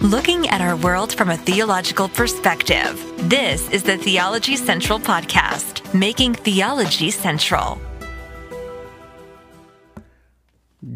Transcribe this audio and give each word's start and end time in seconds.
looking 0.00 0.48
at 0.48 0.62
our 0.62 0.76
world 0.76 1.12
from 1.12 1.28
a 1.28 1.36
theological 1.36 2.08
perspective. 2.08 3.04
This 3.28 3.68
is 3.70 3.82
the 3.82 3.98
Theology 3.98 4.56
Central 4.56 4.98
Podcast, 4.98 5.92
making 5.92 6.32
theology 6.32 7.10
central. 7.10 7.78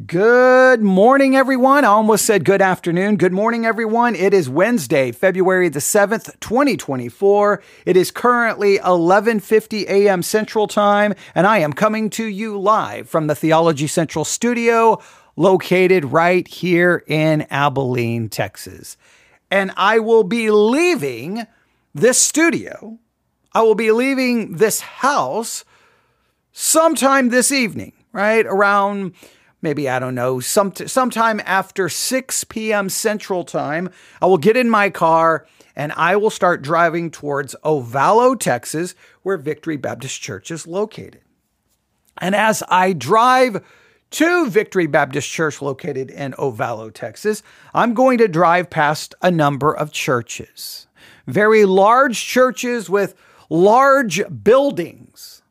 Good 0.06 0.80
morning, 0.80 1.36
everyone. 1.36 1.84
I 1.84 1.88
almost 1.88 2.24
said 2.24 2.46
good 2.46 2.62
afternoon. 2.62 3.16
Good 3.16 3.34
morning, 3.34 3.66
everyone. 3.66 4.16
It 4.16 4.32
is 4.32 4.48
Wednesday, 4.48 5.12
February 5.12 5.68
the 5.68 5.80
7th, 5.80 6.40
2024. 6.40 7.62
It 7.84 7.98
is 7.98 8.10
currently 8.10 8.78
11:50 8.78 9.86
a.m. 9.86 10.22
Central 10.22 10.66
Time, 10.66 11.14
and 11.34 11.46
I 11.46 11.58
am 11.58 11.74
coming 11.74 12.08
to 12.10 12.24
you 12.24 12.58
live 12.58 13.10
from 13.10 13.26
the 13.26 13.34
Theology 13.34 13.86
Central 13.86 14.24
studio 14.24 14.98
located 15.36 16.06
right 16.06 16.46
here 16.46 17.02
in 17.06 17.42
Abilene, 17.50 18.28
Texas. 18.28 18.96
And 19.50 19.72
I 19.76 19.98
will 19.98 20.24
be 20.24 20.50
leaving 20.50 21.46
this 21.94 22.20
studio. 22.20 22.98
I 23.52 23.62
will 23.62 23.74
be 23.74 23.92
leaving 23.92 24.56
this 24.56 24.80
house 24.80 25.64
sometime 26.52 27.28
this 27.28 27.52
evening, 27.52 27.92
right? 28.12 28.46
Around 28.46 29.14
maybe 29.64 29.88
I 29.88 29.98
don't 29.98 30.14
know, 30.14 30.40
some 30.40 30.74
sometime 30.74 31.40
after 31.44 31.88
6 31.88 32.44
p.m. 32.44 32.88
Central 32.90 33.44
Time, 33.44 33.88
I 34.20 34.26
will 34.26 34.38
get 34.38 34.58
in 34.58 34.68
my 34.68 34.90
car 34.90 35.46
and 35.74 35.90
I 35.92 36.16
will 36.16 36.30
start 36.30 36.62
driving 36.62 37.10
towards 37.10 37.56
Ovalo, 37.64 38.38
Texas, 38.38 38.94
where 39.22 39.38
Victory 39.38 39.76
Baptist 39.78 40.20
Church 40.20 40.50
is 40.50 40.66
located. 40.66 41.22
And 42.18 42.34
as 42.34 42.62
I 42.68 42.92
drive 42.92 43.64
to 44.14 44.48
Victory 44.48 44.86
Baptist 44.86 45.30
Church 45.30 45.60
located 45.60 46.10
in 46.10 46.32
Ovalo, 46.32 46.92
Texas, 46.92 47.42
I'm 47.72 47.94
going 47.94 48.18
to 48.18 48.28
drive 48.28 48.70
past 48.70 49.14
a 49.22 49.30
number 49.30 49.74
of 49.74 49.92
churches. 49.92 50.86
Very 51.26 51.64
large 51.64 52.24
churches 52.24 52.88
with 52.88 53.14
large 53.48 54.22
buildings 54.42 55.42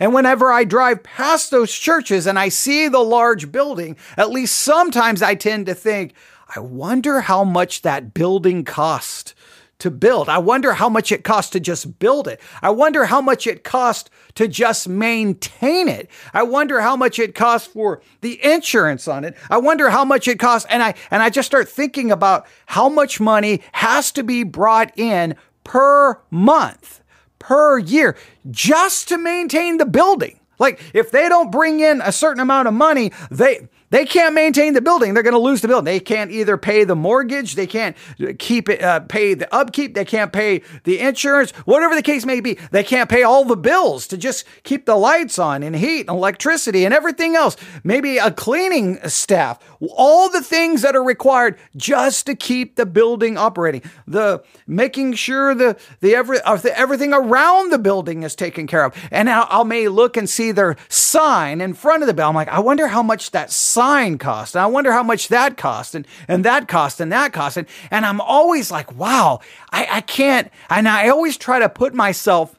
and 0.00 0.14
whenever 0.14 0.52
I 0.52 0.64
drive 0.64 1.02
past 1.02 1.50
those 1.50 1.72
churches 1.72 2.26
and 2.26 2.38
I 2.38 2.48
see 2.48 2.88
the 2.88 3.00
large 3.00 3.50
building, 3.50 3.96
at 4.16 4.30
least 4.30 4.56
sometimes 4.56 5.22
I 5.22 5.34
tend 5.34 5.66
to 5.66 5.74
think, 5.74 6.14
I 6.54 6.60
wonder 6.60 7.22
how 7.22 7.44
much 7.44 7.82
that 7.82 8.14
building 8.14 8.64
cost 8.64 9.34
to 9.78 9.90
build. 9.90 10.28
I 10.28 10.38
wonder 10.38 10.72
how 10.72 10.88
much 10.88 11.12
it 11.12 11.24
costs 11.24 11.50
to 11.52 11.60
just 11.60 11.98
build 11.98 12.26
it. 12.26 12.40
I 12.62 12.70
wonder 12.70 13.06
how 13.06 13.20
much 13.20 13.46
it 13.46 13.62
costs 13.64 14.10
to 14.34 14.48
just 14.48 14.88
maintain 14.88 15.88
it. 15.88 16.10
I 16.34 16.42
wonder 16.42 16.80
how 16.80 16.96
much 16.96 17.18
it 17.18 17.34
costs 17.34 17.68
for 17.68 18.02
the 18.20 18.44
insurance 18.44 19.06
on 19.06 19.24
it. 19.24 19.36
I 19.50 19.58
wonder 19.58 19.90
how 19.90 20.04
much 20.04 20.26
it 20.26 20.38
costs 20.38 20.66
and 20.70 20.82
I 20.82 20.94
and 21.10 21.22
I 21.22 21.30
just 21.30 21.46
start 21.46 21.68
thinking 21.68 22.10
about 22.10 22.46
how 22.66 22.88
much 22.88 23.20
money 23.20 23.62
has 23.72 24.10
to 24.12 24.24
be 24.24 24.42
brought 24.42 24.96
in 24.98 25.36
per 25.64 26.20
month 26.30 27.02
per 27.38 27.78
year 27.78 28.16
just 28.50 29.08
to 29.08 29.18
maintain 29.18 29.76
the 29.76 29.86
building. 29.86 30.40
Like 30.58 30.80
if 30.92 31.10
they 31.12 31.28
don't 31.28 31.52
bring 31.52 31.80
in 31.80 32.00
a 32.00 32.10
certain 32.10 32.40
amount 32.40 32.68
of 32.68 32.74
money, 32.74 33.12
they 33.30 33.68
they 33.90 34.04
can't 34.04 34.34
maintain 34.34 34.74
the 34.74 34.80
building. 34.80 35.14
They're 35.14 35.22
going 35.22 35.32
to 35.32 35.38
lose 35.38 35.60
the 35.60 35.68
building. 35.68 35.84
They 35.84 36.00
can't 36.00 36.30
either 36.30 36.56
pay 36.56 36.84
the 36.84 36.96
mortgage, 36.96 37.54
they 37.54 37.66
can't 37.66 37.96
keep 38.38 38.68
it, 38.68 38.82
uh, 38.82 39.00
pay 39.00 39.34
the 39.34 39.52
upkeep, 39.54 39.94
they 39.94 40.04
can't 40.04 40.32
pay 40.32 40.62
the 40.84 40.98
insurance, 41.00 41.50
whatever 41.64 41.94
the 41.94 42.02
case 42.02 42.26
may 42.26 42.40
be. 42.40 42.58
They 42.70 42.84
can't 42.84 43.08
pay 43.08 43.22
all 43.22 43.44
the 43.44 43.56
bills 43.56 44.06
to 44.08 44.16
just 44.16 44.44
keep 44.62 44.86
the 44.86 44.96
lights 44.96 45.38
on 45.38 45.62
and 45.62 45.74
heat 45.74 46.00
and 46.00 46.10
electricity 46.10 46.84
and 46.84 46.92
everything 46.92 47.34
else. 47.34 47.56
Maybe 47.82 48.18
a 48.18 48.30
cleaning 48.30 48.98
staff, 49.08 49.58
all 49.80 50.28
the 50.28 50.42
things 50.42 50.82
that 50.82 50.94
are 50.94 51.02
required 51.02 51.58
just 51.76 52.26
to 52.26 52.34
keep 52.34 52.76
the 52.76 52.86
building 52.86 53.38
operating. 53.38 53.82
The 54.06 54.42
making 54.66 55.14
sure 55.14 55.54
the 55.54 55.78
the, 56.00 56.14
every, 56.14 56.40
uh, 56.42 56.56
the 56.56 56.78
everything 56.78 57.12
around 57.12 57.70
the 57.70 57.78
building 57.78 58.22
is 58.22 58.34
taken 58.34 58.66
care 58.66 58.84
of. 58.84 58.94
And 59.10 59.30
I, 59.30 59.46
I 59.48 59.62
may 59.62 59.88
look 59.88 60.16
and 60.16 60.28
see 60.28 60.52
their 60.52 60.76
sign 60.88 61.60
in 61.60 61.74
front 61.74 62.02
of 62.02 62.06
the 62.06 62.14
building. 62.14 62.28
I'm 62.28 62.34
like, 62.34 62.48
I 62.48 62.60
wonder 62.60 62.88
how 62.88 63.02
much 63.02 63.30
that 63.30 63.50
sign 63.50 63.77
cost. 64.18 64.54
And 64.54 64.62
I 64.62 64.66
wonder 64.66 64.92
how 64.92 65.02
much 65.02 65.28
that 65.28 65.56
cost 65.56 65.94
and, 65.94 66.06
and 66.26 66.44
that 66.44 66.68
cost 66.68 67.00
and 67.00 67.12
that 67.12 67.32
cost. 67.32 67.56
And, 67.56 67.66
and 67.90 68.04
I'm 68.04 68.20
always 68.20 68.70
like, 68.70 68.94
wow, 68.94 69.40
I, 69.70 69.86
I 69.90 70.00
can't. 70.00 70.50
And 70.70 70.88
I 70.88 71.08
always 71.08 71.36
try 71.36 71.58
to 71.58 71.68
put 71.68 71.94
myself 71.94 72.58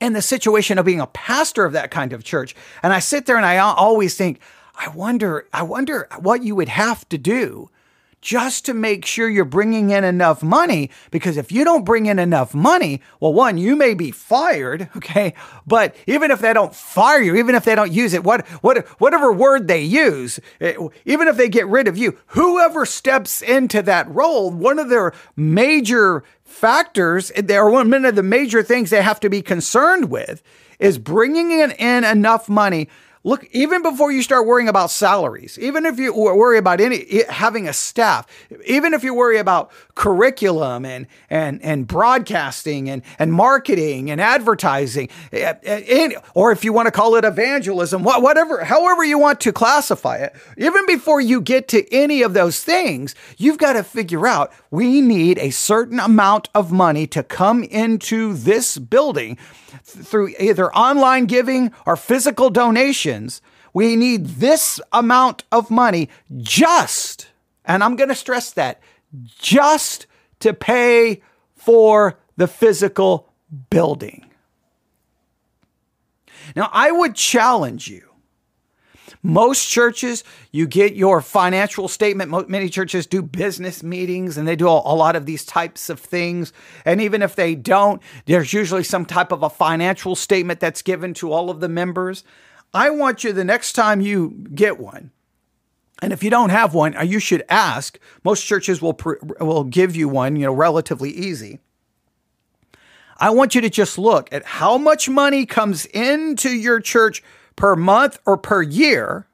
in 0.00 0.12
the 0.14 0.22
situation 0.22 0.78
of 0.78 0.86
being 0.86 1.00
a 1.00 1.06
pastor 1.06 1.64
of 1.64 1.72
that 1.72 1.90
kind 1.90 2.12
of 2.12 2.24
church. 2.24 2.54
And 2.82 2.92
I 2.92 3.00
sit 3.00 3.26
there 3.26 3.36
and 3.36 3.46
I 3.46 3.58
always 3.58 4.16
think, 4.16 4.40
I 4.74 4.88
wonder, 4.88 5.46
I 5.52 5.62
wonder 5.62 6.08
what 6.18 6.42
you 6.42 6.56
would 6.56 6.70
have 6.70 7.06
to 7.10 7.18
do 7.18 7.68
just 8.20 8.66
to 8.66 8.74
make 8.74 9.04
sure 9.06 9.28
you're 9.28 9.44
bringing 9.44 9.90
in 9.90 10.04
enough 10.04 10.42
money. 10.42 10.90
Because 11.10 11.36
if 11.36 11.50
you 11.50 11.64
don't 11.64 11.84
bring 11.84 12.06
in 12.06 12.18
enough 12.18 12.54
money, 12.54 13.00
well, 13.18 13.32
one, 13.32 13.56
you 13.58 13.76
may 13.76 13.94
be 13.94 14.10
fired. 14.10 14.88
Okay. 15.00 15.32
But 15.66 15.96
even 16.06 16.30
if 16.30 16.40
they 16.40 16.52
don't 16.52 16.74
fire 16.74 17.22
you, 17.22 17.34
even 17.36 17.54
if 17.54 17.64
they 17.64 17.74
don't 17.74 17.90
use 17.90 18.12
it, 18.12 18.22
what, 18.22 18.46
what, 18.62 18.86
whatever 19.00 19.32
word 19.32 19.66
they 19.66 19.80
use, 19.80 20.38
eh, 20.60 20.74
even 21.06 21.26
if 21.26 21.36
they 21.36 21.48
get 21.48 21.66
rid 21.66 21.88
of 21.88 21.96
you, 21.96 22.18
whoever 22.26 22.84
steps 22.84 23.40
into 23.40 23.80
that 23.82 24.08
role, 24.10 24.50
one 24.50 24.78
of 24.78 24.90
their 24.90 25.14
major 25.36 26.22
factors, 26.44 27.32
or 27.48 27.70
one 27.70 28.04
of 28.04 28.14
the 28.14 28.22
major 28.22 28.62
things 28.62 28.90
they 28.90 29.02
have 29.02 29.20
to 29.20 29.30
be 29.30 29.40
concerned 29.40 30.10
with 30.10 30.42
is 30.78 30.98
bringing 30.98 31.50
in, 31.50 31.70
in 31.72 32.04
enough 32.04 32.48
money 32.48 32.88
Look, 33.22 33.46
even 33.52 33.82
before 33.82 34.10
you 34.10 34.22
start 34.22 34.46
worrying 34.46 34.68
about 34.68 34.90
salaries, 34.90 35.58
even 35.58 35.84
if 35.84 35.98
you 35.98 36.14
worry 36.14 36.56
about 36.56 36.80
any 36.80 37.22
having 37.28 37.68
a 37.68 37.72
staff, 37.74 38.26
even 38.64 38.94
if 38.94 39.04
you 39.04 39.12
worry 39.12 39.36
about 39.36 39.70
curriculum 39.94 40.86
and 40.86 41.06
and 41.28 41.62
and 41.62 41.86
broadcasting 41.86 42.88
and 42.88 43.02
and 43.18 43.34
marketing 43.34 44.10
and 44.10 44.22
advertising, 44.22 45.10
eh, 45.32 45.52
eh, 45.64 46.12
or 46.32 46.50
if 46.50 46.64
you 46.64 46.72
want 46.72 46.86
to 46.86 46.90
call 46.90 47.14
it 47.16 47.26
evangelism, 47.26 48.04
whatever, 48.04 48.64
however 48.64 49.04
you 49.04 49.18
want 49.18 49.38
to 49.40 49.52
classify 49.52 50.16
it, 50.16 50.34
even 50.56 50.86
before 50.86 51.20
you 51.20 51.42
get 51.42 51.68
to 51.68 51.92
any 51.92 52.22
of 52.22 52.32
those 52.32 52.64
things, 52.64 53.14
you've 53.36 53.58
got 53.58 53.74
to 53.74 53.84
figure 53.84 54.26
out 54.26 54.50
we 54.70 55.02
need 55.02 55.36
a 55.36 55.50
certain 55.50 56.00
amount 56.00 56.48
of 56.54 56.72
money 56.72 57.06
to 57.08 57.22
come 57.22 57.64
into 57.64 58.32
this 58.32 58.78
building 58.78 59.36
through 59.82 60.34
either 60.38 60.72
online 60.74 61.26
giving 61.26 61.72
or 61.86 61.96
physical 61.96 62.50
donations, 62.50 63.42
we 63.72 63.96
need 63.96 64.26
this 64.26 64.80
amount 64.92 65.44
of 65.52 65.70
money 65.70 66.08
just, 66.38 67.28
and 67.64 67.84
I'm 67.84 67.96
going 67.96 68.08
to 68.08 68.14
stress 68.14 68.52
that, 68.52 68.80
just 69.38 70.06
to 70.40 70.52
pay 70.52 71.22
for 71.54 72.18
the 72.36 72.48
physical 72.48 73.32
building. 73.70 74.26
Now, 76.56 76.70
I 76.72 76.90
would 76.90 77.14
challenge 77.14 77.88
you 77.88 78.09
most 79.22 79.68
churches, 79.68 80.24
you 80.50 80.66
get 80.66 80.94
your 80.94 81.20
financial 81.20 81.88
statement. 81.88 82.48
Many 82.48 82.70
churches 82.70 83.06
do 83.06 83.20
business 83.20 83.82
meetings 83.82 84.38
and 84.38 84.48
they 84.48 84.56
do 84.56 84.66
a, 84.66 84.94
lot 84.94 85.14
of 85.14 85.26
these 85.26 85.44
types 85.44 85.90
of 85.90 86.00
things. 86.00 86.52
And 86.86 87.00
even 87.02 87.20
if 87.20 87.36
they 87.36 87.54
don't, 87.54 88.00
there's 88.24 88.52
usually 88.52 88.84
some 88.84 89.04
type 89.04 89.30
of 89.30 89.42
a 89.42 89.50
financial 89.50 90.16
statement 90.16 90.60
that's 90.60 90.80
given 90.80 91.12
to 91.14 91.32
all 91.32 91.50
of 91.50 91.60
the 91.60 91.68
members. 91.68 92.24
I 92.72 92.90
want 92.90 93.22
you 93.24 93.32
the 93.32 93.44
next 93.44 93.72
time 93.72 94.00
you 94.00 94.46
get 94.54 94.78
one, 94.78 95.10
and 96.00 96.12
if 96.12 96.22
you 96.22 96.30
don't 96.30 96.50
have 96.50 96.72
one, 96.72 96.96
uh, 96.96 97.02
you 97.02 97.18
should 97.18 97.42
ask. 97.48 97.98
Most 98.24 98.46
churches 98.46 98.80
will 98.80 98.98
will 99.40 99.64
give 99.64 99.96
you 99.96 100.08
one, 100.08 100.36
you 100.36 100.46
know, 100.46 100.52
relatively 100.52 101.10
easy. 101.10 101.58
I 103.18 103.30
want 103.30 103.54
you 103.54 103.60
to 103.60 103.68
just 103.68 103.98
look 103.98 104.32
at 104.32 104.44
how 104.44 104.78
much 104.78 105.08
money 105.08 105.44
comes 105.44 105.84
into 105.86 106.48
your 106.48 106.80
church 106.80 107.22
per 107.60 107.76
month 107.76 108.18
or 108.24 108.38
per 108.38 108.62
year, 108.62 109.26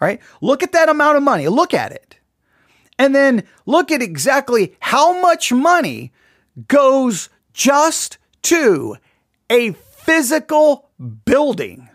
right? 0.00 0.20
Look 0.40 0.62
at 0.62 0.70
that 0.72 0.88
amount 0.88 1.16
of 1.16 1.24
money, 1.24 1.48
look 1.48 1.74
at 1.74 1.90
it. 1.90 2.18
And 3.00 3.12
then 3.12 3.42
look 3.66 3.90
at 3.90 4.00
exactly 4.00 4.76
how 4.78 5.20
much 5.20 5.52
money 5.52 6.12
goes 6.68 7.28
just 7.52 8.18
to 8.42 8.96
a 9.50 9.72
physical 9.72 10.88
building. 11.24 11.88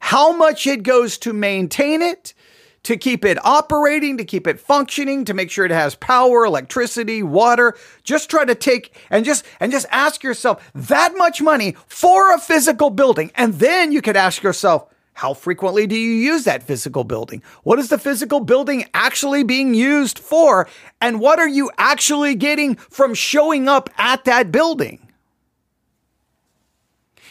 How 0.00 0.36
much 0.36 0.66
it 0.66 0.82
goes 0.82 1.16
to 1.18 1.32
maintain 1.32 2.02
it, 2.02 2.34
to 2.84 2.96
keep 2.96 3.24
it 3.24 3.38
operating, 3.44 4.16
to 4.18 4.24
keep 4.24 4.46
it 4.46 4.58
functioning, 4.58 5.24
to 5.24 5.34
make 5.34 5.50
sure 5.50 5.64
it 5.64 5.70
has 5.70 5.94
power, 5.94 6.44
electricity, 6.44 7.22
water. 7.22 7.76
Just 8.02 8.28
try 8.28 8.44
to 8.44 8.54
take 8.54 8.94
and 9.10 9.24
just 9.24 9.44
and 9.60 9.70
just 9.70 9.86
ask 9.90 10.22
yourself 10.22 10.70
that 10.74 11.14
much 11.16 11.40
money 11.40 11.76
for 11.86 12.34
a 12.34 12.38
physical 12.38 12.90
building. 12.90 13.30
And 13.34 13.54
then 13.54 13.92
you 13.92 14.02
could 14.02 14.16
ask 14.16 14.42
yourself, 14.42 14.86
how 15.14 15.34
frequently 15.34 15.86
do 15.86 15.94
you 15.94 16.12
use 16.12 16.44
that 16.44 16.62
physical 16.62 17.04
building? 17.04 17.42
What 17.64 17.78
is 17.78 17.90
the 17.90 17.98
physical 17.98 18.40
building 18.40 18.86
actually 18.94 19.42
being 19.42 19.74
used 19.74 20.18
for? 20.18 20.66
And 21.00 21.20
what 21.20 21.38
are 21.38 21.48
you 21.48 21.70
actually 21.76 22.34
getting 22.34 22.76
from 22.76 23.14
showing 23.14 23.68
up 23.68 23.90
at 23.98 24.24
that 24.24 24.50
building? 24.50 25.06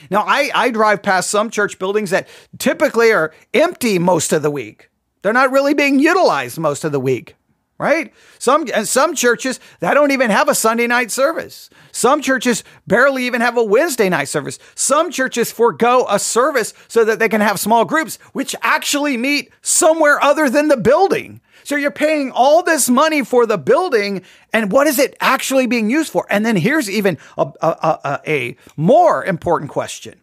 Now, 0.10 0.24
I, 0.28 0.52
I 0.54 0.70
drive 0.70 1.04
past 1.04 1.30
some 1.30 1.50
church 1.50 1.80
buildings 1.80 2.12
that 2.12 2.28
typically 2.60 3.12
are 3.12 3.34
empty 3.54 3.98
most 4.00 4.32
of 4.32 4.42
the 4.42 4.52
week. 4.52 4.91
They're 5.22 5.34
not 5.34 5.52
really 5.52 5.74
being 5.74 6.00
utilized 6.00 6.58
most 6.58 6.84
of 6.84 6.92
the 6.92 7.00
week, 7.00 7.36
right? 7.78 8.14
Some 8.40 8.66
and 8.74 8.88
some 8.88 9.16
churches 9.16 9.60
that 9.80 9.94
don't 9.94 10.12
even 10.12 10.32
have 10.32 10.50
a 10.50 10.56
Sunday 10.56 10.88
night 10.88 11.12
service. 11.12 11.70
Some 11.92 12.22
churches 12.22 12.64
barely 12.88 13.26
even 13.26 13.42
have 13.42 13.58
a 13.58 13.64
Wednesday 13.64 14.10
night 14.10 14.30
service. 14.30 14.58
Some 14.76 15.12
churches 15.12 15.52
forego 15.52 16.06
a 16.10 16.18
service 16.20 16.74
so 16.88 17.06
that 17.06 17.20
they 17.20 17.30
can 17.30 17.42
have 17.42 17.60
small 17.60 17.86
groups, 17.86 18.18
which 18.34 18.56
actually 18.62 19.18
meet 19.18 19.52
somewhere 19.62 20.22
other 20.24 20.50
than 20.50 20.70
the 20.70 20.78
building. 20.78 21.42
So 21.64 21.76
you're 21.76 21.92
paying 21.92 22.32
all 22.32 22.64
this 22.64 22.90
money 22.90 23.24
for 23.24 23.46
the 23.46 23.58
building, 23.58 24.24
and 24.52 24.72
what 24.72 24.88
is 24.88 24.98
it 24.98 25.16
actually 25.22 25.68
being 25.68 25.92
used 25.92 26.12
for? 26.12 26.26
And 26.30 26.44
then 26.44 26.56
here's 26.56 26.90
even 26.90 27.20
a, 27.38 27.52
a, 27.62 27.68
a, 28.04 28.20
a 28.28 28.58
more 28.76 29.24
important 29.24 29.70
question. 29.70 30.20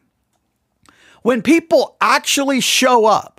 When 1.23 1.43
people 1.43 1.97
actually 2.01 2.61
show 2.61 3.05
up, 3.05 3.38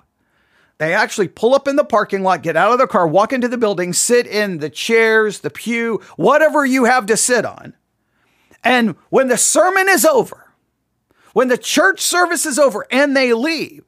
they 0.79 0.93
actually 0.93 1.27
pull 1.27 1.53
up 1.53 1.67
in 1.67 1.75
the 1.75 1.83
parking 1.83 2.23
lot, 2.23 2.41
get 2.41 2.55
out 2.55 2.71
of 2.71 2.77
their 2.77 2.87
car, 2.87 3.05
walk 3.05 3.33
into 3.33 3.49
the 3.49 3.57
building, 3.57 3.91
sit 3.93 4.25
in 4.25 4.59
the 4.59 4.69
chairs, 4.69 5.39
the 5.39 5.49
pew, 5.49 6.01
whatever 6.15 6.65
you 6.65 6.85
have 6.85 7.05
to 7.07 7.17
sit 7.17 7.45
on. 7.45 7.75
And 8.63 8.95
when 9.09 9.27
the 9.27 9.37
sermon 9.37 9.87
is 9.89 10.05
over, 10.05 10.53
when 11.33 11.49
the 11.49 11.57
church 11.57 11.99
service 11.99 12.45
is 12.45 12.57
over 12.57 12.87
and 12.89 13.15
they 13.15 13.33
leave, 13.33 13.83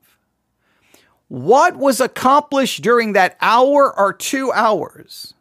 what 1.29 1.77
was 1.77 2.01
accomplished 2.01 2.81
during 2.81 3.13
that 3.13 3.37
hour 3.39 3.97
or 3.97 4.11
two 4.11 4.51
hours? 4.51 5.33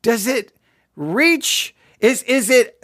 Does 0.00 0.28
it 0.28 0.56
reach, 0.94 1.74
is, 1.98 2.22
is 2.22 2.50
it, 2.50 2.80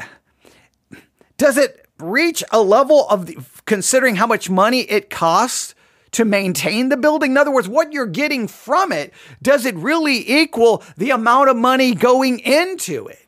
does 1.37 1.57
it 1.57 1.87
reach 2.01 2.43
a 2.51 2.61
level 2.61 3.09
of 3.09 3.27
the, 3.27 3.39
considering 3.67 4.17
how 4.17 4.27
much 4.27 4.51
money 4.51 4.81
it 4.81 5.11
costs 5.11 5.77
to 6.13 6.25
maintain 6.25 6.89
the 6.89 6.97
building? 6.97 7.33
In 7.33 7.37
other 7.37 7.51
words, 7.51 7.69
what 7.69 7.93
you're 7.93 8.07
getting 8.07 8.49
from 8.49 8.93
it, 8.93 9.13
does 9.43 9.65
it 9.65 9.75
really 9.77 10.29
equal 10.31 10.83
the 10.97 11.11
amount 11.11 11.51
of 11.51 11.57
money 11.57 11.95
going 11.95 12.39
into 12.41 13.07
it? 13.07 13.27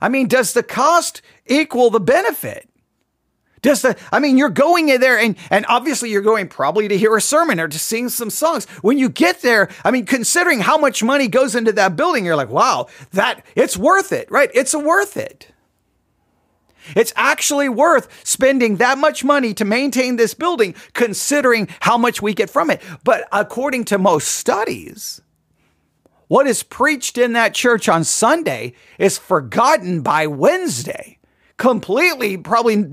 I 0.00 0.08
mean, 0.08 0.28
does 0.28 0.52
the 0.52 0.62
cost 0.62 1.22
equal 1.46 1.90
the 1.90 2.00
benefit? 2.00 2.68
Does 3.62 3.82
the, 3.82 3.96
I 4.12 4.20
mean, 4.20 4.38
you're 4.38 4.50
going 4.50 4.90
in 4.90 5.00
there 5.00 5.18
and, 5.18 5.34
and 5.50 5.66
obviously 5.68 6.10
you're 6.10 6.22
going 6.22 6.48
probably 6.48 6.86
to 6.88 6.96
hear 6.96 7.16
a 7.16 7.20
sermon 7.20 7.58
or 7.58 7.66
to 7.66 7.78
sing 7.78 8.08
some 8.08 8.30
songs. 8.30 8.66
When 8.82 8.98
you 8.98 9.08
get 9.08 9.40
there, 9.40 9.70
I 9.84 9.90
mean, 9.90 10.06
considering 10.06 10.60
how 10.60 10.78
much 10.78 11.02
money 11.02 11.26
goes 11.26 11.54
into 11.54 11.72
that 11.72 11.96
building, 11.96 12.24
you're 12.24 12.36
like, 12.36 12.50
wow, 12.50 12.86
that, 13.12 13.44
it's 13.56 13.76
worth 13.76 14.12
it, 14.12 14.30
right? 14.30 14.50
It's 14.54 14.74
worth 14.74 15.16
it. 15.16 15.50
It's 16.94 17.12
actually 17.16 17.68
worth 17.68 18.08
spending 18.26 18.76
that 18.76 18.98
much 18.98 19.24
money 19.24 19.54
to 19.54 19.64
maintain 19.64 20.16
this 20.16 20.34
building, 20.34 20.74
considering 20.92 21.68
how 21.80 21.98
much 21.98 22.22
we 22.22 22.34
get 22.34 22.50
from 22.50 22.70
it. 22.70 22.82
But 23.02 23.26
according 23.32 23.86
to 23.86 23.98
most 23.98 24.28
studies, 24.28 25.20
what 26.28 26.46
is 26.46 26.62
preached 26.62 27.18
in 27.18 27.32
that 27.34 27.54
church 27.54 27.88
on 27.88 28.04
Sunday 28.04 28.74
is 28.98 29.18
forgotten 29.18 30.02
by 30.02 30.26
Wednesday. 30.26 31.18
Completely, 31.56 32.36
probably 32.36 32.84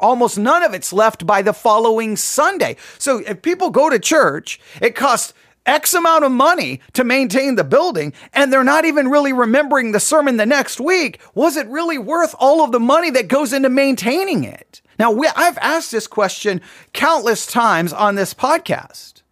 almost 0.00 0.38
none 0.38 0.64
of 0.64 0.74
it's 0.74 0.92
left 0.92 1.24
by 1.24 1.40
the 1.40 1.52
following 1.52 2.16
Sunday. 2.16 2.76
So 2.98 3.18
if 3.18 3.42
people 3.42 3.70
go 3.70 3.88
to 3.88 3.98
church, 4.00 4.58
it 4.82 4.96
costs 4.96 5.34
X 5.68 5.92
amount 5.92 6.24
of 6.24 6.32
money 6.32 6.80
to 6.94 7.04
maintain 7.04 7.54
the 7.54 7.62
building, 7.62 8.14
and 8.32 8.50
they're 8.50 8.64
not 8.64 8.86
even 8.86 9.08
really 9.08 9.32
remembering 9.32 9.92
the 9.92 10.00
sermon 10.00 10.38
the 10.38 10.46
next 10.46 10.80
week. 10.80 11.20
Was 11.34 11.56
it 11.56 11.66
really 11.68 11.98
worth 11.98 12.34
all 12.38 12.62
of 12.64 12.72
the 12.72 12.80
money 12.80 13.10
that 13.10 13.28
goes 13.28 13.52
into 13.52 13.68
maintaining 13.68 14.44
it? 14.44 14.80
Now, 14.98 15.12
we, 15.12 15.28
I've 15.36 15.58
asked 15.58 15.92
this 15.92 16.06
question 16.06 16.60
countless 16.92 17.46
times 17.46 17.92
on 17.92 18.14
this 18.14 18.34
podcast. 18.34 19.22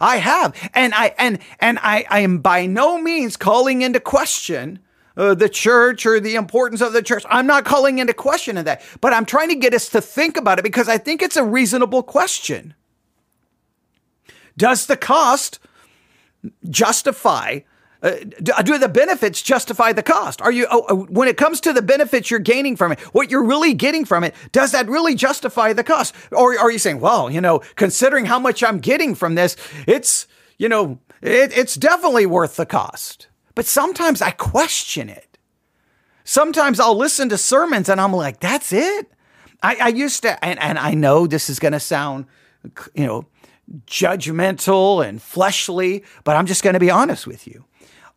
I 0.00 0.18
have, 0.18 0.54
and 0.74 0.94
I 0.94 1.14
and 1.18 1.38
and 1.58 1.78
I, 1.82 2.04
I 2.08 2.20
am 2.20 2.38
by 2.38 2.66
no 2.66 3.00
means 3.00 3.36
calling 3.36 3.82
into 3.82 3.98
question 3.98 4.78
uh, 5.16 5.34
the 5.34 5.48
church 5.48 6.06
or 6.06 6.20
the 6.20 6.34
importance 6.34 6.80
of 6.80 6.92
the 6.92 7.02
church. 7.02 7.24
I'm 7.28 7.46
not 7.46 7.64
calling 7.64 7.98
into 7.98 8.14
question 8.14 8.58
of 8.58 8.66
that, 8.66 8.82
but 9.00 9.12
I'm 9.12 9.24
trying 9.24 9.48
to 9.48 9.56
get 9.56 9.74
us 9.74 9.88
to 9.90 10.00
think 10.00 10.36
about 10.36 10.58
it 10.58 10.62
because 10.62 10.88
I 10.88 10.98
think 10.98 11.22
it's 11.22 11.36
a 11.36 11.44
reasonable 11.44 12.02
question. 12.02 12.74
Does 14.56 14.86
the 14.86 14.96
cost 14.96 15.58
justify? 16.68 17.60
Uh, 18.02 18.16
do 18.42 18.78
the 18.78 18.88
benefits 18.88 19.42
justify 19.42 19.92
the 19.92 20.02
cost? 20.02 20.40
Are 20.42 20.52
you, 20.52 20.66
oh, 20.70 20.84
oh, 20.88 21.06
when 21.06 21.28
it 21.28 21.36
comes 21.36 21.60
to 21.62 21.72
the 21.72 21.82
benefits 21.82 22.30
you're 22.30 22.38
gaining 22.38 22.76
from 22.76 22.92
it, 22.92 23.00
what 23.14 23.30
you're 23.30 23.44
really 23.44 23.74
getting 23.74 24.04
from 24.04 24.22
it, 24.22 24.34
does 24.52 24.72
that 24.72 24.88
really 24.88 25.14
justify 25.14 25.72
the 25.72 25.82
cost? 25.82 26.14
Or 26.30 26.56
are 26.58 26.70
you 26.70 26.78
saying, 26.78 27.00
well, 27.00 27.30
you 27.30 27.40
know, 27.40 27.60
considering 27.74 28.26
how 28.26 28.38
much 28.38 28.62
I'm 28.62 28.78
getting 28.78 29.14
from 29.14 29.34
this, 29.34 29.56
it's, 29.86 30.28
you 30.58 30.68
know, 30.68 30.98
it, 31.22 31.56
it's 31.56 31.74
definitely 31.74 32.26
worth 32.26 32.56
the 32.56 32.66
cost. 32.66 33.28
But 33.54 33.64
sometimes 33.64 34.20
I 34.20 34.30
question 34.30 35.08
it. 35.08 35.38
Sometimes 36.22 36.78
I'll 36.78 36.96
listen 36.96 37.28
to 37.30 37.38
sermons 37.38 37.88
and 37.88 38.00
I'm 38.00 38.12
like, 38.12 38.40
that's 38.40 38.72
it. 38.72 39.10
I, 39.62 39.76
I 39.80 39.88
used 39.88 40.22
to, 40.22 40.44
and, 40.44 40.60
and 40.60 40.78
I 40.78 40.92
know 40.92 41.26
this 41.26 41.48
is 41.48 41.58
going 41.58 41.72
to 41.72 41.80
sound, 41.80 42.26
you 42.94 43.06
know, 43.06 43.24
judgmental 43.86 45.06
and 45.06 45.20
fleshly, 45.20 46.04
but 46.24 46.36
I'm 46.36 46.46
just 46.46 46.62
going 46.62 46.74
to 46.74 46.80
be 46.80 46.90
honest 46.90 47.26
with 47.26 47.46
you. 47.46 47.64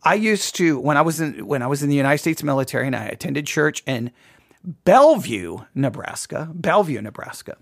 I 0.04 0.14
used 0.14 0.56
to 0.56 0.80
when 0.80 0.98
I 0.98 1.02
was 1.02 1.20
in 1.20 1.46
when 1.46 1.62
I 1.62 1.68
was 1.68 1.84
in 1.84 1.90
the 1.90 1.96
United 1.96 2.20
States 2.20 2.42
military 2.42 2.88
and 2.88 2.96
I 2.96 3.06
attended 3.06 3.46
church 3.46 3.84
in 3.86 4.12
Bellevue, 4.64 5.60
Nebraska, 5.76 6.50
Bellevue, 6.54 7.02
Nebraska. 7.02 7.58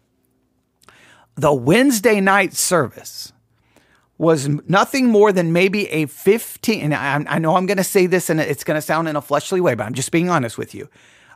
The 1.36 1.54
Wednesday 1.54 2.20
night 2.20 2.54
service 2.54 3.34
was 4.18 4.48
nothing 4.68 5.08
more 5.08 5.32
than 5.32 5.54
maybe 5.54 5.88
a 5.90 6.08
15 6.08 6.82
and 6.82 6.94
I, 6.94 7.36
I 7.36 7.40
know 7.40 7.56
I'm 7.56 7.68
going 7.68 7.78
to 7.78 7.84
say 7.84 8.08
this 8.08 8.30
and 8.30 8.40
it's 8.40 8.64
going 8.64 8.76
to 8.76 8.82
sound 8.82 9.08
in 9.08 9.16
a 9.16 9.22
fleshly 9.22 9.62
way, 9.62 9.76
but 9.76 9.86
I'm 9.86 9.94
just 9.94 10.12
being 10.12 10.30
honest 10.30 10.58
with 10.58 10.74
you 10.74 10.90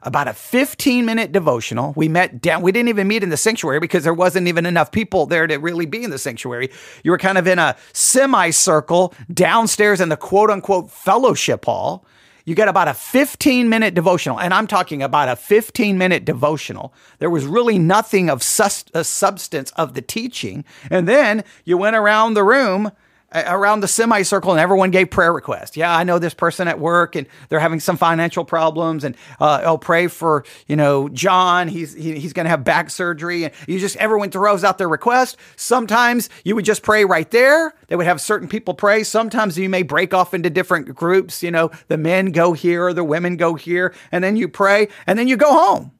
about 0.03 0.27
a 0.27 0.33
15 0.33 1.05
minute 1.05 1.31
devotional. 1.31 1.93
We 1.95 2.07
met 2.07 2.41
down, 2.41 2.61
we 2.61 2.71
didn't 2.71 2.89
even 2.89 3.07
meet 3.07 3.23
in 3.23 3.29
the 3.29 3.37
sanctuary 3.37 3.79
because 3.79 4.03
there 4.03 4.13
wasn't 4.13 4.47
even 4.47 4.65
enough 4.65 4.91
people 4.91 5.25
there 5.25 5.47
to 5.47 5.57
really 5.57 5.85
be 5.85 6.03
in 6.03 6.09
the 6.09 6.17
sanctuary. 6.17 6.71
You 7.03 7.11
were 7.11 7.17
kind 7.17 7.37
of 7.37 7.47
in 7.47 7.59
a 7.59 7.75
semicircle 7.93 9.13
downstairs 9.33 10.01
in 10.01 10.09
the 10.09 10.17
quote 10.17 10.49
unquote 10.49 10.89
fellowship 10.89 11.65
hall. 11.65 12.05
You 12.45 12.55
got 12.55 12.67
about 12.67 12.87
a 12.87 12.93
15 12.93 13.69
minute 13.69 13.93
devotional, 13.93 14.39
and 14.39 14.53
I'm 14.53 14.67
talking 14.67 15.03
about 15.03 15.29
a 15.29 15.35
15 15.35 15.97
minute 15.97 16.25
devotional. 16.25 16.93
There 17.19 17.29
was 17.29 17.45
really 17.45 17.77
nothing 17.77 18.29
of 18.29 18.41
sus- 18.41 18.85
uh, 18.93 19.03
substance 19.03 19.71
of 19.71 19.93
the 19.93 20.01
teaching. 20.01 20.65
And 20.89 21.07
then 21.07 21.43
you 21.65 21.77
went 21.77 21.95
around 21.95 22.33
the 22.33 22.43
room 22.43 22.91
around 23.33 23.79
the 23.79 23.87
semicircle 23.87 24.51
and 24.51 24.59
everyone 24.59 24.91
gave 24.91 25.09
prayer 25.09 25.31
requests. 25.31 25.77
Yeah, 25.77 25.95
I 25.95 26.03
know 26.03 26.19
this 26.19 26.33
person 26.33 26.67
at 26.67 26.79
work 26.79 27.15
and 27.15 27.27
they're 27.49 27.59
having 27.59 27.79
some 27.79 27.97
financial 27.97 28.43
problems 28.43 29.03
and 29.03 29.15
uh, 29.39 29.61
I'll 29.63 29.77
pray 29.77 30.07
for, 30.07 30.43
you 30.67 30.75
know, 30.75 31.09
John. 31.09 31.67
He's, 31.67 31.93
he, 31.93 32.19
he's 32.19 32.33
going 32.33 32.45
to 32.45 32.49
have 32.49 32.63
back 32.63 32.89
surgery. 32.89 33.45
And 33.45 33.53
you 33.67 33.79
just, 33.79 33.95
everyone 33.97 34.31
throws 34.31 34.63
out 34.63 34.77
their 34.77 34.89
request. 34.89 35.37
Sometimes 35.55 36.29
you 36.43 36.55
would 36.55 36.65
just 36.65 36.83
pray 36.83 37.05
right 37.05 37.29
there. 37.31 37.73
They 37.87 37.95
would 37.95 38.05
have 38.05 38.19
certain 38.19 38.47
people 38.47 38.73
pray. 38.73 39.03
Sometimes 39.03 39.57
you 39.57 39.69
may 39.69 39.83
break 39.83 40.13
off 40.13 40.33
into 40.33 40.49
different 40.49 40.93
groups. 40.93 41.41
You 41.41 41.51
know, 41.51 41.71
the 41.87 41.97
men 41.97 42.31
go 42.31 42.53
here, 42.53 42.93
the 42.93 43.03
women 43.03 43.37
go 43.37 43.55
here, 43.55 43.93
and 44.11 44.23
then 44.23 44.35
you 44.35 44.47
pray 44.47 44.87
and 45.07 45.17
then 45.17 45.27
you 45.27 45.37
go 45.37 45.51
home. 45.51 45.91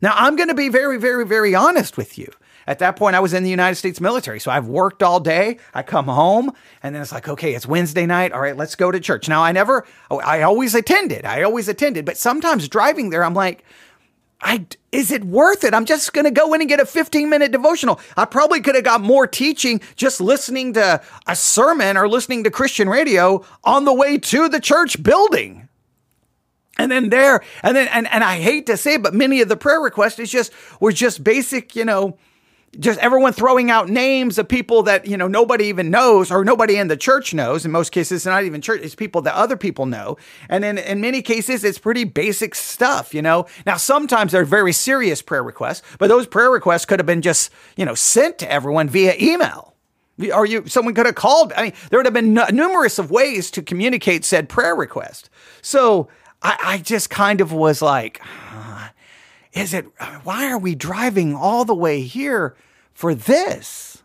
Now, 0.00 0.12
I'm 0.14 0.36
going 0.36 0.48
to 0.48 0.54
be 0.54 0.68
very, 0.68 0.98
very, 0.98 1.26
very 1.26 1.54
honest 1.54 1.96
with 1.96 2.18
you. 2.18 2.30
At 2.66 2.80
that 2.80 2.96
point, 2.96 3.14
I 3.14 3.20
was 3.20 3.32
in 3.32 3.44
the 3.44 3.50
United 3.50 3.76
States 3.76 4.00
military. 4.00 4.40
So 4.40 4.50
I've 4.50 4.66
worked 4.66 5.02
all 5.02 5.20
day. 5.20 5.58
I 5.72 5.82
come 5.82 6.06
home 6.06 6.52
and 6.82 6.94
then 6.94 7.02
it's 7.02 7.12
like, 7.12 7.28
okay, 7.28 7.54
it's 7.54 7.66
Wednesday 7.66 8.06
night. 8.06 8.32
All 8.32 8.40
right, 8.40 8.56
let's 8.56 8.74
go 8.74 8.90
to 8.90 8.98
church. 8.98 9.28
Now, 9.28 9.42
I 9.42 9.52
never, 9.52 9.86
oh, 10.10 10.18
I 10.20 10.42
always 10.42 10.74
attended. 10.74 11.24
I 11.24 11.42
always 11.42 11.68
attended. 11.68 12.04
But 12.04 12.16
sometimes 12.16 12.68
driving 12.68 13.10
there, 13.10 13.24
I'm 13.24 13.34
like, 13.34 13.64
I, 14.40 14.66
is 14.92 15.12
it 15.12 15.24
worth 15.24 15.64
it? 15.64 15.72
I'm 15.72 15.86
just 15.86 16.12
going 16.12 16.24
to 16.24 16.30
go 16.30 16.52
in 16.54 16.60
and 16.60 16.68
get 16.68 16.80
a 16.80 16.86
15 16.86 17.30
minute 17.30 17.52
devotional. 17.52 18.00
I 18.16 18.24
probably 18.24 18.60
could 18.60 18.74
have 18.74 18.84
got 18.84 19.00
more 19.00 19.26
teaching 19.26 19.80
just 19.94 20.20
listening 20.20 20.74
to 20.74 21.00
a 21.26 21.36
sermon 21.36 21.96
or 21.96 22.08
listening 22.08 22.44
to 22.44 22.50
Christian 22.50 22.88
radio 22.88 23.44
on 23.64 23.84
the 23.84 23.94
way 23.94 24.18
to 24.18 24.48
the 24.48 24.60
church 24.60 25.02
building. 25.02 25.65
And 26.78 26.92
then 26.92 27.08
there, 27.08 27.42
and 27.62 27.74
then, 27.74 27.88
and, 27.88 28.06
and 28.08 28.22
I 28.22 28.38
hate 28.38 28.66
to 28.66 28.76
say 28.76 28.94
it, 28.94 29.02
but 29.02 29.14
many 29.14 29.40
of 29.40 29.48
the 29.48 29.56
prayer 29.56 29.80
requests 29.80 30.18
is 30.18 30.30
just, 30.30 30.52
were 30.78 30.92
just 30.92 31.24
basic, 31.24 31.74
you 31.74 31.84
know, 31.86 32.18
just 32.78 32.98
everyone 33.00 33.32
throwing 33.32 33.70
out 33.70 33.88
names 33.88 34.38
of 34.38 34.48
people 34.48 34.82
that 34.84 35.06
you 35.06 35.16
know 35.16 35.28
nobody 35.28 35.66
even 35.66 35.90
knows 35.90 36.30
or 36.30 36.44
nobody 36.44 36.76
in 36.76 36.88
the 36.88 36.96
church 36.96 37.34
knows. 37.34 37.64
In 37.64 37.70
most 37.70 37.90
cases 37.90 38.18
it's 38.18 38.26
not 38.26 38.44
even 38.44 38.60
church 38.60 38.80
it's 38.82 38.94
people 38.94 39.22
that 39.22 39.34
other 39.34 39.56
people 39.56 39.86
know. 39.86 40.16
And 40.48 40.64
in, 40.64 40.78
in 40.78 41.00
many 41.00 41.22
cases 41.22 41.64
it's 41.64 41.78
pretty 41.78 42.04
basic 42.04 42.54
stuff 42.54 43.14
you 43.14 43.22
know. 43.22 43.46
Now 43.64 43.76
sometimes 43.76 44.32
they're 44.32 44.44
very 44.44 44.72
serious 44.72 45.22
prayer 45.22 45.42
requests 45.42 45.82
but 45.98 46.08
those 46.08 46.26
prayer 46.26 46.50
requests 46.50 46.84
could 46.84 46.98
have 46.98 47.06
been 47.06 47.22
just 47.22 47.50
you 47.76 47.84
know 47.84 47.94
sent 47.94 48.38
to 48.38 48.50
everyone 48.50 48.88
via 48.88 49.14
email. 49.20 49.74
Or 50.34 50.46
you 50.46 50.66
someone 50.66 50.94
could 50.94 51.06
have 51.06 51.14
called 51.14 51.52
i 51.56 51.62
mean 51.62 51.72
there 51.90 51.98
would 51.98 52.06
have 52.06 52.14
been 52.14 52.34
numerous 52.34 52.98
of 52.98 53.10
ways 53.10 53.50
to 53.52 53.62
communicate 53.62 54.24
said 54.24 54.48
prayer 54.48 54.74
request. 54.74 55.30
So 55.62 56.08
i, 56.42 56.56
I 56.62 56.78
just 56.78 57.10
kind 57.10 57.40
of 57.40 57.52
was 57.52 57.82
like 57.82 58.20
is 59.56 59.72
it 59.72 59.86
why 60.22 60.50
are 60.50 60.58
we 60.58 60.74
driving 60.74 61.34
all 61.34 61.64
the 61.64 61.74
way 61.74 62.02
here 62.02 62.54
for 62.92 63.14
this? 63.14 64.02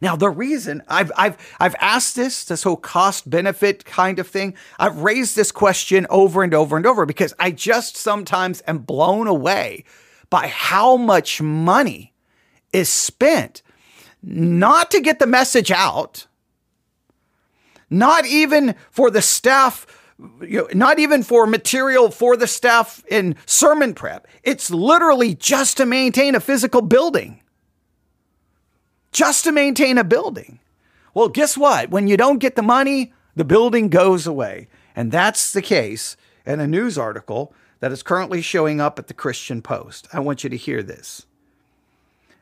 Now, 0.00 0.16
the 0.16 0.30
reason 0.30 0.82
I've, 0.88 1.12
I've, 1.16 1.36
I've 1.60 1.76
asked 1.80 2.16
this, 2.16 2.44
this 2.44 2.64
whole 2.64 2.76
cost 2.76 3.30
benefit 3.30 3.84
kind 3.84 4.18
of 4.18 4.26
thing, 4.26 4.56
I've 4.80 4.98
raised 4.98 5.36
this 5.36 5.52
question 5.52 6.08
over 6.10 6.42
and 6.42 6.52
over 6.52 6.76
and 6.76 6.84
over 6.86 7.06
because 7.06 7.32
I 7.38 7.52
just 7.52 7.96
sometimes 7.96 8.64
am 8.66 8.78
blown 8.78 9.28
away 9.28 9.84
by 10.28 10.48
how 10.48 10.96
much 10.96 11.40
money 11.40 12.12
is 12.72 12.88
spent 12.88 13.62
not 14.24 14.90
to 14.90 15.00
get 15.00 15.20
the 15.20 15.26
message 15.26 15.70
out, 15.70 16.26
not 17.88 18.26
even 18.26 18.74
for 18.90 19.08
the 19.08 19.22
staff 19.22 19.86
you 20.40 20.58
know, 20.58 20.68
not 20.72 20.98
even 20.98 21.22
for 21.22 21.46
material 21.46 22.10
for 22.10 22.36
the 22.36 22.46
staff 22.46 23.04
in 23.08 23.36
sermon 23.46 23.94
prep. 23.94 24.26
It's 24.42 24.70
literally 24.70 25.34
just 25.34 25.76
to 25.78 25.86
maintain 25.86 26.34
a 26.34 26.40
physical 26.40 26.82
building 26.82 27.42
just 29.12 29.44
to 29.44 29.52
maintain 29.52 29.98
a 29.98 30.04
building. 30.04 30.58
Well, 31.14 31.28
guess 31.28 31.56
what? 31.56 31.90
When 31.90 32.08
you 32.08 32.16
don't 32.16 32.38
get 32.38 32.56
the 32.56 32.62
money, 32.62 33.12
the 33.36 33.44
building 33.44 33.88
goes 33.88 34.26
away. 34.26 34.68
And 34.96 35.12
that's 35.12 35.52
the 35.52 35.62
case 35.62 36.16
in 36.44 36.58
a 36.58 36.66
news 36.66 36.98
article 36.98 37.54
that 37.80 37.92
is 37.92 38.02
currently 38.02 38.42
showing 38.42 38.80
up 38.80 38.98
at 38.98 39.08
the 39.08 39.14
Christian 39.14 39.62
Post. 39.62 40.08
I 40.12 40.20
want 40.20 40.42
you 40.42 40.50
to 40.50 40.56
hear 40.56 40.82
this. 40.82 41.26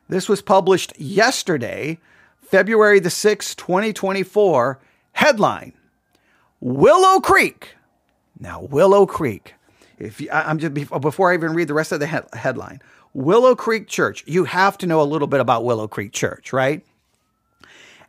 This 0.09 0.29
was 0.29 0.43
published 0.43 0.99
yesterday, 0.99 1.99
February 2.41 3.01
the 3.01 3.09
6th, 3.09 3.57
2024. 3.57 4.81
Headline 5.13 5.73
Willow 6.61 7.21
Creek. 7.21 7.77
Now, 8.39 8.61
Willow 8.63 9.07
Creek. 9.07 9.55
If 9.99 10.21
you, 10.21 10.29
I'm 10.31 10.59
just 10.59 10.75
before 10.75 11.31
I 11.31 11.35
even 11.35 11.53
read 11.53 11.69
the 11.69 11.75
rest 11.75 11.93
of 11.93 12.01
the 12.01 12.07
headline, 12.07 12.81
Willow 13.13 13.55
Creek 13.55 13.87
Church. 13.87 14.25
You 14.27 14.45
have 14.45 14.79
to 14.79 14.87
know 14.87 15.01
a 15.01 15.05
little 15.05 15.29
bit 15.29 15.41
about 15.41 15.65
Willow 15.65 15.89
Creek 15.89 16.13
Church, 16.13 16.53
right? 16.53 16.85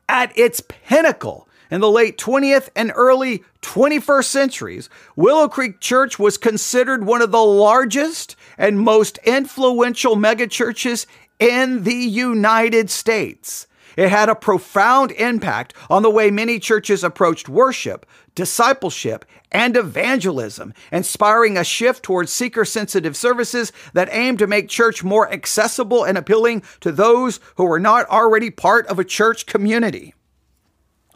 At 0.08 0.38
its 0.38 0.62
pinnacle 0.62 1.48
in 1.70 1.82
the 1.82 1.90
late 1.90 2.18
20th 2.18 2.70
and 2.76 2.92
early 2.96 3.44
21st 3.62 4.26
centuries, 4.26 4.90
Willow 5.16 5.48
Creek 5.48 5.80
Church 5.80 6.20
was 6.20 6.38
considered 6.38 7.06
one 7.06 7.22
of 7.22 7.32
the 7.32 7.44
largest 7.44 8.36
and 8.58 8.80
most 8.80 9.18
influential 9.26 10.16
megachurches 10.16 11.06
in 11.40 11.84
the 11.84 11.96
United 11.96 12.90
States. 12.90 13.68
It 13.98 14.10
had 14.10 14.30
a 14.30 14.36
profound 14.36 15.12
impact 15.12 15.74
on 15.90 16.04
the 16.04 16.10
way 16.10 16.32
many 16.32 16.60
churches 16.60 17.04
approached 17.04 17.50
worship, 17.50 18.06
discipleship, 18.36 19.26
and 19.52 19.76
evangelism, 19.76 20.74
inspiring 20.92 21.58
a 21.58 21.64
shift 21.64 22.04
towards 22.04 22.32
seeker 22.32 22.64
sensitive 22.66 23.18
services 23.18 23.72
that 23.94 24.10
aim 24.12 24.38
to 24.38 24.48
make 24.48 24.70
church 24.70 25.04
more 25.04 25.32
accessible 25.32 26.04
and 26.04 26.18
appealing 26.18 26.64
to 26.80 26.92
those 26.92 27.40
who 27.56 27.66
were 27.66 27.80
not 27.80 28.08
already 28.08 28.50
part 28.50 28.88
of 28.88 29.00
a 29.00 29.04
church 29.04 29.46
community. 29.46 30.14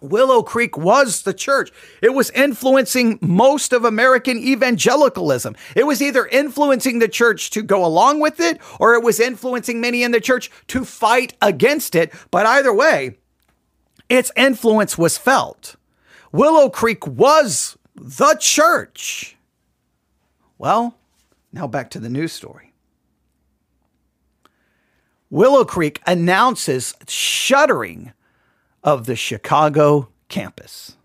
Willow 0.10 0.44
Creek 0.44 0.78
was 0.78 1.24
the 1.24 1.34
church. 1.34 1.72
It 2.02 2.14
was 2.14 2.30
influencing 2.32 3.20
most 3.22 3.74
of 3.74 3.86
American 3.86 4.38
evangelicalism. 4.38 5.56
It 5.76 5.86
was 5.86 6.02
either 6.02 6.26
influencing 6.28 7.00
the 7.00 7.08
church 7.08 7.50
to 7.52 7.62
go 7.62 7.86
along 7.86 8.20
with 8.20 8.40
it 8.40 8.60
or 8.80 8.94
it 8.94 9.04
was 9.04 9.20
influencing 9.20 9.82
many 9.82 10.04
in 10.04 10.12
the 10.12 10.22
church 10.22 10.52
to 10.68 10.86
fight 10.86 11.36
against 11.42 11.96
it. 11.96 12.14
But 12.32 12.46
either 12.46 12.74
way, 12.74 13.18
its 14.10 14.32
influence 14.36 14.98
was 14.98 15.18
felt. 15.18 15.76
Willow 16.32 16.70
Creek 16.70 17.08
was 17.08 17.78
the 17.96 18.36
church. 18.40 19.38
Well, 20.58 20.98
now 21.52 21.68
back 21.68 21.90
to 21.92 22.00
the 22.00 22.10
news 22.10 22.32
story. 22.32 22.74
Willow 25.30 25.66
Creek 25.66 26.02
announces 26.06 26.94
shuttering 27.08 28.14
of 28.86 29.08
the 29.08 29.16
Chicago 29.16 30.08
campus. 30.30 30.96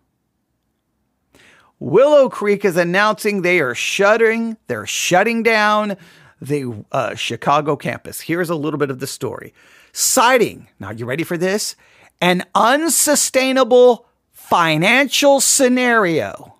Willow 1.81 2.29
Creek 2.29 2.63
is 2.63 2.77
announcing 2.77 3.41
they 3.41 3.59
are 3.59 3.75
shuttering, 3.75 4.59
they're 4.67 4.87
shutting 4.87 5.43
down 5.43 5.97
the 6.43 6.85
uh, 6.93 7.15
Chicago 7.15 7.77
campus. 7.77 8.21
Here's 8.21 8.51
a 8.51 8.55
little 8.55 8.79
bit 8.79 8.91
of 8.91 9.01
the 9.01 9.07
story. 9.07 9.55
Citing, 9.93 10.69
now 10.79 10.91
you 10.91 11.07
ready 11.07 11.25
for 11.25 11.39
this? 11.39 11.75
An 12.21 12.45
unsustainable 12.55 14.07
financial 14.31 15.41
scenario. 15.41 16.57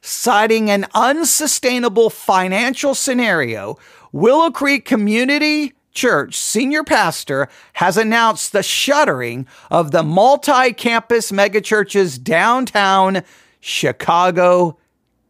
Citing 0.00 0.70
an 0.70 0.86
unsustainable 0.94 2.08
financial 2.08 2.94
scenario, 2.94 3.78
Willow 4.10 4.50
Creek 4.50 4.86
Community 4.86 5.74
Church 5.92 6.36
senior 6.36 6.84
pastor 6.84 7.48
has 7.74 7.96
announced 7.96 8.52
the 8.52 8.62
shuttering 8.62 9.46
of 9.70 9.90
the 9.90 10.02
multi 10.02 10.72
campus 10.72 11.32
megachurch's 11.32 12.18
downtown 12.18 13.22
Chicago 13.60 14.78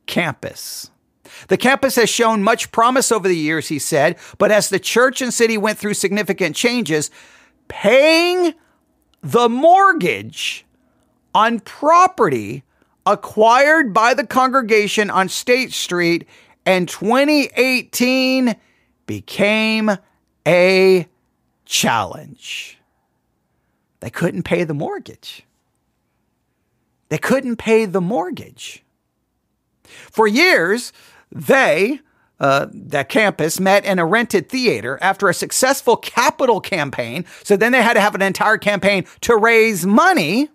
campus. 0.07 0.91
The 1.49 1.57
campus 1.57 1.97
has 1.97 2.11
shown 2.11 2.43
much 2.43 2.73
promise 2.73 3.11
over 3.11 3.27
the 3.27 3.37
years, 3.37 3.69
he 3.69 3.79
said, 3.79 4.17
but 4.39 4.51
as 4.51 4.69
the 4.69 4.79
church 4.79 5.23
and 5.23 5.33
city 5.33 5.57
went 5.57 5.79
through 5.79 5.95
significant 5.95 6.57
changes, 6.57 7.11
paying 7.69 8.55
the 9.23 9.49
mortgage 9.49 10.67
on 11.35 11.61
property 11.61 12.65
acquired 13.07 13.95
by 13.95 14.15
the 14.15 14.27
congregation 14.27 15.11
on 15.11 15.29
State 15.29 15.73
Street 15.73 16.27
in 16.67 16.87
2018 16.87 18.57
became 19.07 19.91
a 20.47 21.07
challenge. 21.65 22.79
They 24.01 24.11
couldn't 24.11 24.45
pay 24.45 24.65
the 24.65 24.75
mortgage. 24.75 25.45
They 27.09 27.19
couldn't 27.19 27.57
pay 27.57 27.85
the 27.85 28.01
mortgage. 28.01 28.83
For 29.85 30.27
years, 30.27 30.93
they, 31.31 32.01
uh, 32.39 32.67
that 32.73 33.09
campus, 33.09 33.61
met 33.61 33.85
in 33.85 33.99
a 33.99 34.07
rented 34.07 34.49
theater 34.49 34.99
after 35.03 35.29
a 35.29 35.35
successful 35.35 35.97
capital 35.97 36.61
campaign. 36.61 37.25
So 37.43 37.57
then 37.57 37.73
they 37.73 37.83
had 37.83 37.95
to 37.95 38.01
have 38.01 38.15
an 38.15 38.23
entire 38.23 38.59
campaign 38.59 39.05
to 39.23 39.37
raise 39.37 39.85
money 39.85 40.49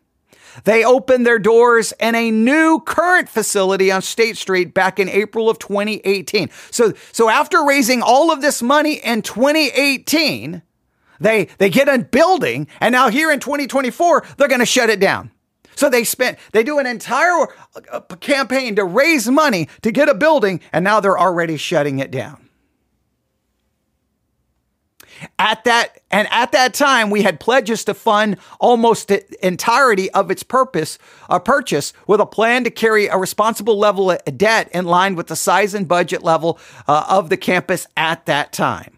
they 0.63 0.83
opened 0.83 1.25
their 1.25 1.39
doors 1.39 1.93
in 1.99 2.15
a 2.15 2.31
new 2.31 2.79
current 2.85 3.29
facility 3.29 3.91
on 3.91 4.01
State 4.01 4.37
Street 4.37 4.73
back 4.73 4.99
in 4.99 5.09
April 5.09 5.49
of 5.49 5.59
2018. 5.59 6.49
So, 6.71 6.93
so 7.11 7.29
after 7.29 7.63
raising 7.63 8.01
all 8.01 8.31
of 8.31 8.41
this 8.41 8.61
money 8.61 8.95
in 8.95 9.21
2018, 9.21 10.61
they, 11.19 11.45
they 11.57 11.69
get 11.69 11.87
a 11.87 11.99
building 11.99 12.67
and 12.79 12.91
now 12.91 13.09
here 13.09 13.31
in 13.31 13.39
2024, 13.39 14.25
they're 14.37 14.47
going 14.47 14.59
to 14.59 14.65
shut 14.65 14.89
it 14.89 14.99
down. 14.99 15.31
So 15.75 15.89
they 15.89 16.03
spent, 16.03 16.39
they 16.53 16.63
do 16.63 16.79
an 16.79 16.85
entire 16.85 17.47
uh, 17.91 17.99
campaign 18.21 18.75
to 18.77 18.85
raise 18.85 19.29
money 19.29 19.67
to 19.81 19.91
get 19.91 20.09
a 20.09 20.13
building 20.13 20.61
and 20.71 20.83
now 20.83 20.99
they're 20.99 21.19
already 21.19 21.57
shutting 21.57 21.99
it 21.99 22.11
down. 22.11 22.44
At 25.39 25.63
that 25.65 26.01
and 26.11 26.27
at 26.31 26.51
that 26.53 26.73
time, 26.73 27.09
we 27.09 27.23
had 27.23 27.39
pledges 27.39 27.83
to 27.85 27.93
fund 27.93 28.37
almost 28.59 29.07
the 29.09 29.45
entirety 29.45 30.09
of 30.11 30.31
its 30.31 30.43
purpose, 30.43 30.97
a 31.29 31.39
purchase, 31.39 31.93
with 32.07 32.21
a 32.21 32.25
plan 32.25 32.63
to 32.63 32.69
carry 32.69 33.07
a 33.07 33.17
responsible 33.17 33.77
level 33.77 34.11
of 34.11 34.37
debt 34.37 34.69
in 34.73 34.85
line 34.85 35.15
with 35.15 35.27
the 35.27 35.35
size 35.35 35.73
and 35.73 35.87
budget 35.87 36.23
level 36.23 36.59
uh, 36.87 37.05
of 37.09 37.29
the 37.29 37.37
campus 37.37 37.87
at 37.97 38.25
that 38.25 38.53
time. 38.53 38.94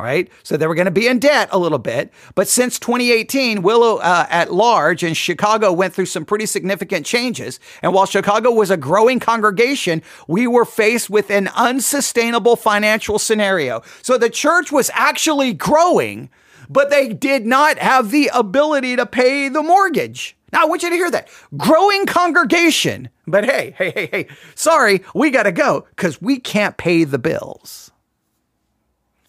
All 0.00 0.06
right. 0.06 0.30
So 0.44 0.56
they 0.56 0.66
were 0.66 0.74
going 0.74 0.86
to 0.86 0.90
be 0.90 1.08
in 1.08 1.18
debt 1.18 1.50
a 1.52 1.58
little 1.58 1.78
bit. 1.78 2.10
But 2.34 2.48
since 2.48 2.78
2018, 2.78 3.60
Willow 3.60 3.98
uh, 3.98 4.26
at 4.30 4.50
large 4.50 5.04
in 5.04 5.12
Chicago 5.12 5.74
went 5.74 5.92
through 5.92 6.06
some 6.06 6.24
pretty 6.24 6.46
significant 6.46 7.04
changes. 7.04 7.60
And 7.82 7.92
while 7.92 8.06
Chicago 8.06 8.50
was 8.50 8.70
a 8.70 8.78
growing 8.78 9.20
congregation, 9.20 10.00
we 10.26 10.46
were 10.46 10.64
faced 10.64 11.10
with 11.10 11.30
an 11.30 11.48
unsustainable 11.48 12.56
financial 12.56 13.18
scenario. 13.18 13.82
So 14.00 14.16
the 14.16 14.30
church 14.30 14.72
was 14.72 14.90
actually 14.94 15.52
growing, 15.52 16.30
but 16.70 16.88
they 16.88 17.12
did 17.12 17.44
not 17.44 17.76
have 17.76 18.10
the 18.10 18.30
ability 18.32 18.96
to 18.96 19.04
pay 19.04 19.50
the 19.50 19.62
mortgage. 19.62 20.34
Now, 20.50 20.62
I 20.62 20.64
want 20.64 20.82
you 20.82 20.88
to 20.88 20.96
hear 20.96 21.10
that. 21.10 21.28
Growing 21.58 22.06
congregation, 22.06 23.10
but 23.26 23.44
hey, 23.44 23.74
hey, 23.76 23.90
hey, 23.90 24.08
hey, 24.10 24.26
sorry, 24.54 25.02
we 25.14 25.28
got 25.30 25.42
to 25.42 25.52
go 25.52 25.86
because 25.90 26.22
we 26.22 26.40
can't 26.40 26.78
pay 26.78 27.04
the 27.04 27.18
bills. 27.18 27.89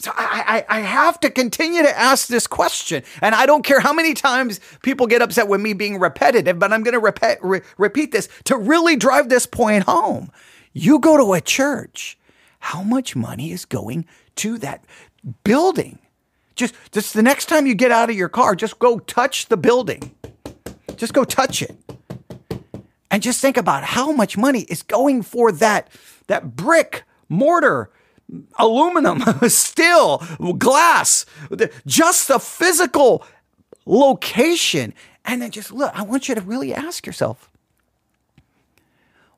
So 0.01 0.11
I, 0.15 0.65
I, 0.69 0.77
I 0.77 0.79
have 0.81 1.19
to 1.19 1.29
continue 1.29 1.83
to 1.83 1.97
ask 1.97 2.27
this 2.27 2.47
question. 2.47 3.03
And 3.21 3.35
I 3.35 3.45
don't 3.45 3.63
care 3.63 3.79
how 3.79 3.93
many 3.93 4.15
times 4.15 4.59
people 4.81 5.05
get 5.05 5.21
upset 5.21 5.47
with 5.47 5.61
me 5.61 5.73
being 5.73 5.99
repetitive, 5.99 6.57
but 6.57 6.73
I'm 6.73 6.81
going 6.81 6.93
to 6.93 6.99
repeat, 6.99 7.37
re- 7.41 7.61
repeat 7.77 8.11
this 8.11 8.27
to 8.45 8.57
really 8.57 8.95
drive 8.95 9.29
this 9.29 9.45
point 9.45 9.83
home. 9.83 10.31
You 10.73 10.97
go 10.97 11.17
to 11.17 11.33
a 11.33 11.41
church, 11.41 12.17
how 12.59 12.81
much 12.81 13.15
money 13.15 13.51
is 13.51 13.65
going 13.65 14.05
to 14.37 14.57
that 14.57 14.83
building? 15.43 15.99
Just, 16.55 16.73
just 16.91 17.13
the 17.13 17.21
next 17.21 17.45
time 17.45 17.67
you 17.67 17.75
get 17.75 17.91
out 17.91 18.09
of 18.09 18.15
your 18.15 18.29
car, 18.29 18.55
just 18.55 18.79
go 18.79 18.97
touch 18.97 19.47
the 19.47 19.57
building. 19.57 20.15
Just 20.95 21.13
go 21.13 21.23
touch 21.23 21.61
it. 21.61 21.75
And 23.11 23.21
just 23.21 23.39
think 23.39 23.57
about 23.57 23.83
how 23.83 24.11
much 24.11 24.35
money 24.35 24.61
is 24.61 24.81
going 24.81 25.21
for 25.21 25.51
that, 25.51 25.89
that 26.25 26.55
brick, 26.55 27.03
mortar, 27.29 27.91
aluminum, 28.57 29.21
steel, 29.49 30.19
glass, 30.57 31.25
just 31.85 32.27
the 32.27 32.39
physical 32.39 33.25
location. 33.85 34.93
And 35.25 35.41
then 35.41 35.51
just 35.51 35.71
look, 35.71 35.91
I 35.93 36.03
want 36.03 36.29
you 36.29 36.35
to 36.35 36.41
really 36.41 36.73
ask 36.73 37.05
yourself, 37.05 37.49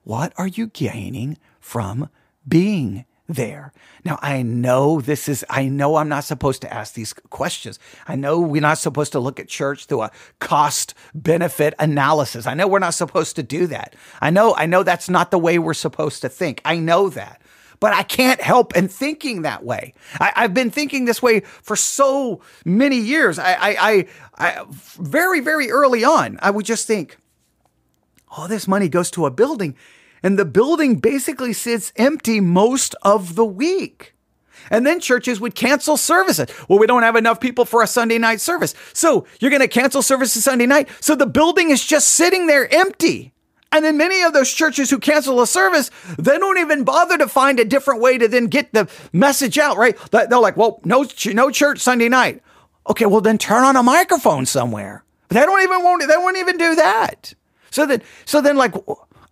what 0.04 0.34
are 0.38 0.48
you 0.48 0.68
gaining 0.68 1.38
from 1.60 2.10
being 2.48 3.06
there. 3.28 3.72
Now, 4.04 4.20
I 4.22 4.42
know 4.42 5.00
this 5.00 5.30
is, 5.30 5.46
I 5.50 5.68
know 5.70 5.96
I'm 5.96 6.10
not 6.10 6.26
supposed 6.26 6.62
to 6.62 6.74
ask 6.74 6.94
these 6.94 7.14
questions. 7.14 7.80
I 8.08 8.16
know 8.16 8.40
we're 8.40 8.62
not 8.62 8.78
supposed 8.78 9.14
to 9.14 9.20
look 9.20 9.40
at 9.40 9.48
church 9.48 9.86
through 9.86 10.02
a 10.02 10.12
cost 10.40 10.94
benefit 11.14 11.74
analysis. 11.80 12.46
I 12.46 12.54
know 12.54 12.68
we're 12.68 12.80
not 12.80 12.94
supposed 12.94 13.36
to 13.38 13.44
do 13.44 13.68
that. 13.68 13.96
I 14.22 14.30
know, 14.30 14.54
I 14.56 14.66
know 14.66 14.84
that's 14.84 15.10
not 15.10 15.32
the 15.32 15.40
way 15.40 15.58
we're 15.58 15.74
supposed 15.74 16.22
to 16.22 16.30
think. 16.30 16.62
I 16.66 16.78
know 16.78 17.10
that. 17.10 17.42
But 17.84 17.92
I 17.92 18.04
can't 18.04 18.40
help 18.40 18.78
in 18.78 18.88
thinking 18.88 19.42
that 19.42 19.66
way. 19.66 19.94
I, 20.18 20.32
have 20.44 20.54
been 20.54 20.72
thinking 20.72 21.04
this 21.04 21.22
way 21.22 21.42
for 21.42 21.75
so 21.75 22.40
many 22.63 22.96
years. 22.96 23.38
I, 23.38 23.56
I, 23.56 23.75
I, 23.78 24.08
I, 24.38 24.66
very, 24.70 25.42
very 25.42 25.70
early 25.70 26.06
on, 26.06 26.40
I 26.42 26.50
would 26.50 26.66
just 26.66 26.88
think, 26.88 27.18
all 28.30 28.48
this 28.48 28.70
money 28.70 28.88
goes 28.88 29.12
to 29.12 29.25
a 29.25 29.32
building 29.32 29.75
and 30.24 30.40
the 30.40 30.46
building 30.46 30.96
basically 30.96 31.52
sits 31.52 31.92
empty 31.98 32.40
most 32.40 32.96
of 33.02 33.36
the 33.36 33.44
week. 33.44 34.16
And 34.70 34.88
then 34.88 35.02
churches 35.02 35.42
would 35.42 35.54
cancel 35.54 35.98
services. 35.98 36.48
Well, 36.70 36.80
we 36.80 36.88
don't 36.88 37.04
have 37.04 37.18
enough 37.18 37.42
people 37.42 37.66
for 37.66 37.84
a 37.84 37.88
Sunday 37.88 38.18
night 38.18 38.40
service. 38.40 38.75
So 38.94 39.28
you're 39.42 39.52
going 39.52 39.60
to 39.60 39.68
cancel 39.68 40.02
services 40.02 40.46
Sunday 40.46 40.68
night. 40.68 40.88
So 41.02 41.16
the 41.16 41.25
building 41.25 41.70
is 41.70 41.86
just 41.86 42.08
sitting 42.13 42.48
there 42.48 42.74
empty. 42.74 43.33
And 43.74 43.84
then 43.84 43.98
many 43.98 44.22
of 44.22 44.34
those 44.34 44.53
churches 44.53 44.92
who 44.92 45.00
cancel 45.00 45.42
a 45.42 45.48
service, 45.48 45.89
they 46.20 46.38
don't 46.38 46.60
even 46.60 46.84
bother 46.84 47.18
to 47.18 47.27
find 47.27 47.60
a 47.60 47.65
different 47.65 48.01
way 48.01 48.20
to 48.20 48.27
then 48.27 48.46
get 48.46 48.72
the 48.72 48.88
message 49.12 49.58
out, 49.58 49.77
right? 49.77 49.98
They're 50.12 50.27
like, 50.39 50.56
well, 50.56 50.80
no, 50.86 51.08
no 51.25 51.50
church 51.50 51.80
Sunday 51.80 52.08
night. 52.08 52.44
Okay, 52.88 53.08
well 53.08 53.20
then 53.20 53.39
turn 53.39 53.63
on 53.63 53.75
a 53.75 53.82
microphone 53.82 54.46
somewhere. 54.46 55.03
But 55.27 55.39
they 55.39 55.46
don't 55.46 55.63
even 55.63 55.82
want, 55.82 56.08
they 56.08 56.18
won't 56.18 56.38
even 56.38 56.58
do 56.58 56.75
that. 56.75 57.34
So 57.72 57.88
then, 57.88 58.03
so 58.25 58.42
then 58.42 58.58
like, 58.58 58.75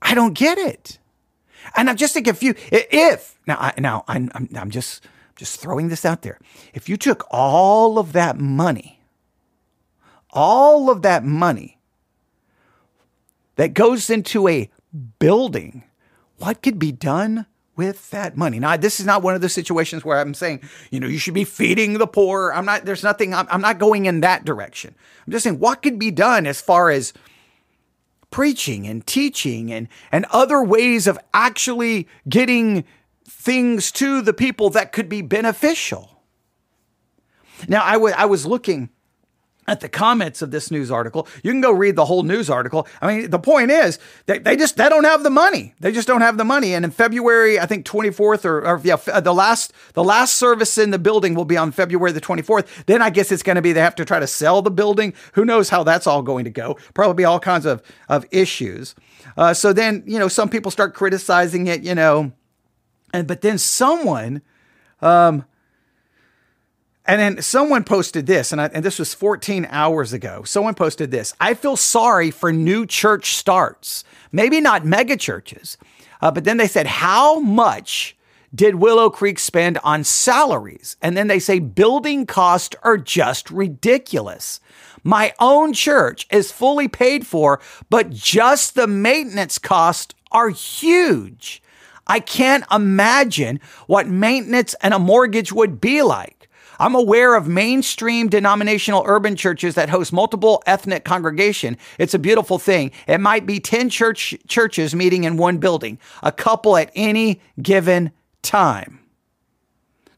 I 0.02 0.16
don't 0.16 0.34
get 0.34 0.58
it. 0.58 0.98
And 1.78 1.88
I'm 1.88 1.96
just 1.96 2.16
thinking, 2.16 2.32
if 2.32 2.42
you, 2.42 2.56
if 2.72 3.38
now, 3.46 3.58
I, 3.60 3.74
now 3.78 4.04
I'm, 4.08 4.32
I'm, 4.34 4.50
I'm 4.56 4.72
just, 4.72 5.06
just 5.36 5.60
throwing 5.60 5.90
this 5.90 6.04
out 6.04 6.24
there. 6.24 6.40
If 6.74 6.90
you 6.90 6.98
took 6.98 7.28
all 7.30 8.00
of 8.00 8.14
that 8.14 8.40
money, 8.40 9.02
all 10.32 10.90
of 10.90 11.04
that 11.04 11.24
money 11.24 11.78
that 13.62 13.76
goes 13.76 14.10
into 14.10 14.48
a 14.48 14.72
building, 15.20 15.84
what 16.38 16.64
could 16.64 16.80
be 16.80 16.92
done 16.92 17.46
with 17.76 18.10
that 18.10 18.36
money? 18.36 18.58
Now, 18.58 18.76
this 18.76 19.00
is 19.00 19.06
not 19.06 19.22
one 19.22 19.36
of 19.36 19.42
the 19.42 19.50
situations 19.50 20.04
where 20.04 20.20
I'm 20.20 20.34
saying, 20.34 20.62
you 20.90 21.00
know, 21.00 21.06
you 21.06 21.20
should 21.20 21.36
be 21.36 21.44
feeding 21.44 22.00
the 22.00 22.08
poor. 22.08 22.52
I'm 22.56 22.66
not, 22.66 22.86
there's 22.86 23.04
nothing, 23.04 23.36
I'm, 23.36 23.46
I'm 23.52 23.62
not 23.62 23.78
going 23.78 24.08
in 24.08 24.22
that 24.22 24.46
direction. 24.46 24.96
I'm 25.28 25.32
just 25.32 25.44
saying 25.44 25.60
what 25.60 25.84
could 25.84 26.00
be 26.00 26.10
done 26.10 26.48
as 26.48 26.60
far 26.60 26.90
as, 26.90 27.14
preaching 28.32 28.88
and 28.88 29.06
teaching 29.06 29.72
and, 29.72 29.88
and 30.12 30.26
other 30.32 30.64
ways 30.64 31.06
of 31.06 31.20
actually 31.32 32.08
getting 32.28 32.84
things 33.28 33.92
to 33.92 34.24
the 34.24 34.34
people 34.34 34.72
that 34.72 34.92
could 34.92 35.08
be 35.08 35.22
beneficial. 35.22 36.24
Now, 37.68 37.84
I, 37.84 37.94
w- 37.94 38.16
I 38.18 38.26
was 38.26 38.48
looking 38.48 38.90
at 39.68 39.80
the 39.80 39.90
comments 39.90 40.42
of 40.42 40.52
this 40.52 40.72
news 40.72 40.90
article. 40.90 41.28
You 41.44 41.52
can 41.52 41.62
go 41.62 41.72
read 41.72 41.96
the 41.96 42.06
whole 42.06 42.24
news 42.24 42.50
article. 42.50 42.88
I 43.00 43.08
mean, 43.08 43.30
the 43.30 43.40
point 43.40 43.70
is 43.70 44.00
that 44.26 44.44
they 44.44 44.56
just 44.56 44.76
they 44.76 44.90
don't 44.90 45.04
have 45.04 45.24
the 45.24 45.30
money. 45.30 45.76
They 45.80 45.92
just 45.92 46.08
don't 46.08 46.22
have 46.22 46.38
the 46.38 46.44
money. 46.44 46.74
And 46.74 46.84
in 46.84 46.92
February, 46.92 47.60
I 47.60 47.68
think 47.68 47.86
24th 47.86 48.44
or, 48.44 48.68
or 48.68 48.82
yeah, 48.84 48.96
the 49.20 49.34
last 49.34 49.72
the 49.94 50.04
last 50.04 50.36
service 50.36 50.78
in 50.78 50.90
the 50.90 51.00
building 51.00 51.36
will 51.36 51.46
be 51.46 51.58
on 51.58 51.72
February 51.72 52.12
the 52.12 52.22
24th. 52.22 52.86
Then 52.86 53.02
I 53.02 53.12
guess 53.12 53.32
it's 53.32 53.44
going 53.44 53.56
to 53.56 53.62
be 53.62 53.72
they 53.72 53.82
have 53.82 53.96
to 53.96 54.06
try 54.06 54.20
to 54.20 54.28
sell 54.28 54.62
the 54.62 54.72
building. 54.72 55.14
Who 55.34 55.46
knows 55.46 55.70
how 55.70 55.84
that's 55.84 56.08
all 56.08 56.24
going 56.24 56.46
to 56.46 56.52
go? 56.52 56.78
Probably 56.94 57.24
all 57.24 57.40
kinds 57.40 57.66
of 57.66 57.84
of 58.10 58.26
issues. 58.32 58.96
Uh, 59.38 59.54
so 59.54 59.74
then 59.74 60.04
you 60.08 60.18
know 60.18 60.28
some 60.28 60.50
people 60.50 60.72
start 60.72 60.96
criticizing 60.96 61.68
it. 61.68 61.84
You 61.84 61.96
know, 61.96 62.32
and 63.14 63.28
but 63.28 63.42
then 63.42 63.58
someone. 63.58 64.42
Um, 65.04 65.46
and 67.06 67.20
then 67.20 67.42
someone 67.42 67.84
posted 67.84 68.28
this, 68.28 68.52
and, 68.52 68.62
I, 68.62 68.66
and 68.68 68.86
this 68.86 69.00
was 69.00 69.14
14 69.14 69.68
hours 69.70 70.14
ago. 70.14 70.44
Someone 70.44 70.76
posted 70.76 71.12
this 71.12 71.34
I 71.40 71.54
feel 71.54 71.76
sorry 71.76 72.32
for 72.32 72.52
new 72.52 72.86
church 72.86 73.36
starts, 73.36 74.04
maybe 74.32 74.62
not 74.62 74.86
mega 74.86 75.18
churches, 75.18 75.78
uh, 76.22 76.32
but 76.32 76.44
then 76.44 76.58
they 76.58 76.68
said, 76.68 76.88
How 76.88 77.40
much 77.40 78.16
did 78.54 78.76
Willow 78.76 79.10
Creek 79.10 79.40
spend 79.40 79.78
on 79.84 80.04
salaries? 80.04 80.98
And 81.02 81.16
then 81.16 81.28
they 81.28 81.40
say 81.40 81.60
building 81.60 82.26
costs 82.26 82.76
are 82.84 82.98
just 82.98 83.50
ridiculous. 83.50 84.60
My 85.04 85.34
own 85.40 85.74
church 85.74 86.28
is 86.30 86.52
fully 86.52 86.88
paid 86.88 87.26
for, 87.26 87.60
but 87.90 88.12
just 88.12 88.76
the 88.76 88.88
maintenance 88.88 89.58
costs 89.58 90.14
are 90.32 90.50
huge. 90.50 91.64
I 92.06 92.20
can't 92.20 92.66
imagine 92.72 93.60
what 93.88 94.08
maintenance 94.08 94.76
and 94.82 94.94
a 94.94 95.00
mortgage 95.00 95.52
would 95.52 95.82
be 95.82 96.02
like. 96.02 96.41
I'm 96.82 96.96
aware 96.96 97.36
of 97.36 97.48
mainstream 97.48 98.28
denominational 98.28 99.04
urban 99.06 99.36
churches 99.36 99.76
that 99.76 99.90
host 99.90 100.12
multiple 100.12 100.64
ethnic 100.66 101.06
congregation. 101.06 101.78
It's 102.00 102.16
a 102.16 102.20
beautiful 102.20 102.58
thing. 102.58 102.90
It 103.08 103.20
might 103.20 103.46
be 103.46 103.60
10 103.60 103.92
church 103.92 104.36
churches 104.48 104.96
meeting 104.96 105.24
in 105.24 105.38
one 105.38 105.60
building, 105.60 106.00
a 106.24 106.32
couple 106.32 106.76
at 106.76 106.92
any 106.96 107.40
given 107.62 108.12
time. 108.42 109.00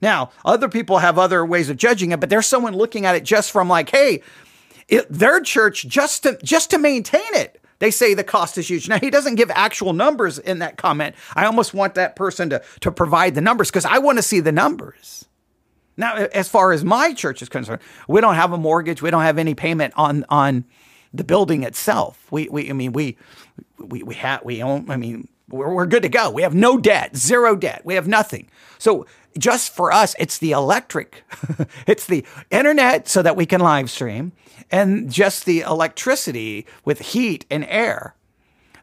Now, 0.02 0.32
other 0.46 0.70
people 0.70 1.00
have 1.00 1.20
other 1.20 1.46
ways 1.46 1.70
of 1.70 1.76
judging 1.76 2.12
it, 2.12 2.22
but 2.22 2.30
there's 2.30 2.48
someone 2.48 2.74
looking 2.74 3.06
at 3.06 3.16
it 3.16 3.26
just 3.26 3.52
from 3.52 3.68
like, 3.68 3.90
hey, 3.90 4.24
it, 4.88 5.06
their 5.10 5.42
church 5.42 5.86
just 5.86 6.24
to 6.24 6.38
just 6.44 6.70
to 6.70 6.78
maintain 6.78 7.22
it 7.34 7.60
they 7.80 7.92
say 7.92 8.14
the 8.14 8.24
cost 8.24 8.58
is 8.58 8.70
huge. 8.70 8.88
Now 8.88 8.98
he 8.98 9.10
doesn't 9.10 9.36
give 9.36 9.52
actual 9.52 9.92
numbers 9.92 10.40
in 10.40 10.60
that 10.60 10.78
comment. 10.78 11.16
I 11.36 11.44
almost 11.46 11.74
want 11.74 11.96
that 11.96 12.16
person 12.16 12.50
to 12.52 12.62
to 12.80 12.92
provide 12.92 13.36
the 13.36 13.42
numbers 13.42 13.70
because 13.70 13.84
I 13.84 13.98
want 13.98 14.18
to 14.20 14.24
see 14.24 14.40
the 14.40 14.54
numbers. 14.54 15.26
Now, 15.96 16.16
as 16.16 16.50
far 16.50 16.72
as 16.72 16.84
my 16.84 17.14
church 17.14 17.42
is 17.42 17.50
concerned, 17.50 17.82
we 18.08 18.22
don't 18.22 18.36
have 18.36 18.52
a 18.52 18.58
mortgage. 18.58 19.02
We 19.02 19.12
don't 19.12 19.24
have 19.24 19.38
any 19.38 19.54
payment 19.54 19.94
on 19.96 20.26
on 20.30 20.66
the 21.14 21.24
building 21.24 21.64
itself. 21.64 22.28
We, 22.32 22.50
we 22.50 22.70
I 22.70 22.74
mean, 22.74 22.94
we 22.94 23.18
we 23.78 24.04
we 24.04 24.16
have 24.16 24.44
we 24.44 24.64
own. 24.64 24.90
I 24.90 24.98
mean, 24.98 25.28
we're, 25.50 25.74
we're 25.74 25.86
good 25.86 26.04
to 26.04 26.10
go. 26.10 26.32
We 26.32 26.42
have 26.42 26.56
no 26.56 26.78
debt, 26.78 27.16
zero 27.16 27.56
debt. 27.56 27.82
We 27.84 27.94
have 27.94 28.08
nothing. 28.08 28.50
So 28.80 29.06
just 29.38 29.74
for 29.74 29.92
us, 29.92 30.16
it's 30.18 30.38
the 30.38 30.52
electric, 30.52 31.24
it's 31.88 32.06
the 32.06 32.26
internet 32.50 33.08
so 33.08 33.22
that 33.22 33.36
we 33.36 33.46
can 33.46 33.62
live 33.62 33.90
stream, 33.90 34.32
and 34.72 35.12
just 35.12 35.46
the 35.46 35.62
electricity 35.62 36.66
with 36.86 37.00
heat 37.00 37.46
and 37.50 37.66
air 37.66 38.16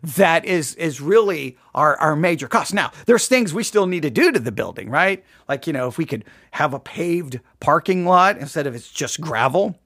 that 0.03 0.45
is 0.45 0.75
is 0.77 1.01
really 1.01 1.59
our, 1.75 1.97
our 1.99 2.17
major 2.17 2.49
cost. 2.49 2.73
Now, 2.73 2.93
there's 3.07 3.27
things 3.27 3.53
we 3.53 3.63
still 3.63 3.87
need 3.87 4.03
to 4.03 4.11
do 4.11 4.33
to 4.33 4.39
the 4.39 4.53
building, 4.53 4.91
right? 4.91 5.25
Like, 5.49 5.67
you 5.67 5.73
know, 5.73 5.89
if 5.89 5.99
we 5.99 6.05
could 6.05 6.25
have 6.53 6.75
a 6.75 6.81
paved 6.81 7.41
parking 7.61 8.07
lot 8.07 8.39
instead 8.39 8.67
of 8.67 8.75
it's 8.75 8.91
just 8.91 9.21
gravel, 9.21 9.79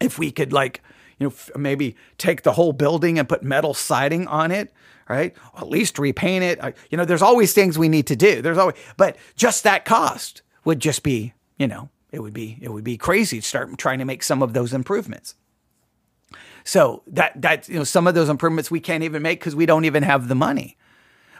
if 0.00 0.18
we 0.18 0.30
could 0.30 0.52
like, 0.52 0.82
you 1.18 1.26
know, 1.26 1.30
f- 1.30 1.50
maybe 1.56 1.96
take 2.18 2.42
the 2.42 2.52
whole 2.52 2.72
building 2.72 3.18
and 3.18 3.28
put 3.28 3.42
metal 3.42 3.74
siding 3.74 4.26
on 4.26 4.50
it, 4.50 4.72
right? 5.08 5.34
Or 5.54 5.60
at 5.60 5.68
least 5.68 5.98
repaint 5.98 6.44
it. 6.44 6.74
You 6.90 6.98
know, 6.98 7.04
there's 7.04 7.22
always 7.22 7.52
things 7.52 7.78
we 7.78 7.88
need 7.88 8.06
to 8.08 8.16
do. 8.16 8.42
There's 8.42 8.58
always, 8.58 8.76
but 8.96 9.16
just 9.36 9.64
that 9.64 9.84
cost 9.84 10.42
would 10.64 10.80
just 10.80 11.02
be, 11.02 11.32
you 11.58 11.68
know, 11.68 11.88
it 12.12 12.20
would 12.20 12.32
be 12.32 12.58
it 12.60 12.72
would 12.72 12.84
be 12.84 12.96
crazy 12.96 13.40
to 13.40 13.46
start 13.46 13.76
trying 13.78 13.98
to 13.98 14.04
make 14.04 14.22
some 14.22 14.42
of 14.42 14.52
those 14.52 14.72
improvements. 14.72 15.34
So 16.66 17.04
that 17.06 17.40
that 17.40 17.68
you 17.68 17.76
know 17.76 17.84
some 17.84 18.08
of 18.08 18.16
those 18.16 18.28
improvements 18.28 18.72
we 18.72 18.80
can't 18.80 19.04
even 19.04 19.22
make 19.22 19.38
because 19.38 19.54
we 19.54 19.66
don't 19.66 19.84
even 19.84 20.02
have 20.02 20.26
the 20.26 20.34
money. 20.34 20.76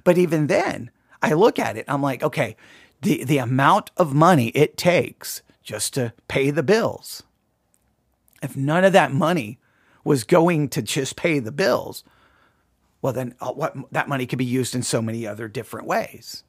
But 0.05 0.19
even 0.19 0.47
then, 0.47 0.93
I 1.21 1.33
look 1.33 1.59
at 1.59 1.77
it, 1.77 1.85
I'm 1.89 2.01
like, 2.01 2.23
okay, 2.23 2.57
the 3.03 3.25
the 3.25 3.39
amount 3.39 3.91
of 3.97 4.15
money 4.15 4.49
it 4.51 4.77
takes 4.77 5.43
just 5.65 5.95
to 5.95 6.13
pay 6.29 6.51
the 6.51 6.63
bills. 6.63 7.25
If 8.41 8.57
none 8.57 8.85
of 8.85 8.93
that 8.93 9.13
money 9.13 9.59
was 10.05 10.23
going 10.23 10.69
to 10.69 10.81
just 10.81 11.17
pay 11.17 11.41
the 11.41 11.51
bills, 11.51 12.05
well 13.03 13.13
then 13.13 13.35
uh, 13.41 13.51
what 13.51 13.75
that 13.91 14.09
money 14.09 14.27
could 14.27 14.39
be 14.39 14.45
used 14.45 14.77
in 14.77 14.85
so 14.85 15.03
many 15.03 15.27
other 15.27 15.49
different 15.49 15.89
ways. 15.89 16.45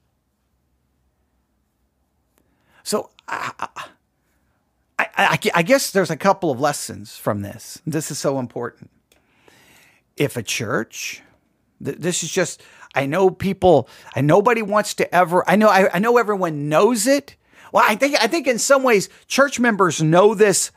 So 2.83 3.09
I, 5.17 5.39
I, 5.55 5.63
guess 5.63 5.91
there's 5.91 6.11
a 6.11 6.17
couple 6.17 6.51
of 6.51 6.59
lessons 6.59 7.17
from 7.17 7.41
this. 7.41 7.81
This 7.87 8.11
is 8.11 8.19
so 8.19 8.37
important. 8.37 8.91
If 10.15 10.37
a 10.37 10.43
church, 10.43 11.23
th- 11.83 11.97
this 11.97 12.23
is 12.23 12.31
just, 12.31 12.61
I 12.93 13.07
know 13.07 13.31
people, 13.31 13.89
I 14.15 14.21
nobody 14.21 14.61
wants 14.61 14.93
to 14.95 15.15
ever, 15.15 15.43
I 15.49 15.55
know, 15.55 15.69
I, 15.69 15.95
I 15.95 15.99
know 15.99 16.17
everyone 16.17 16.69
knows 16.69 17.07
it. 17.07 17.35
Well, 17.71 17.83
I 17.87 17.95
think, 17.95 18.15
I 18.21 18.27
think 18.27 18.47
in 18.47 18.59
some 18.59 18.83
ways 18.83 19.09
church 19.27 19.59
members 19.59 20.01
know 20.01 20.35
this 20.35 20.71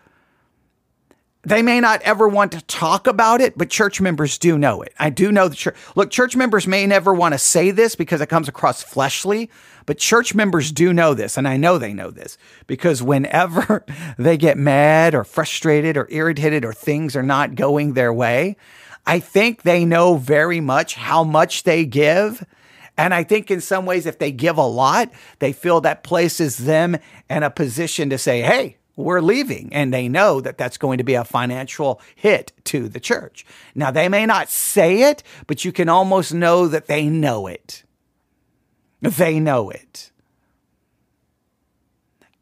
they 1.42 1.62
may 1.62 1.81
not 1.81 2.03
ever 2.03 2.29
want 2.29 2.53
to 2.53 2.61
talk 2.62 3.07
about 3.07 3.40
it, 3.40 3.57
but 3.57 3.70
church 3.70 4.00
members 4.00 4.37
do 4.37 4.59
know 4.59 4.83
it. 4.83 4.92
I 4.98 5.09
do 5.09 5.33
know 5.33 5.48
the 5.48 5.57
church. 5.57 5.76
Look, 5.94 6.11
church 6.11 6.37
members 6.37 6.66
may 6.66 6.87
never 6.87 7.14
want 7.14 7.33
to 7.33 7.38
say 7.38 7.70
this 7.70 7.94
because 7.94 8.20
it 8.20 8.26
comes 8.29 8.46
across 8.46 8.83
fleshly, 8.83 9.50
but 9.90 9.98
church 9.98 10.37
members 10.37 10.70
do 10.70 10.92
know 10.92 11.14
this. 11.14 11.37
And 11.37 11.48
I 11.48 11.57
know 11.57 11.76
they 11.76 11.92
know 11.92 12.12
this 12.12 12.38
because 12.68 13.03
whenever 13.03 13.85
they 14.18 14.37
get 14.37 14.57
mad 14.57 15.16
or 15.16 15.24
frustrated 15.24 15.96
or 15.96 16.07
irritated 16.12 16.64
or 16.64 16.72
things 16.72 17.16
are 17.16 17.24
not 17.24 17.57
going 17.57 17.94
their 17.94 18.12
way, 18.12 18.57
I 19.05 19.18
think 19.18 19.62
they 19.62 19.85
know 19.85 20.14
very 20.14 20.61
much 20.61 20.94
how 20.94 21.24
much 21.24 21.64
they 21.64 21.87
give. 21.87 22.46
And 22.96 23.12
I 23.12 23.24
think 23.24 23.50
in 23.50 23.61
some 23.61 23.85
ways, 23.85 24.07
if 24.07 24.20
they 24.20 24.31
give 24.31 24.59
a 24.59 24.64
lot, 24.64 25.11
they 25.40 25.53
feel 25.53 25.81
that 25.81 26.05
places 26.05 26.59
them 26.59 26.96
in 27.29 27.42
a 27.42 27.50
position 27.50 28.11
to 28.11 28.18
say, 28.18 28.42
hey, 28.42 28.76
we're 28.94 29.20
leaving. 29.20 29.74
And 29.74 29.92
they 29.92 30.09
know 30.09 30.40
that 30.40 30.57
that's 30.57 30.79
going 30.79 30.98
to 30.98 31.05
be 31.05 31.14
a 31.14 31.24
financial 31.24 32.00
hit 32.14 32.53
to 32.66 32.88
the 32.88 33.00
church. 33.00 33.44
Now, 33.74 33.90
they 33.90 34.09
may 34.09 34.24
not 34.24 34.50
say 34.50 35.11
it, 35.11 35.24
but 35.48 35.64
you 35.64 35.72
can 35.72 35.88
almost 35.88 36.33
know 36.33 36.68
that 36.68 36.87
they 36.87 37.09
know 37.09 37.48
it. 37.48 37.83
They 39.01 39.41
know 39.41 39.71
it. 39.71 40.11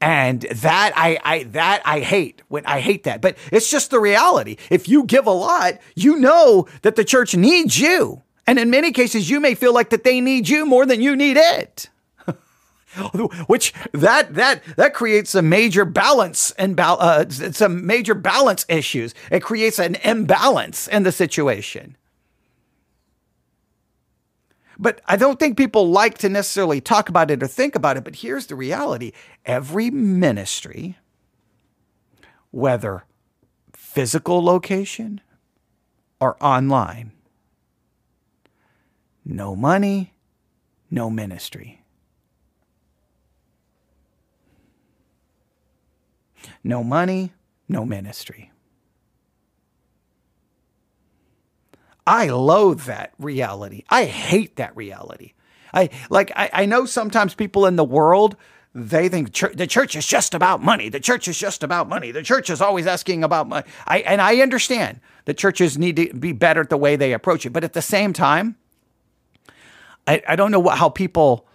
And 0.01 0.43
that 0.43 0.93
I, 0.95 1.19
I 1.25 1.43
that 1.45 1.83
I 1.85 2.01
hate 2.01 2.43
when 2.47 2.65
I 2.67 2.79
hate 2.81 3.03
that, 3.05 3.21
but 3.21 3.37
it's 3.51 3.69
just 3.69 3.91
the 3.91 3.99
reality. 3.99 4.57
If 4.71 4.89
you 4.89 5.05
give 5.05 5.27
a 5.27 5.33
lot, 5.33 5.79
you 5.97 6.17
know 6.17 6.69
that 6.83 6.95
the 6.95 7.05
church 7.05 7.35
needs 7.35 7.81
you. 7.81 8.23
And 8.47 8.61
in 8.61 8.71
many 8.71 8.93
cases, 8.93 9.29
you 9.29 9.41
may 9.41 9.55
feel 9.55 9.75
like 9.75 9.91
that 9.91 10.05
they 10.05 10.21
need 10.21 10.49
you 10.49 10.65
more 10.67 10.87
than 10.87 11.03
you 11.03 11.17
need 11.17 11.37
it. 11.37 11.91
which 13.47 13.75
that 13.93 14.35
that 14.35 14.63
that 14.77 14.95
creates 14.95 15.35
a 15.35 15.43
major 15.43 15.85
balance 15.85 16.53
and 16.53 16.79
uh, 16.79 17.29
some 17.29 17.85
major 17.85 18.15
balance 18.15 18.65
issues. 18.69 19.15
It 19.31 19.41
creates 19.41 19.79
an 19.79 19.97
imbalance 19.97 20.89
in 20.89 21.03
the 21.03 21.13
situation. 21.13 21.97
But 24.79 25.01
I 25.07 25.17
don't 25.17 25.39
think 25.41 25.57
people 25.57 25.91
like 25.91 26.19
to 26.19 26.29
necessarily 26.29 26.81
talk 26.81 27.09
about 27.09 27.31
it 27.31 27.43
or 27.43 27.49
think 27.49 27.75
about 27.75 27.97
it. 27.97 28.05
But 28.05 28.17
here's 28.17 28.47
the 28.47 28.55
reality: 28.55 29.13
every 29.45 29.91
ministry, 29.91 30.97
whether 32.51 33.05
physical 33.73 34.43
location 34.43 35.21
or 36.21 36.37
online, 36.43 37.13
no 39.25 39.57
money, 39.57 40.15
no 40.91 41.11
ministry. 41.11 41.83
No 46.65 46.85
money, 46.85 47.33
no 47.69 47.85
ministry. 47.85 48.53
I 52.09 52.29
loathe 52.29 52.83
that 52.83 53.13
reality. 53.19 53.85
I 53.91 54.07
hate 54.07 54.57
that 54.57 54.75
reality. 54.75 55.35
I 55.75 55.91
like 56.09 56.33
I, 56.35 56.49
I 56.53 56.67
know 56.67 56.87
sometimes 56.87 57.35
people 57.35 57.67
in 57.67 57.77
the 57.77 57.85
world 57.85 58.37
they 58.75 59.09
think 59.09 59.33
church, 59.33 59.57
the 59.57 59.67
church 59.67 59.95
is 59.95 60.07
just 60.07 60.35
about 60.35 60.63
money. 60.63 60.89
The 60.89 61.01
church 61.01 61.29
is 61.29 61.39
just 61.39 61.63
about 61.63 61.89
money. 61.89 62.11
The 62.11 62.23
church 62.23 62.49
is 62.49 62.61
always 62.61 62.87
asking 62.87 63.25
about 63.25 63.49
money. 63.49 63.67
I 63.87 63.99
and 63.99 64.23
I 64.23 64.41
understand 64.41 65.01
that 65.27 65.37
churches 65.37 65.77
need 65.77 65.97
to 65.97 66.15
be 66.15 66.33
better 66.33 66.63
at 66.63 66.71
the 66.71 66.79
way 66.79 66.97
they 66.97 67.13
approach 67.13 67.45
it, 67.45 67.51
but 67.51 67.63
at 67.63 67.75
the 67.75 67.83
same 67.83 68.15
time, 68.15 68.57
I, 70.07 70.23
I 70.27 70.37
don't 70.37 70.51
know 70.51 70.61
what, 70.61 70.79
how 70.79 70.89
people 70.89 71.47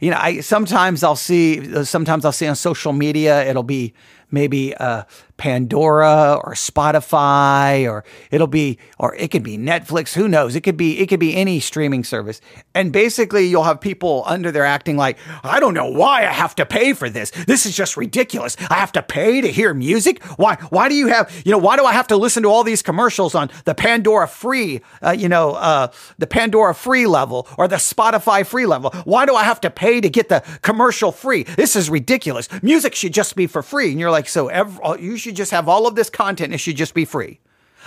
you 0.00 0.10
know, 0.10 0.18
I 0.20 0.40
sometimes 0.40 1.02
I'll 1.02 1.16
see 1.16 1.84
sometimes 1.84 2.24
I'll 2.24 2.32
see 2.32 2.46
on 2.46 2.56
social 2.56 2.92
media 2.92 3.44
it'll 3.44 3.62
be 3.62 3.94
maybe 4.34 4.74
uh, 4.74 5.04
Pandora 5.36 6.40
or 6.44 6.54
Spotify 6.54 7.90
or 7.90 8.04
it'll 8.30 8.46
be 8.46 8.78
or 8.98 9.14
it 9.16 9.30
could 9.30 9.42
be 9.42 9.58
Netflix. 9.58 10.14
Who 10.14 10.28
knows? 10.28 10.54
It 10.54 10.60
could 10.60 10.76
be 10.76 10.98
it 10.98 11.08
could 11.08 11.20
be 11.20 11.34
any 11.34 11.60
streaming 11.60 12.04
service. 12.04 12.40
And 12.74 12.92
basically, 12.92 13.46
you'll 13.46 13.64
have 13.64 13.80
people 13.80 14.22
under 14.26 14.52
there 14.52 14.64
acting 14.64 14.96
like 14.96 15.18
I 15.42 15.60
don't 15.60 15.74
know 15.74 15.90
why 15.90 16.20
I 16.20 16.32
have 16.32 16.54
to 16.56 16.66
pay 16.66 16.92
for 16.92 17.10
this. 17.10 17.30
This 17.30 17.66
is 17.66 17.76
just 17.76 17.96
ridiculous. 17.96 18.56
I 18.70 18.74
have 18.74 18.92
to 18.92 19.02
pay 19.02 19.40
to 19.40 19.50
hear 19.50 19.74
music. 19.74 20.22
Why? 20.36 20.56
Why 20.70 20.88
do 20.88 20.94
you 20.94 21.08
have 21.08 21.32
you 21.44 21.50
know 21.50 21.58
why 21.58 21.76
do 21.76 21.84
I 21.84 21.92
have 21.92 22.08
to 22.08 22.16
listen 22.16 22.44
to 22.44 22.48
all 22.48 22.62
these 22.62 22.82
commercials 22.82 23.34
on 23.34 23.50
the 23.64 23.74
Pandora 23.74 24.28
free 24.28 24.82
uh, 25.02 25.10
you 25.16 25.28
know 25.28 25.52
uh, 25.52 25.88
the 26.18 26.26
Pandora 26.26 26.74
free 26.74 27.06
level 27.06 27.48
or 27.58 27.66
the 27.66 27.76
Spotify 27.76 28.46
free 28.46 28.66
level? 28.66 28.90
Why 29.04 29.26
do 29.26 29.34
I 29.34 29.42
have 29.42 29.60
to 29.62 29.70
pay 29.70 30.00
to 30.00 30.08
get 30.08 30.28
the 30.28 30.44
commercial 30.62 31.10
free? 31.10 31.42
This 31.42 31.74
is 31.74 31.90
ridiculous. 31.90 32.48
Music 32.62 32.94
should 32.94 33.12
just 33.12 33.34
be 33.34 33.46
for 33.46 33.62
free. 33.62 33.90
And 33.90 33.98
you're 33.98 34.10
like, 34.10 34.23
so 34.28 34.48
every, 34.48 35.02
you 35.02 35.16
should 35.16 35.36
just 35.36 35.50
have 35.50 35.68
all 35.68 35.86
of 35.86 35.94
this 35.94 36.10
content. 36.10 36.52
It 36.52 36.58
should 36.58 36.76
just 36.76 36.94
be 36.94 37.04
free. 37.04 37.40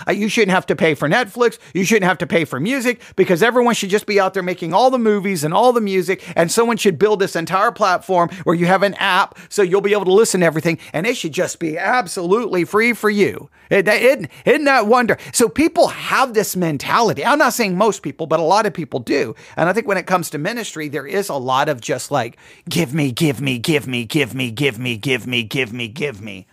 Uh, 0.06 0.12
you 0.12 0.28
shouldn't 0.28 0.52
have 0.52 0.66
to 0.66 0.76
pay 0.76 0.94
for 0.94 1.08
Netflix. 1.08 1.58
You 1.74 1.84
shouldn't 1.84 2.08
have 2.08 2.18
to 2.18 2.26
pay 2.26 2.44
for 2.44 2.60
music 2.60 3.00
because 3.16 3.42
everyone 3.42 3.74
should 3.74 3.90
just 3.90 4.06
be 4.06 4.20
out 4.20 4.34
there 4.34 4.42
making 4.42 4.72
all 4.72 4.90
the 4.90 4.98
movies 4.98 5.44
and 5.44 5.54
all 5.54 5.72
the 5.72 5.80
music. 5.80 6.22
And 6.36 6.50
someone 6.50 6.76
should 6.76 6.98
build 6.98 7.20
this 7.20 7.36
entire 7.36 7.72
platform 7.72 8.28
where 8.44 8.56
you 8.56 8.66
have 8.66 8.82
an 8.82 8.94
app 8.94 9.38
so 9.48 9.62
you'll 9.62 9.80
be 9.80 9.92
able 9.92 10.04
to 10.06 10.12
listen 10.12 10.40
to 10.40 10.46
everything. 10.46 10.78
And 10.92 11.06
it 11.06 11.16
should 11.16 11.32
just 11.32 11.58
be 11.58 11.78
absolutely 11.78 12.64
free 12.64 12.92
for 12.92 13.10
you. 13.10 13.50
It, 13.70 13.86
it, 13.86 14.30
isn't 14.44 14.64
that 14.64 14.86
wonder? 14.86 15.18
So 15.32 15.48
people 15.48 15.88
have 15.88 16.34
this 16.34 16.56
mentality. 16.56 17.24
I'm 17.24 17.38
not 17.38 17.52
saying 17.52 17.76
most 17.76 18.02
people, 18.02 18.26
but 18.26 18.40
a 18.40 18.44
lot 18.44 18.66
of 18.66 18.72
people 18.72 19.00
do. 19.00 19.34
And 19.56 19.68
I 19.68 19.72
think 19.72 19.86
when 19.86 19.98
it 19.98 20.06
comes 20.06 20.30
to 20.30 20.38
ministry, 20.38 20.88
there 20.88 21.06
is 21.06 21.28
a 21.28 21.34
lot 21.34 21.68
of 21.68 21.80
just 21.80 22.10
like, 22.10 22.38
give 22.68 22.94
me, 22.94 23.12
give 23.12 23.40
me, 23.40 23.58
give 23.58 23.86
me, 23.86 24.04
give 24.04 24.34
me, 24.34 24.50
give 24.50 24.78
me, 24.78 24.96
give 24.96 25.26
me, 25.26 25.42
give 25.42 25.72
me, 25.72 25.88
give 25.88 25.88
me, 25.88 25.88
give 25.88 26.22
me 26.22 26.46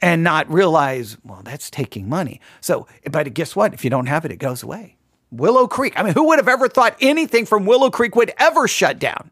and 0.00 0.22
not 0.22 0.50
realize, 0.50 1.16
well, 1.24 1.42
that's 1.44 1.70
taking 1.70 2.08
money. 2.08 2.40
So, 2.60 2.86
but 3.10 3.32
guess 3.34 3.56
what? 3.56 3.74
If 3.74 3.84
you 3.84 3.90
don't 3.90 4.06
have 4.06 4.24
it, 4.24 4.32
it 4.32 4.36
goes 4.36 4.62
away. 4.62 4.96
Willow 5.30 5.66
Creek. 5.66 5.94
I 5.96 6.02
mean, 6.02 6.14
who 6.14 6.28
would 6.28 6.38
have 6.38 6.48
ever 6.48 6.68
thought 6.68 6.96
anything 7.00 7.44
from 7.46 7.66
Willow 7.66 7.90
Creek 7.90 8.16
would 8.16 8.32
ever 8.38 8.66
shut 8.66 8.98
down? 8.98 9.30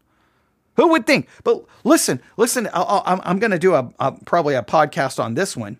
Who 0.76 0.88
would 0.88 1.06
think? 1.06 1.28
But 1.42 1.64
listen, 1.84 2.20
listen, 2.36 2.68
i 2.72 3.20
am 3.24 3.38
going 3.38 3.50
to 3.50 3.58
do 3.58 3.74
a, 3.74 3.90
a, 3.98 4.12
probably 4.12 4.54
a 4.54 4.62
podcast 4.62 5.22
on 5.22 5.34
this 5.34 5.56
one 5.56 5.78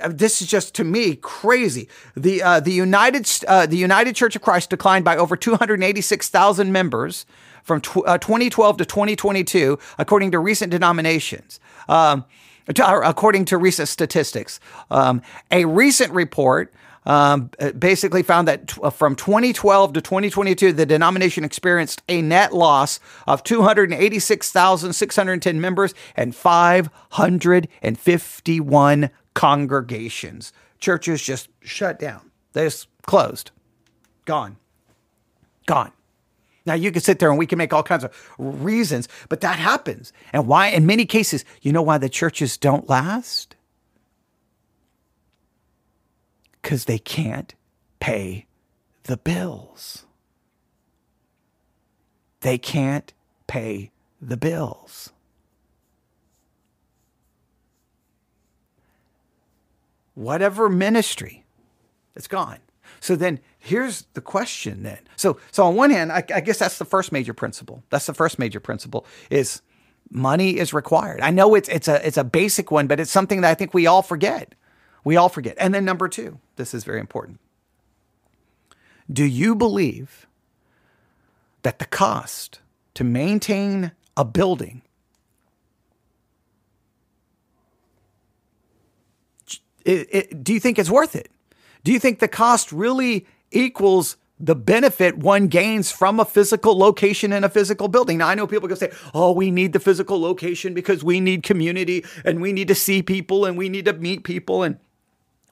Uh, 0.00 0.10
this 0.12 0.42
is 0.42 0.48
just 0.48 0.74
to 0.74 0.84
me 0.84 1.16
crazy. 1.16 1.88
The 2.16 2.42
uh, 2.42 2.60
the 2.60 2.72
United 2.72 3.28
uh, 3.46 3.66
the 3.66 3.76
United 3.76 4.16
Church 4.16 4.36
of 4.36 4.42
Christ 4.42 4.70
declined 4.70 5.04
by 5.04 5.16
over 5.16 5.36
286,000 5.36 6.72
members 6.72 7.26
from 7.62 7.80
tw- 7.80 8.06
uh, 8.06 8.18
2012 8.18 8.76
to 8.78 8.84
2022, 8.84 9.78
according 9.98 10.30
to 10.32 10.38
recent 10.38 10.70
denominations. 10.70 11.60
Um, 11.88 12.24
to, 12.72 13.00
according 13.00 13.44
to 13.46 13.58
recent 13.58 13.88
statistics, 13.88 14.60
um, 14.90 15.20
a 15.50 15.66
recent 15.66 16.12
report 16.12 16.72
um, 17.06 17.50
basically 17.78 18.22
found 18.22 18.48
that 18.48 18.68
t- 18.68 18.80
uh, 18.82 18.88
from 18.90 19.14
2012 19.14 19.92
to 19.94 20.00
2022, 20.00 20.72
the 20.72 20.86
denomination 20.86 21.44
experienced 21.44 22.02
a 22.08 22.22
net 22.22 22.54
loss 22.54 22.98
of 23.26 23.42
286,610 23.42 25.60
members 25.60 25.92
and 26.16 26.34
551 26.34 29.10
congregations. 29.34 30.52
Churches 30.78 31.22
just 31.22 31.48
shut 31.60 31.98
down. 31.98 32.30
They 32.52 32.64
just 32.64 32.88
closed. 33.02 33.50
Gone. 34.24 34.56
Gone. 35.66 35.92
Now 36.66 36.74
you 36.74 36.90
can 36.90 37.02
sit 37.02 37.18
there 37.18 37.28
and 37.30 37.38
we 37.38 37.46
can 37.46 37.58
make 37.58 37.72
all 37.72 37.82
kinds 37.82 38.04
of 38.04 38.30
reasons, 38.38 39.08
but 39.28 39.42
that 39.42 39.58
happens. 39.58 40.12
And 40.32 40.46
why 40.46 40.68
in 40.68 40.86
many 40.86 41.04
cases, 41.04 41.44
you 41.60 41.72
know 41.72 41.82
why 41.82 41.98
the 41.98 42.08
churches 42.08 42.56
don't 42.56 42.88
last? 42.88 43.56
Cuz 46.62 46.86
they 46.86 46.98
can't 46.98 47.54
pay 48.00 48.46
the 49.04 49.18
bills. 49.18 50.06
They 52.40 52.58
can't 52.58 53.12
pay 53.46 53.90
the 54.20 54.36
bills. 54.36 55.13
Whatever 60.14 60.68
ministry, 60.68 61.44
it's 62.14 62.28
gone. 62.28 62.58
So 63.00 63.16
then 63.16 63.40
here's 63.58 64.02
the 64.14 64.20
question 64.20 64.82
then. 64.82 65.00
So, 65.16 65.38
so 65.50 65.64
on 65.64 65.74
one 65.74 65.90
hand, 65.90 66.12
I, 66.12 66.24
I 66.34 66.40
guess 66.40 66.58
that's 66.58 66.78
the 66.78 66.84
first 66.84 67.12
major 67.12 67.34
principle. 67.34 67.82
That's 67.90 68.06
the 68.06 68.14
first 68.14 68.38
major 68.38 68.60
principle 68.60 69.06
is 69.30 69.62
money 70.10 70.58
is 70.58 70.72
required. 70.72 71.20
I 71.20 71.30
know 71.30 71.54
it's 71.54 71.68
it's 71.68 71.88
a 71.88 72.06
it's 72.06 72.16
a 72.16 72.24
basic 72.24 72.70
one, 72.70 72.86
but 72.86 73.00
it's 73.00 73.10
something 73.10 73.40
that 73.42 73.50
I 73.50 73.54
think 73.54 73.74
we 73.74 73.86
all 73.86 74.02
forget. 74.02 74.54
We 75.02 75.16
all 75.16 75.28
forget. 75.28 75.56
And 75.58 75.74
then 75.74 75.84
number 75.84 76.08
two, 76.08 76.38
this 76.56 76.72
is 76.72 76.84
very 76.84 77.00
important. 77.00 77.40
Do 79.12 79.24
you 79.24 79.54
believe 79.54 80.26
that 81.62 81.78
the 81.78 81.84
cost 81.84 82.60
to 82.94 83.04
maintain 83.04 83.92
a 84.16 84.24
building 84.24 84.82
it, 89.84 90.08
it, 90.10 90.44
do 90.44 90.52
you 90.52 90.60
think 90.60 90.78
it's 90.78 90.90
worth 90.90 91.14
it? 91.16 91.30
Do 91.82 91.92
you 91.92 91.98
think 91.98 92.18
the 92.18 92.28
cost 92.28 92.72
really 92.72 93.26
equals 93.50 94.16
the 94.40 94.54
benefit 94.54 95.16
one 95.16 95.46
gains 95.46 95.92
from 95.92 96.18
a 96.18 96.24
physical 96.24 96.76
location 96.76 97.32
in 97.32 97.44
a 97.44 97.48
physical 97.48 97.88
building. 97.88 98.18
Now, 98.18 98.28
I 98.28 98.34
know 98.34 98.46
people 98.46 98.68
can 98.68 98.76
say, 98.76 98.92
oh, 99.14 99.32
we 99.32 99.50
need 99.50 99.72
the 99.72 99.80
physical 99.80 100.20
location 100.20 100.74
because 100.74 101.04
we 101.04 101.20
need 101.20 101.44
community 101.44 102.04
and 102.24 102.40
we 102.40 102.52
need 102.52 102.68
to 102.68 102.74
see 102.74 103.00
people 103.02 103.44
and 103.44 103.56
we 103.56 103.68
need 103.68 103.84
to 103.84 103.92
meet 103.92 104.24
people 104.24 104.64
and 104.64 104.78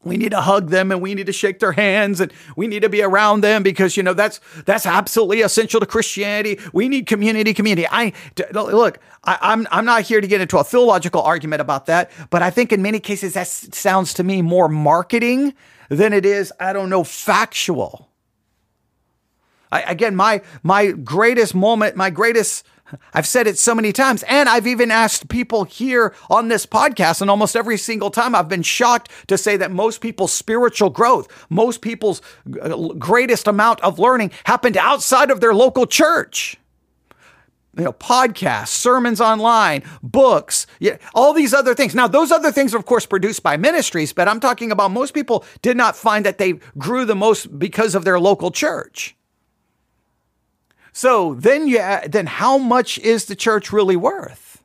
we 0.04 0.16
need 0.16 0.30
to 0.30 0.40
hug 0.40 0.70
them 0.70 0.90
and 0.90 1.00
we 1.00 1.14
need 1.14 1.26
to 1.26 1.32
shake 1.32 1.60
their 1.60 1.72
hands 1.72 2.20
and 2.20 2.32
we 2.56 2.66
need 2.66 2.80
to 2.80 2.88
be 2.88 3.02
around 3.02 3.42
them 3.42 3.62
because 3.62 3.96
you 3.96 4.02
know 4.02 4.14
that's 4.14 4.40
that's 4.64 4.84
absolutely 4.84 5.42
essential 5.42 5.80
to 5.80 5.86
Christianity. 5.86 6.58
We 6.72 6.88
need 6.88 7.06
community, 7.06 7.54
community. 7.54 7.86
I 7.90 8.12
look, 8.52 8.98
I, 9.24 9.38
I'm 9.40 9.66
I'm 9.70 9.84
not 9.84 10.02
here 10.02 10.20
to 10.20 10.26
get 10.26 10.40
into 10.40 10.58
a 10.58 10.64
theological 10.64 11.22
argument 11.22 11.60
about 11.60 11.86
that, 11.86 12.10
but 12.30 12.42
I 12.42 12.50
think 12.50 12.72
in 12.72 12.82
many 12.82 13.00
cases 13.00 13.34
that 13.34 13.46
sounds 13.46 14.14
to 14.14 14.24
me 14.24 14.42
more 14.42 14.68
marketing 14.68 15.54
than 15.88 16.12
it 16.12 16.26
is, 16.26 16.52
I 16.58 16.72
don't 16.72 16.90
know, 16.90 17.04
factual. 17.04 18.08
I, 19.70 19.82
again, 19.82 20.16
my 20.16 20.42
my 20.62 20.90
greatest 20.90 21.54
moment, 21.54 21.96
my 21.96 22.10
greatest 22.10 22.66
I've 23.14 23.26
said 23.26 23.46
it 23.46 23.58
so 23.58 23.74
many 23.74 23.92
times, 23.92 24.22
and 24.24 24.48
I've 24.48 24.66
even 24.66 24.90
asked 24.90 25.28
people 25.28 25.64
here 25.64 26.14
on 26.28 26.48
this 26.48 26.66
podcast, 26.66 27.20
and 27.20 27.30
almost 27.30 27.56
every 27.56 27.78
single 27.78 28.10
time 28.10 28.34
I've 28.34 28.48
been 28.48 28.62
shocked 28.62 29.10
to 29.28 29.38
say 29.38 29.56
that 29.56 29.70
most 29.70 30.00
people's 30.00 30.32
spiritual 30.32 30.90
growth, 30.90 31.28
most 31.48 31.80
people's 31.80 32.22
greatest 32.98 33.46
amount 33.46 33.80
of 33.80 33.98
learning 33.98 34.32
happened 34.44 34.76
outside 34.76 35.30
of 35.30 35.40
their 35.40 35.54
local 35.54 35.86
church. 35.86 36.58
You 37.74 37.84
know, 37.84 37.92
podcasts, 37.94 38.68
sermons 38.68 39.18
online, 39.18 39.82
books, 40.02 40.66
all 41.14 41.32
these 41.32 41.54
other 41.54 41.74
things. 41.74 41.94
Now, 41.94 42.06
those 42.06 42.30
other 42.30 42.52
things 42.52 42.74
are, 42.74 42.78
of 42.78 42.84
course, 42.84 43.06
produced 43.06 43.42
by 43.42 43.56
ministries, 43.56 44.12
but 44.12 44.28
I'm 44.28 44.40
talking 44.40 44.70
about 44.70 44.90
most 44.90 45.14
people 45.14 45.46
did 45.62 45.78
not 45.78 45.96
find 45.96 46.26
that 46.26 46.36
they 46.36 46.60
grew 46.76 47.06
the 47.06 47.14
most 47.14 47.58
because 47.58 47.94
of 47.94 48.04
their 48.04 48.20
local 48.20 48.50
church. 48.50 49.16
So 50.92 51.34
then 51.34 51.66
you 51.66 51.78
uh, 51.78 52.06
then 52.06 52.26
how 52.26 52.58
much 52.58 52.98
is 52.98 53.24
the 53.24 53.34
church 53.34 53.72
really 53.72 53.96
worth? 53.96 54.62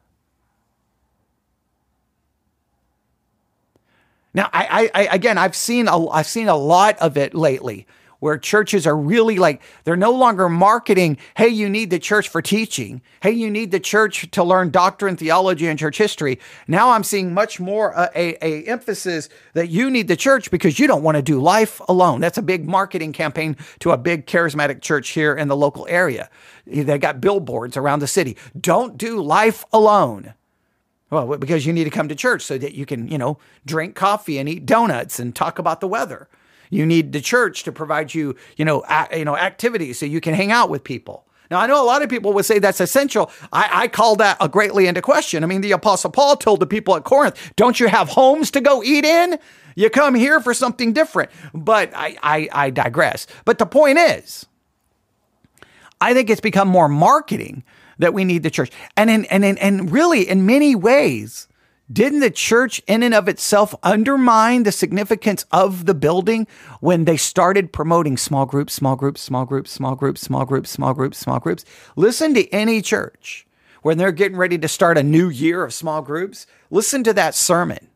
Now 4.34 4.50
I, 4.54 4.92
I, 4.94 5.04
I 5.04 5.16
again 5.16 5.38
I've 5.38 5.56
seen 5.56 5.88
a, 5.88 6.10
I've 6.10 6.28
seen 6.28 6.50
a 6.50 6.56
lot 6.56 6.98
of 7.00 7.18
it 7.18 7.34
lately 7.34 7.88
where 8.19 8.38
churches 8.38 8.88
are 8.88 8.95
really 8.95 9.38
like 9.38 9.62
they're 9.84 9.95
no 9.95 10.12
longer 10.12 10.49
marketing 10.49 11.17
hey 11.36 11.47
you 11.47 11.69
need 11.69 11.89
the 11.89 11.99
church 11.99 12.30
for 12.30 12.41
teaching. 12.41 13.01
Hey 13.21 13.32
you 13.32 13.49
need 13.49 13.71
the 13.71 13.80
church 13.80 14.30
to 14.32 14.43
learn 14.43 14.69
doctrine 14.69 15.17
theology 15.17 15.67
and 15.67 15.77
church 15.77 15.97
history. 15.97 16.39
Now 16.67 16.91
i'm 16.91 17.03
seeing 17.03 17.34
much 17.34 17.60
more 17.60 17.97
uh, 17.97 18.10
a, 18.15 18.38
a 18.45 18.63
emphasis 18.63 19.30
that 19.53 19.69
you 19.69 19.89
need 19.89 20.08
the 20.08 20.15
church 20.15 20.51
because 20.51 20.80
you 20.80 20.88
don't 20.88 21.03
want 21.03 21.15
to 21.15 21.21
do 21.21 21.39
life 21.39 21.82
alone. 21.88 22.21
That's 22.21 22.38
a 22.38 22.41
big 22.41 22.67
marketing 22.67 23.13
campaign 23.13 23.58
to 23.80 23.91
a 23.91 23.97
big 23.97 24.25
charismatic 24.25 24.82
church 24.82 25.10
here 25.10 25.36
in 25.36 25.47
the 25.47 25.56
local 25.56 25.86
area. 25.89 26.30
They 26.65 26.97
got 26.97 27.21
billboards 27.21 27.77
around 27.77 27.99
the 27.99 28.08
city. 28.08 28.38
Don't 28.60 28.97
do 28.97 29.21
life 29.21 29.63
alone. 29.71 30.34
Well, 31.10 31.38
because 31.38 31.65
you 31.65 31.71
need 31.71 31.86
to 31.86 31.89
come 31.89 32.10
to 32.10 32.15
church 32.15 32.41
so 32.41 32.58
that 32.58 32.73
you 32.73 32.86
can, 32.86 33.08
you 33.08 33.17
know, 33.17 33.38
drink 33.65 33.95
coffee 33.95 34.38
and 34.38 34.49
eat 34.49 34.65
donuts 34.65 35.19
and 35.19 35.34
talk 35.34 35.58
about 35.58 35.80
the 35.80 35.88
weather. 35.88 36.27
You 36.69 36.86
need 36.86 37.12
the 37.13 37.21
church 37.21 37.63
to 37.63 37.71
provide 37.71 38.13
you, 38.13 38.36
you 38.58 38.65
know, 38.65 38.84
a, 38.89 39.19
you 39.19 39.25
know, 39.25 39.38
activities 39.38 39.99
so 39.99 40.06
you 40.06 40.21
can 40.21 40.34
hang 40.34 40.51
out 40.51 40.69
with 40.69 40.84
people. 40.84 41.25
Now, 41.49 41.60
I 41.60 41.67
know 41.67 41.82
a 41.82 41.86
lot 41.86 42.01
of 42.01 42.10
people 42.10 42.34
would 42.34 42.45
say 42.45 42.60
that's 42.60 42.82
essential. 42.82 43.32
I, 43.53 43.69
I 43.84 43.88
call 43.88 44.17
that 44.17 44.38
a 44.41 44.49
greatly 44.49 44.88
into 44.88 45.01
question. 45.01 45.43
I 45.43 45.47
mean, 45.47 45.62
the 45.62 45.71
Apostle 45.71 46.12
Paul 46.12 46.36
told 46.36 46.60
the 46.60 46.67
people 46.67 46.95
at 46.95 47.06
Corinth, 47.06 47.53
don't 47.56 47.80
you 47.80 47.88
have 47.88 48.10
homes 48.10 48.51
to 48.51 48.62
go 48.62 48.84
eat 48.84 49.06
in? 49.06 49.39
You 49.75 49.89
come 49.89 50.15
here 50.15 50.41
for 50.41 50.53
something 50.53 50.91
different. 50.91 51.32
But 51.53 51.91
I, 51.95 52.17
I, 52.21 52.49
I 52.51 52.69
digress. 52.69 53.27
But 53.45 53.60
the 53.60 53.65
point 53.65 53.97
is, 53.97 54.45
I 56.01 56.13
think 56.13 56.30
it's 56.30 56.41
become 56.41 56.67
more 56.67 56.89
marketing 56.89 57.63
that 57.99 58.13
we 58.13 58.25
need 58.25 58.43
the 58.43 58.51
church. 58.51 58.71
And 58.97 59.10
in, 59.10 59.25
and 59.25 59.45
in, 59.45 59.58
and 59.60 59.89
really, 59.91 60.27
in 60.27 60.45
many 60.45 60.75
ways, 60.75 61.47
didn't 61.91 62.19
the 62.19 62.32
church 62.32 62.82
in 62.88 63.02
and 63.02 63.13
of 63.13 63.28
itself 63.28 63.73
undermine 63.84 64.63
the 64.63 64.71
significance 64.71 65.45
of 65.52 65.86
the 65.86 65.93
building 65.93 66.47
when 66.82 67.06
they 67.06 67.17
started 67.17 67.71
promoting 67.71 68.17
small 68.17 68.45
groups, 68.45 68.73
small 68.73 68.95
groups, 68.95 69.21
small 69.21 69.45
groups, 69.45 69.71
small 69.71 69.95
groups, 69.95 70.21
small 70.21 70.45
groups, 70.45 70.69
small 70.69 70.93
groups, 70.93 71.17
small 71.17 71.39
groups? 71.39 71.65
Listen 71.95 72.34
to 72.34 72.50
any 72.54 72.82
church 72.82 73.47
when 73.84 73.97
they're 73.97 74.12
getting 74.12 74.38
ready 74.38 74.58
to 74.58 74.67
start 74.67 74.97
a 74.97 75.04
new 75.04 75.30
year 75.30 75.63
of 75.63 75.73
small 75.73 76.02
groups. 76.02 76.45
Listen 76.69 77.04
to 77.04 77.13
that 77.13 77.36
sermon. 77.36 77.88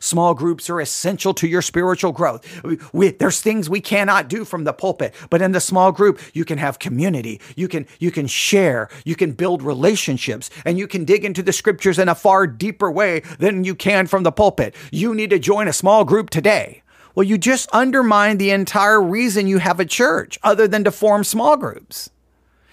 Small 0.00 0.34
groups 0.34 0.68
are 0.70 0.80
essential 0.80 1.34
to 1.34 1.46
your 1.46 1.62
spiritual 1.62 2.12
growth. 2.12 2.44
We, 2.92 3.10
there's 3.10 3.40
things 3.40 3.68
we 3.68 3.80
cannot 3.80 4.28
do 4.28 4.44
from 4.44 4.64
the 4.64 4.72
pulpit, 4.72 5.14
but 5.30 5.42
in 5.42 5.52
the 5.52 5.60
small 5.60 5.92
group, 5.92 6.20
you 6.34 6.44
can 6.44 6.58
have 6.58 6.78
community. 6.78 7.40
You 7.56 7.68
can, 7.68 7.86
you 7.98 8.10
can 8.10 8.26
share. 8.26 8.88
You 9.04 9.16
can 9.16 9.32
build 9.32 9.62
relationships 9.62 10.50
and 10.64 10.78
you 10.78 10.86
can 10.86 11.04
dig 11.04 11.24
into 11.24 11.42
the 11.42 11.52
scriptures 11.52 11.98
in 11.98 12.08
a 12.08 12.14
far 12.14 12.46
deeper 12.46 12.90
way 12.90 13.20
than 13.38 13.64
you 13.64 13.74
can 13.74 14.06
from 14.06 14.22
the 14.22 14.32
pulpit. 14.32 14.74
You 14.90 15.14
need 15.14 15.30
to 15.30 15.38
join 15.38 15.68
a 15.68 15.72
small 15.72 16.04
group 16.04 16.30
today. 16.30 16.82
Well, 17.14 17.24
you 17.24 17.38
just 17.38 17.68
undermine 17.72 18.38
the 18.38 18.50
entire 18.50 19.02
reason 19.02 19.46
you 19.46 19.58
have 19.58 19.80
a 19.80 19.84
church 19.84 20.38
other 20.42 20.68
than 20.68 20.84
to 20.84 20.92
form 20.92 21.24
small 21.24 21.56
groups. 21.56 22.10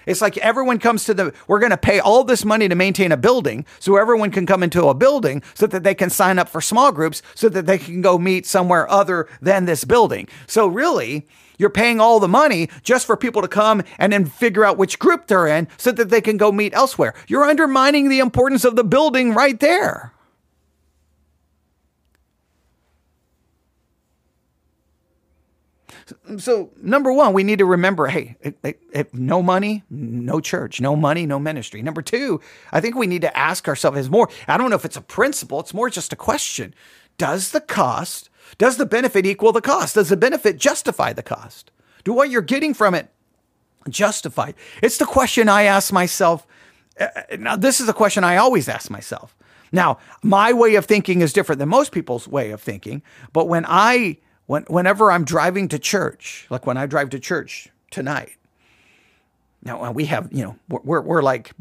It's 0.07 0.21
like 0.21 0.37
everyone 0.37 0.79
comes 0.79 1.03
to 1.05 1.13
the, 1.13 1.33
we're 1.47 1.59
going 1.59 1.69
to 1.71 1.77
pay 1.77 1.99
all 1.99 2.23
this 2.23 2.43
money 2.43 2.67
to 2.67 2.75
maintain 2.75 3.11
a 3.11 3.17
building 3.17 3.65
so 3.79 3.97
everyone 3.97 4.31
can 4.31 4.47
come 4.47 4.63
into 4.63 4.87
a 4.87 4.95
building 4.95 5.43
so 5.53 5.67
that 5.67 5.83
they 5.83 5.93
can 5.93 6.09
sign 6.09 6.39
up 6.39 6.49
for 6.49 6.61
small 6.61 6.91
groups 6.91 7.21
so 7.35 7.49
that 7.49 7.67
they 7.67 7.77
can 7.77 8.01
go 8.01 8.17
meet 8.17 8.47
somewhere 8.47 8.89
other 8.89 9.27
than 9.41 9.65
this 9.65 9.83
building. 9.83 10.27
So 10.47 10.65
really, 10.65 11.27
you're 11.57 11.69
paying 11.69 11.99
all 11.99 12.19
the 12.19 12.27
money 12.27 12.69
just 12.83 13.05
for 13.05 13.17
people 13.17 13.41
to 13.41 13.47
come 13.47 13.83
and 13.99 14.13
then 14.13 14.25
figure 14.25 14.63
out 14.63 14.77
which 14.77 14.97
group 14.97 15.27
they're 15.27 15.47
in 15.47 15.67
so 15.77 15.91
that 15.91 16.09
they 16.09 16.21
can 16.21 16.37
go 16.37 16.51
meet 16.51 16.73
elsewhere. 16.73 17.13
You're 17.27 17.43
undermining 17.43 18.09
the 18.09 18.19
importance 18.19 18.63
of 18.63 18.75
the 18.75 18.83
building 18.83 19.33
right 19.33 19.59
there. 19.59 20.13
So, 26.37 26.71
number 26.81 27.13
one, 27.13 27.33
we 27.33 27.43
need 27.43 27.59
to 27.59 27.65
remember 27.65 28.07
hey, 28.07 28.35
it, 28.41 28.57
it, 28.63 28.81
it, 28.91 29.13
no 29.13 29.41
money, 29.41 29.83
no 29.89 30.39
church, 30.39 30.81
no 30.81 30.95
money, 30.95 31.25
no 31.25 31.39
ministry. 31.39 31.81
Number 31.81 32.01
two, 32.01 32.41
I 32.71 32.81
think 32.81 32.95
we 32.95 33.07
need 33.07 33.21
to 33.21 33.37
ask 33.37 33.67
ourselves 33.67 33.97
is 33.97 34.09
more, 34.09 34.29
I 34.47 34.57
don't 34.57 34.69
know 34.69 34.75
if 34.75 34.85
it's 34.85 34.97
a 34.97 35.01
principle, 35.01 35.59
it's 35.59 35.73
more 35.73 35.89
just 35.89 36.13
a 36.13 36.17
question. 36.17 36.73
Does 37.17 37.51
the 37.51 37.61
cost, 37.61 38.29
does 38.57 38.77
the 38.77 38.85
benefit 38.85 39.25
equal 39.25 39.51
the 39.51 39.61
cost? 39.61 39.95
Does 39.95 40.09
the 40.09 40.17
benefit 40.17 40.57
justify 40.57 41.13
the 41.13 41.23
cost? 41.23 41.71
Do 42.03 42.13
what 42.13 42.29
you're 42.29 42.41
getting 42.41 42.73
from 42.73 42.93
it 42.93 43.09
justify? 43.89 44.51
It's 44.81 44.97
the 44.97 45.05
question 45.05 45.49
I 45.49 45.63
ask 45.63 45.91
myself. 45.91 46.45
Uh, 46.99 47.07
uh, 47.15 47.35
now, 47.37 47.55
this 47.55 47.79
is 47.79 47.89
a 47.89 47.93
question 47.93 48.23
I 48.23 48.37
always 48.37 48.69
ask 48.69 48.89
myself. 48.89 49.35
Now, 49.71 49.99
my 50.23 50.53
way 50.53 50.75
of 50.75 50.85
thinking 50.85 51.21
is 51.21 51.33
different 51.33 51.59
than 51.59 51.69
most 51.69 51.91
people's 51.91 52.27
way 52.27 52.51
of 52.51 52.61
thinking, 52.61 53.01
but 53.33 53.47
when 53.47 53.65
I 53.67 54.17
when, 54.47 54.63
whenever 54.63 55.11
I'm 55.11 55.23
driving 55.23 55.67
to 55.69 55.79
church, 55.79 56.47
like 56.49 56.65
when 56.65 56.77
I 56.77 56.85
drive 56.85 57.11
to 57.11 57.19
church 57.19 57.69
tonight, 57.91 58.33
now 59.63 59.83
uh, 59.83 59.91
we 59.91 60.05
have, 60.05 60.29
you 60.31 60.43
know, 60.43 60.55
we're, 60.69 61.01
we're 61.01 61.21
like, 61.21 61.51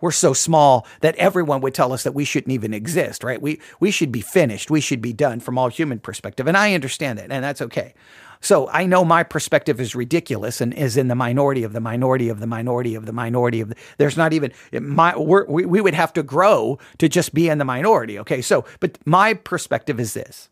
we're 0.00 0.12
so 0.12 0.32
small 0.32 0.86
that 1.00 1.16
everyone 1.16 1.60
would 1.62 1.74
tell 1.74 1.92
us 1.92 2.04
that 2.04 2.12
we 2.12 2.24
shouldn't 2.24 2.52
even 2.52 2.72
exist, 2.72 3.24
right? 3.24 3.42
We, 3.42 3.60
we 3.80 3.90
should 3.90 4.12
be 4.12 4.20
finished. 4.20 4.70
We 4.70 4.80
should 4.80 5.02
be 5.02 5.12
done 5.12 5.40
from 5.40 5.58
all 5.58 5.68
human 5.68 5.98
perspective. 5.98 6.46
And 6.46 6.56
I 6.56 6.74
understand 6.74 7.18
that, 7.18 7.32
and 7.32 7.42
that's 7.42 7.62
okay. 7.62 7.94
So 8.40 8.68
I 8.68 8.86
know 8.86 9.04
my 9.04 9.24
perspective 9.24 9.80
is 9.80 9.94
ridiculous 9.94 10.60
and 10.60 10.72
is 10.72 10.96
in 10.96 11.08
the 11.08 11.14
minority 11.14 11.64
of 11.64 11.72
the 11.72 11.80
minority 11.80 12.28
of 12.28 12.38
the 12.38 12.46
minority 12.46 12.94
of 12.94 13.06
the 13.06 13.12
minority 13.12 13.60
of 13.60 13.70
the, 13.70 13.76
there's 13.96 14.16
not 14.16 14.32
even 14.32 14.52
my 14.72 15.16
we 15.16 15.66
we 15.66 15.80
would 15.80 15.94
have 15.94 16.12
to 16.12 16.22
grow 16.22 16.78
to 16.98 17.08
just 17.08 17.34
be 17.34 17.48
in 17.48 17.58
the 17.58 17.64
minority. 17.64 18.18
Okay, 18.20 18.40
so 18.40 18.64
but 18.78 18.98
my 19.04 19.34
perspective 19.34 19.98
is 19.98 20.14
this: 20.14 20.48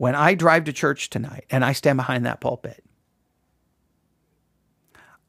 when 0.00 0.14
I 0.14 0.32
drive 0.32 0.64
to 0.64 0.72
church 0.72 1.10
tonight 1.10 1.44
and 1.50 1.62
I 1.62 1.74
stand 1.74 1.98
behind 1.98 2.24
that 2.24 2.40
pulpit, 2.40 2.82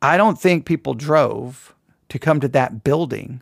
I 0.02 0.16
don't 0.16 0.40
think 0.40 0.66
people 0.66 0.94
drove 0.94 1.76
to 2.08 2.18
come 2.18 2.40
to 2.40 2.48
that 2.48 2.82
building 2.82 3.42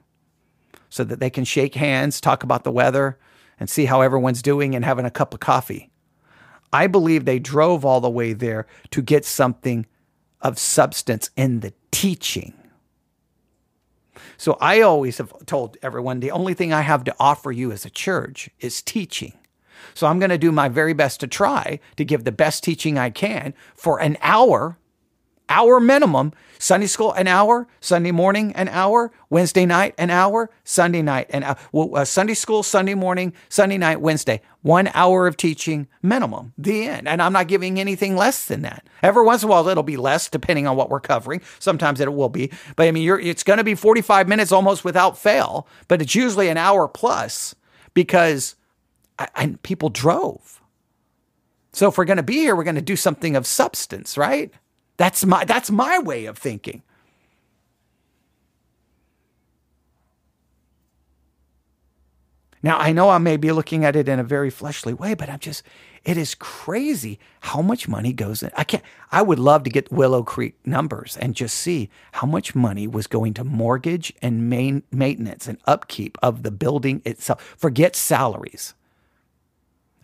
so 0.89 1.03
that 1.03 1.19
they 1.19 1.29
can 1.29 1.43
shake 1.43 1.75
hands, 1.75 2.19
talk 2.19 2.41
about 2.41 2.63
the 2.63 2.71
weather, 2.71 3.19
and 3.59 3.69
see 3.69 3.85
how 3.85 4.01
everyone's 4.01 4.41
doing 4.41 4.73
and 4.73 4.83
having 4.83 5.05
a 5.05 5.11
cup 5.11 5.35
of 5.35 5.39
coffee. 5.39 5.91
I 6.73 6.87
believe 6.87 7.25
they 7.25 7.37
drove 7.37 7.85
all 7.85 8.01
the 8.01 8.09
way 8.09 8.33
there 8.33 8.65
to 8.89 9.03
get 9.03 9.23
something 9.23 9.85
of 10.41 10.57
substance 10.57 11.29
in 11.37 11.59
the 11.59 11.73
teaching. 11.91 12.55
So 14.35 14.57
I 14.59 14.81
always 14.81 15.19
have 15.19 15.31
told 15.45 15.77
everyone 15.83 16.21
the 16.21 16.31
only 16.31 16.55
thing 16.55 16.73
I 16.73 16.81
have 16.81 17.03
to 17.03 17.15
offer 17.19 17.51
you 17.51 17.71
as 17.71 17.85
a 17.85 17.91
church 17.91 18.49
is 18.59 18.81
teaching. 18.81 19.33
So 19.93 20.07
I'm 20.07 20.19
going 20.19 20.29
to 20.29 20.37
do 20.37 20.51
my 20.51 20.69
very 20.69 20.93
best 20.93 21.19
to 21.21 21.27
try 21.27 21.79
to 21.97 22.05
give 22.05 22.23
the 22.23 22.31
best 22.31 22.63
teaching 22.63 22.97
I 22.97 23.09
can 23.09 23.53
for 23.75 23.99
an 23.99 24.17
hour 24.21 24.77
hour 25.49 25.79
minimum. 25.79 26.31
Sunday 26.59 26.87
school, 26.87 27.13
an 27.13 27.27
hour. 27.27 27.67
Sunday 27.79 28.11
morning, 28.11 28.53
an 28.53 28.67
hour. 28.67 29.11
Wednesday 29.29 29.65
night, 29.65 29.95
an 29.97 30.09
hour. 30.09 30.49
Sunday 30.63 31.01
night, 31.01 31.27
an 31.31 31.43
hour. 31.43 31.57
Well, 31.71 31.95
uh, 31.95 32.05
Sunday 32.05 32.33
school, 32.33 32.63
Sunday 32.63 32.93
morning, 32.93 33.33
Sunday 33.49 33.77
night, 33.77 34.01
Wednesday. 34.01 34.41
One 34.61 34.89
hour 34.93 35.25
of 35.25 35.37
teaching 35.37 35.87
minimum. 36.01 36.53
The 36.57 36.87
end. 36.87 37.07
And 37.07 37.21
I'm 37.21 37.33
not 37.33 37.47
giving 37.47 37.79
anything 37.79 38.15
less 38.15 38.45
than 38.45 38.61
that. 38.61 38.87
Every 39.01 39.23
once 39.23 39.43
in 39.43 39.49
a 39.49 39.51
while, 39.51 39.67
it'll 39.67 39.83
be 39.83 39.97
less 39.97 40.29
depending 40.29 40.67
on 40.67 40.75
what 40.75 40.89
we're 40.89 40.99
covering. 40.99 41.41
Sometimes 41.59 41.99
it 41.99 42.13
will 42.13 42.29
be. 42.29 42.51
But 42.75 42.87
I 42.87 42.91
mean, 42.91 43.09
it's 43.21 43.43
going 43.43 43.57
to 43.57 43.63
be 43.63 43.75
45 43.75 44.27
minutes 44.27 44.51
almost 44.51 44.85
without 44.85 45.17
fail, 45.17 45.67
but 45.87 46.01
it's 46.01 46.15
usually 46.15 46.49
an 46.49 46.57
hour 46.57 46.87
plus 46.87 47.55
because 47.93 48.55
I, 49.19 49.58
people 49.63 49.89
drove. 49.89 50.62
So 51.73 51.89
if 51.89 51.97
we're 51.97 52.05
going 52.05 52.17
to 52.17 52.23
be 52.23 52.36
here, 52.38 52.55
we're 52.55 52.63
going 52.63 52.75
to 52.75 52.82
do 52.82 52.95
something 52.95 53.36
of 53.36 53.45
substance, 53.45 54.17
right? 54.17 54.53
That's 54.97 55.25
my 55.25 55.45
that's 55.45 55.71
my 55.71 55.99
way 55.99 56.25
of 56.25 56.38
thinking. 56.38 56.84
Now, 62.62 62.77
I 62.77 62.91
know 62.91 63.10
I 63.10 63.19
may 63.19 63.38
be 63.38 63.51
looking 63.51 63.86
at 63.86 63.95
it 63.95 64.10
in 64.10 64.19
a 64.19 64.23
very 64.23 64.49
fleshly 64.49 64.93
way, 64.93 65.13
but 65.13 65.29
I'm 65.29 65.39
just, 65.39 65.63
it 66.03 66.17
is 66.17 66.36
crazy 66.36 67.19
how 67.41 67.62
much 67.62 67.88
money 67.88 68.12
goes 68.12 68.43
in. 68.43 68.51
I 68.58 68.65
can't, 68.65 68.84
I 69.12 69.21
would 69.21 69.39
love 69.39 69.63
to 69.63 69.69
get 69.69 69.91
Willow 69.91 70.23
Creek 70.23 70.58
numbers 70.65 71.17
and 71.21 71.36
just 71.36 71.55
see 71.58 71.89
how 72.13 72.27
much 72.27 72.55
money 72.55 72.88
was 72.88 73.08
going 73.08 73.34
to 73.36 73.45
mortgage 73.45 74.13
and 74.21 74.49
main 74.49 74.84
maintenance 74.91 75.47
and 75.47 75.58
upkeep 75.65 76.17
of 76.21 76.43
the 76.43 76.51
building 76.51 77.01
itself. 77.05 77.55
Forget 77.58 77.95
salaries. 77.95 78.73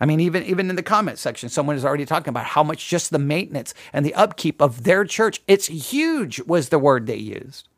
I 0.00 0.06
mean, 0.06 0.20
even 0.20 0.42
even 0.44 0.68
in 0.68 0.76
the 0.76 0.82
comment 0.82 1.18
section, 1.18 1.48
someone 1.48 1.76
is 1.76 1.84
already 1.84 2.04
talking 2.04 2.28
about 2.28 2.44
how 2.44 2.62
much 2.62 2.88
just 2.88 3.10
the 3.10 3.18
maintenance 3.18 3.72
and 3.92 4.04
the 4.04 4.14
upkeep 4.14 4.60
of 4.60 4.84
their 4.84 5.04
church. 5.04 5.40
It's 5.46 5.66
huge, 5.66 6.40
was 6.42 6.68
the 6.68 6.78
word 6.78 7.06
they 7.06 7.16
used. 7.16 7.68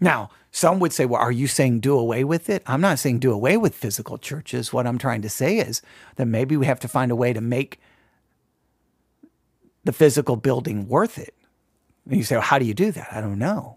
Now, 0.00 0.30
some 0.50 0.80
would 0.80 0.92
say, 0.92 1.06
well, 1.06 1.20
are 1.20 1.30
you 1.30 1.46
saying 1.46 1.80
do 1.80 1.96
away 1.96 2.24
with 2.24 2.50
it? 2.50 2.62
I'm 2.66 2.80
not 2.80 2.98
saying 2.98 3.20
do 3.20 3.32
away 3.32 3.56
with 3.56 3.74
physical 3.74 4.18
churches. 4.18 4.72
What 4.72 4.86
I'm 4.86 4.98
trying 4.98 5.22
to 5.22 5.28
say 5.28 5.58
is 5.58 5.80
that 6.16 6.26
maybe 6.26 6.56
we 6.56 6.66
have 6.66 6.80
to 6.80 6.88
find 6.88 7.12
a 7.12 7.16
way 7.16 7.32
to 7.32 7.40
make 7.40 7.80
the 9.84 9.92
physical 9.92 10.36
building 10.36 10.88
worth 10.88 11.18
it. 11.18 11.34
And 12.06 12.16
you 12.16 12.24
say, 12.24 12.34
well, 12.34 12.42
how 12.42 12.58
do 12.58 12.64
you 12.64 12.74
do 12.74 12.90
that? 12.90 13.12
I 13.12 13.20
don't 13.20 13.38
know. 13.38 13.76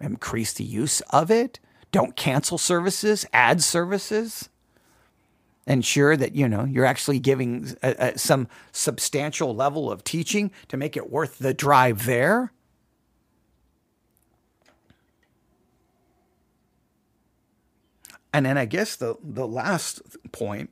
Increase 0.00 0.52
the 0.52 0.64
use 0.64 1.00
of 1.10 1.30
it 1.30 1.60
don't 1.96 2.14
cancel 2.14 2.58
services, 2.58 3.24
add 3.32 3.62
services. 3.62 4.50
Ensure 5.66 6.14
that 6.14 6.34
you 6.34 6.46
know 6.46 6.64
you're 6.64 6.84
actually 6.84 7.18
giving 7.18 7.74
a, 7.82 7.94
a, 7.98 8.18
some 8.18 8.48
substantial 8.70 9.54
level 9.54 9.90
of 9.90 10.04
teaching 10.04 10.50
to 10.68 10.76
make 10.76 10.94
it 10.94 11.10
worth 11.10 11.38
the 11.38 11.54
drive 11.54 12.04
there. 12.04 12.52
And 18.30 18.44
then 18.44 18.58
I 18.58 18.66
guess 18.66 18.94
the 18.96 19.16
the 19.24 19.46
last 19.46 20.02
point, 20.32 20.68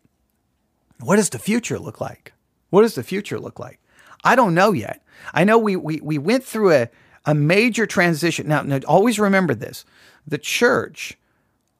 what 1.00 1.16
does 1.16 1.30
the 1.30 1.38
future 1.38 1.78
look 1.78 2.02
like? 2.02 2.34
What 2.68 2.82
does 2.82 2.96
the 2.96 3.02
future 3.02 3.40
look 3.40 3.58
like? 3.58 3.80
I 4.22 4.36
don't 4.36 4.54
know 4.54 4.72
yet. 4.72 5.02
I 5.32 5.44
know 5.44 5.56
we 5.56 5.74
we 5.74 6.00
we 6.02 6.18
went 6.18 6.44
through 6.44 6.72
a 6.72 6.90
a 7.24 7.34
major 7.34 7.86
transition. 7.86 8.46
Now, 8.46 8.60
now 8.60 8.80
always 8.86 9.18
remember 9.18 9.54
this 9.54 9.86
the 10.26 10.38
church 10.38 11.18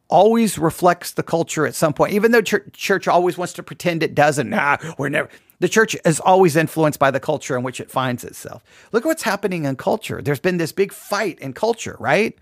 always 0.09 0.59
reflects 0.59 1.12
the 1.12 1.22
culture 1.22 1.66
at 1.66 1.74
some 1.74 1.92
point, 1.92 2.12
even 2.12 2.30
though 2.33 2.42
church, 2.42 2.72
church 2.72 3.09
always 3.09 3.38
wants 3.38 3.52
to 3.54 3.62
pretend 3.62 4.02
it 4.02 4.14
doesn't. 4.14 4.50
Nah, 4.50 4.76
we're 4.98 5.09
never. 5.09 5.28
The 5.61 5.68
church 5.68 5.96
is 6.04 6.20
always 6.20 6.57
influenced 6.57 6.98
by 6.98 7.11
the 7.11 7.20
culture 7.20 7.57
in 7.57 7.62
which 7.62 7.80
it 7.80 7.90
finds 7.90 8.24
itself. 8.24 8.62
Look 8.92 9.04
at 9.04 9.09
what's 9.09 9.22
happening 9.22 9.64
in 9.64 9.76
culture. 9.76 10.20
There's 10.20 10.40
been 10.40 10.59
this 10.59 10.72
big 10.72 10.92
fight 10.92 11.38
in 11.38 11.52
culture, 11.52 11.96
right? 11.98 12.37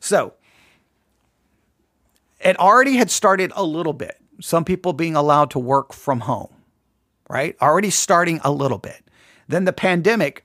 So 0.00 0.34
it 2.40 2.58
already 2.58 2.96
had 2.96 3.10
started 3.10 3.52
a 3.56 3.64
little 3.64 3.94
bit. 3.94 4.16
Some 4.40 4.64
people 4.64 4.92
being 4.92 5.16
allowed 5.16 5.50
to 5.52 5.58
work 5.58 5.92
from 5.92 6.20
home, 6.20 6.54
right? 7.28 7.56
Already 7.60 7.90
starting 7.90 8.40
a 8.44 8.52
little 8.52 8.78
bit. 8.78 9.02
Then 9.48 9.64
the 9.64 9.72
pandemic 9.72 10.44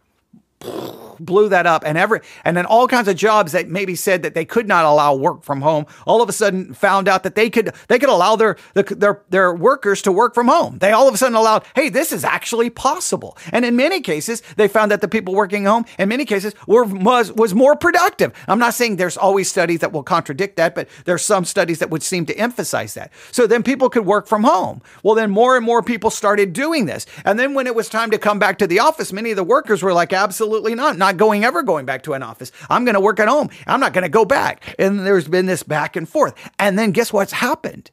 blew 1.25 1.49
that 1.49 1.65
up 1.65 1.83
and 1.85 1.97
every 1.97 2.21
and 2.43 2.55
then 2.55 2.65
all 2.65 2.87
kinds 2.87 3.07
of 3.07 3.15
jobs 3.15 3.51
that 3.51 3.67
maybe 3.67 3.95
said 3.95 4.23
that 4.23 4.33
they 4.33 4.45
could 4.45 4.67
not 4.67 4.85
allow 4.85 5.15
work 5.15 5.43
from 5.43 5.61
home 5.61 5.85
all 6.05 6.21
of 6.21 6.29
a 6.29 6.33
sudden 6.33 6.73
found 6.73 7.07
out 7.07 7.23
that 7.23 7.35
they 7.35 7.49
could 7.49 7.71
they 7.87 7.99
could 7.99 8.09
allow 8.09 8.35
their 8.35 8.57
their 8.73 9.21
their 9.29 9.53
workers 9.53 10.01
to 10.01 10.11
work 10.11 10.33
from 10.33 10.47
home. 10.47 10.77
They 10.79 10.91
all 10.91 11.07
of 11.07 11.13
a 11.13 11.17
sudden 11.17 11.35
allowed 11.35 11.63
hey 11.75 11.89
this 11.89 12.11
is 12.11 12.23
actually 12.23 12.69
possible. 12.69 13.37
And 13.51 13.65
in 13.65 13.75
many 13.75 14.01
cases 14.01 14.41
they 14.55 14.67
found 14.67 14.91
that 14.91 15.01
the 15.01 15.07
people 15.07 15.33
working 15.33 15.65
home 15.65 15.85
in 15.97 16.09
many 16.09 16.25
cases 16.25 16.53
were 16.67 16.83
was 16.83 17.31
was 17.31 17.53
more 17.53 17.75
productive. 17.75 18.33
I'm 18.47 18.59
not 18.59 18.73
saying 18.73 18.95
there's 18.95 19.17
always 19.17 19.49
studies 19.49 19.79
that 19.79 19.91
will 19.91 20.03
contradict 20.03 20.57
that 20.57 20.75
but 20.75 20.87
there's 21.05 21.23
some 21.23 21.45
studies 21.45 21.79
that 21.79 21.89
would 21.89 22.03
seem 22.03 22.25
to 22.27 22.37
emphasize 22.37 22.93
that. 22.95 23.11
So 23.31 23.47
then 23.47 23.63
people 23.63 23.89
could 23.89 24.05
work 24.05 24.27
from 24.27 24.43
home. 24.43 24.81
Well 25.03 25.15
then 25.15 25.31
more 25.31 25.55
and 25.55 25.65
more 25.65 25.81
people 25.81 26.09
started 26.09 26.53
doing 26.53 26.85
this. 26.85 27.05
And 27.25 27.39
then 27.39 27.53
when 27.53 27.67
it 27.67 27.75
was 27.75 27.89
time 27.89 28.11
to 28.11 28.17
come 28.17 28.39
back 28.39 28.57
to 28.59 28.67
the 28.67 28.79
office 28.79 29.13
many 29.13 29.31
of 29.31 29.37
the 29.37 29.43
workers 29.43 29.83
were 29.83 29.93
like 29.93 30.13
absolutely 30.13 30.75
not. 30.75 30.97
Not 30.97 31.12
going 31.17 31.43
ever 31.45 31.63
going 31.63 31.85
back 31.85 32.03
to 32.03 32.13
an 32.13 32.23
office. 32.23 32.51
I'm 32.69 32.85
going 32.85 32.95
to 32.95 32.99
work 32.99 33.19
at 33.19 33.27
home. 33.27 33.49
I'm 33.67 33.79
not 33.79 33.93
going 33.93 34.03
to 34.03 34.09
go 34.09 34.25
back. 34.25 34.75
And 34.77 34.99
there's 34.99 35.27
been 35.27 35.45
this 35.45 35.63
back 35.63 35.95
and 35.95 36.07
forth. 36.07 36.33
And 36.59 36.77
then 36.77 36.91
guess 36.91 37.13
what's 37.13 37.33
happened? 37.33 37.91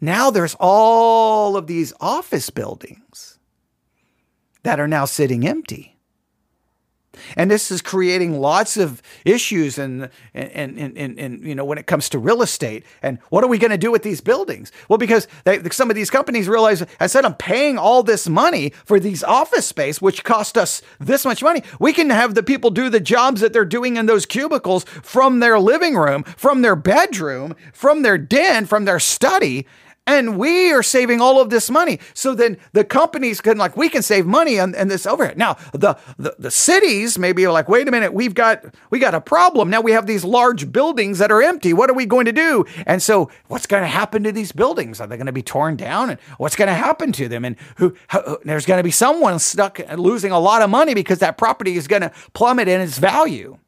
Now 0.00 0.30
there's 0.30 0.56
all 0.60 1.56
of 1.56 1.66
these 1.66 1.92
office 2.00 2.50
buildings 2.50 3.38
that 4.62 4.80
are 4.80 4.88
now 4.88 5.04
sitting 5.04 5.46
empty. 5.46 5.97
And 7.36 7.50
this 7.50 7.70
is 7.70 7.82
creating 7.82 8.38
lots 8.40 8.76
of 8.76 9.02
issues 9.24 9.78
and, 9.78 10.10
and, 10.34 10.78
and, 10.78 10.96
and, 10.96 11.18
and 11.18 11.42
you 11.42 11.54
know, 11.54 11.64
when 11.64 11.78
it 11.78 11.86
comes 11.86 12.08
to 12.10 12.18
real 12.18 12.42
estate. 12.42 12.84
And 13.02 13.18
what 13.30 13.42
are 13.42 13.48
we 13.48 13.58
going 13.58 13.70
to 13.70 13.78
do 13.78 13.90
with 13.90 14.02
these 14.02 14.20
buildings? 14.20 14.70
Well, 14.88 14.98
because 14.98 15.26
they, 15.44 15.62
some 15.70 15.90
of 15.90 15.96
these 15.96 16.10
companies 16.10 16.48
realize, 16.48 16.84
instead 17.00 17.24
of 17.24 17.38
paying 17.38 17.78
all 17.78 18.02
this 18.02 18.28
money 18.28 18.70
for 18.84 19.00
these 19.00 19.24
office 19.24 19.66
space, 19.66 20.00
which 20.00 20.22
cost 20.22 20.58
us 20.58 20.82
this 20.98 21.24
much 21.24 21.42
money, 21.42 21.62
we 21.80 21.92
can 21.92 22.10
have 22.10 22.34
the 22.34 22.42
people 22.42 22.70
do 22.70 22.90
the 22.90 23.00
jobs 23.00 23.40
that 23.40 23.52
they're 23.52 23.64
doing 23.64 23.96
in 23.96 24.06
those 24.06 24.26
cubicles 24.26 24.84
from 24.84 25.40
their 25.40 25.58
living 25.58 25.96
room, 25.96 26.24
from 26.24 26.62
their 26.62 26.76
bedroom, 26.76 27.56
from 27.72 28.02
their 28.02 28.18
den, 28.18 28.66
from 28.66 28.84
their 28.84 29.00
study 29.00 29.66
and 30.08 30.38
we 30.38 30.72
are 30.72 30.82
saving 30.82 31.20
all 31.20 31.38
of 31.40 31.50
this 31.50 31.70
money. 31.70 32.00
So 32.14 32.34
then 32.34 32.56
the 32.72 32.82
companies 32.82 33.40
can 33.42 33.58
like 33.58 33.76
we 33.76 33.90
can 33.90 34.02
save 34.02 34.26
money 34.26 34.58
on, 34.58 34.74
on 34.74 34.88
this 34.88 35.06
overhead. 35.06 35.36
Now 35.36 35.54
the, 35.72 35.98
the 36.18 36.34
the 36.38 36.50
cities 36.50 37.18
maybe 37.18 37.44
are 37.44 37.52
like, 37.52 37.68
wait 37.68 37.86
a 37.86 37.90
minute, 37.90 38.14
we've 38.14 38.34
got 38.34 38.64
we 38.90 38.98
got 38.98 39.14
a 39.14 39.20
problem. 39.20 39.68
Now 39.68 39.82
we 39.82 39.92
have 39.92 40.06
these 40.06 40.24
large 40.24 40.72
buildings 40.72 41.18
that 41.18 41.30
are 41.30 41.42
empty. 41.42 41.74
What 41.74 41.90
are 41.90 41.94
we 41.94 42.06
going 42.06 42.24
to 42.24 42.32
do? 42.32 42.64
And 42.86 43.02
so 43.02 43.30
what's 43.48 43.66
going 43.66 43.82
to 43.82 43.88
happen 43.88 44.22
to 44.24 44.32
these 44.32 44.50
buildings? 44.50 45.00
Are 45.00 45.06
they 45.06 45.16
going 45.16 45.26
to 45.26 45.32
be 45.32 45.42
torn 45.42 45.76
down? 45.76 46.08
And 46.10 46.18
what's 46.38 46.56
going 46.56 46.68
to 46.68 46.74
happen 46.74 47.12
to 47.12 47.28
them? 47.28 47.44
And 47.44 47.56
who, 47.76 47.94
there's 48.44 48.64
going 48.64 48.78
to 48.78 48.84
be 48.84 48.90
someone 48.90 49.38
stuck 49.38 49.78
losing 49.96 50.32
a 50.32 50.38
lot 50.38 50.62
of 50.62 50.70
money 50.70 50.94
because 50.94 51.18
that 51.18 51.36
property 51.36 51.76
is 51.76 51.86
going 51.86 52.02
to 52.02 52.12
plummet 52.32 52.66
in 52.66 52.80
its 52.80 52.98
value. 52.98 53.58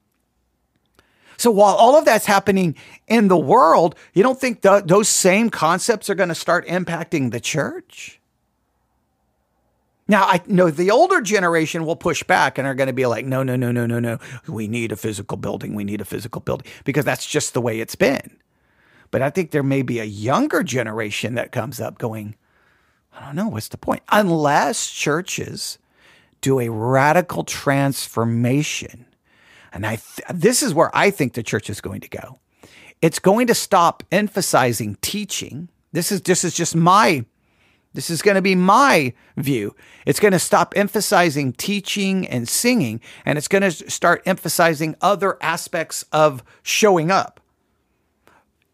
So 1.41 1.51
while 1.51 1.75
all 1.75 1.97
of 1.97 2.05
that's 2.05 2.27
happening 2.27 2.77
in 3.09 3.29
the 3.29 3.39
world, 3.39 3.95
you 4.13 4.23
don't 4.23 4.39
think 4.39 4.61
those 4.61 5.09
same 5.09 5.49
concepts 5.49 6.11
are 6.11 6.15
going 6.15 6.29
to 6.29 6.35
start 6.35 6.67
impacting 6.67 7.31
the 7.31 7.41
church? 7.41 8.21
Now, 10.07 10.25
I 10.25 10.43
know 10.47 10.71
the 10.71 10.91
older 10.91 11.23
generation 11.23 11.87
will 11.87 11.97
push 11.97 12.23
back 12.23 12.59
and 12.59 12.69
are 12.69 12.75
going 12.75 12.89
to 12.89 12.93
be 12.93 13.07
like, 13.07 13.25
no, 13.25 13.43
no, 13.43 13.57
no, 13.57 13.73
no, 13.73 13.87
no, 13.87 13.99
no. 13.99 14.19
We 14.49 14.69
need 14.69 14.93
a 14.93 14.97
physical 14.97 15.39
building. 15.39 15.75
We 15.75 15.83
need 15.83 16.03
a 16.03 16.05
physical 16.05 16.43
building 16.43 16.71
because 16.85 17.07
that's 17.07 17.25
just 17.25 17.55
the 17.55 17.63
way 17.63 17.81
it's 17.81 17.95
been. 17.95 18.37
But 19.11 19.23
I 19.23 19.31
think 19.31 19.51
there 19.51 19.63
may 19.63 19.81
be 19.81 19.99
a 19.99 20.05
younger 20.05 20.63
generation 20.63 21.37
that 21.37 21.53
comes 21.53 21.81
up 21.81 21.97
going, 21.97 22.35
I 23.15 23.25
don't 23.25 23.37
know, 23.37 23.49
what's 23.49 23.69
the 23.69 23.79
point? 23.79 24.03
Unless 24.11 24.91
churches 24.91 25.79
do 26.43 26.61
a 26.61 26.69
radical 26.69 27.45
transformation 27.45 29.07
and 29.73 29.87
I 29.87 29.97
th- 29.97 30.29
this 30.33 30.63
is 30.63 30.75
where 30.75 30.91
I 30.97 31.11
think 31.11 31.35
the 31.35 31.43
church 31.43 31.71
is 31.71 31.81
going 31.81 32.01
to 32.03 32.09
go. 32.09 32.39
It's 33.03 33.19
going 33.19 33.47
to 33.47 33.55
stop 33.55 34.03
emphasizing 34.13 34.97
teaching. 35.01 35.69
This 35.93 36.13
is 36.13 36.23
this 36.23 36.45
is 36.45 36.55
just 36.55 36.77
my 36.77 37.25
this 37.93 38.09
is 38.09 38.23
going 38.23 38.37
to 38.37 38.43
be 38.43 38.55
my 38.55 39.13
view. 39.37 39.75
It's 40.07 40.21
going 40.21 40.33
to 40.33 40.39
stop 40.39 40.75
emphasizing 40.77 41.53
teaching 41.53 42.27
and 42.29 42.49
singing 42.49 43.01
and 43.25 43.37
it's 43.37 43.49
going 43.49 43.63
to 43.63 43.91
start 43.91 44.23
emphasizing 44.27 44.95
other 45.01 45.39
aspects 45.43 46.05
of 46.13 46.45
showing 46.63 47.11
up. 47.11 47.41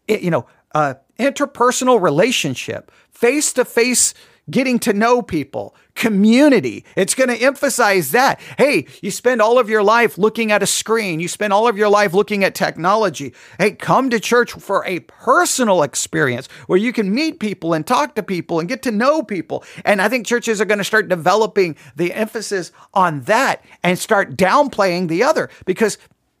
It, 0.07 0.21
you 0.21 0.29
know, 0.29 0.45
uh, 0.73 0.95
interpersonal 1.17 2.01
relationship, 2.01 2.91
face 3.09 3.51
to 3.53 3.65
face 3.65 4.13
getting 4.49 4.79
to 4.79 4.93
know 4.93 5.21
people, 5.21 5.75
community. 5.97 6.85
It's 6.95 7.15
going 7.15 7.29
to 7.29 7.43
emphasize 7.43 8.11
that. 8.11 8.39
Hey, 8.57 8.85
you 9.01 9.11
spend 9.11 9.41
all 9.41 9.59
of 9.59 9.67
your 9.69 9.83
life 9.83 10.17
looking 10.17 10.51
at 10.51 10.63
a 10.63 10.67
screen, 10.67 11.19
you 11.19 11.27
spend 11.27 11.51
all 11.51 11.67
of 11.67 11.77
your 11.77 11.89
life 11.89 12.13
looking 12.13 12.43
at 12.43 12.55
technology. 12.55 13.33
Hey, 13.57 13.71
come 13.71 14.09
to 14.11 14.19
church 14.19 14.53
for 14.53 14.85
a 14.85 14.99
personal 15.01 15.81
experience 15.81 16.47
where 16.67 16.77
you 16.77 16.93
can 16.93 17.13
meet 17.13 17.39
people 17.39 17.73
and 17.73 17.85
talk 17.85 18.15
to 18.15 18.23
people 18.23 18.59
and 18.59 18.69
get 18.69 18.83
to 18.83 18.91
know 18.91 19.23
people. 19.23 19.63
And 19.83 20.01
I 20.01 20.07
think 20.07 20.27
churches 20.27 20.61
are 20.61 20.65
going 20.65 20.77
to 20.77 20.83
start 20.83 21.09
developing 21.09 21.75
the 21.95 22.13
emphasis 22.13 22.71
on 22.93 23.21
that 23.21 23.65
and 23.83 23.97
start 23.97 24.37
downplaying 24.37 25.07
the 25.07 25.23
other 25.23 25.49
because 25.65 25.97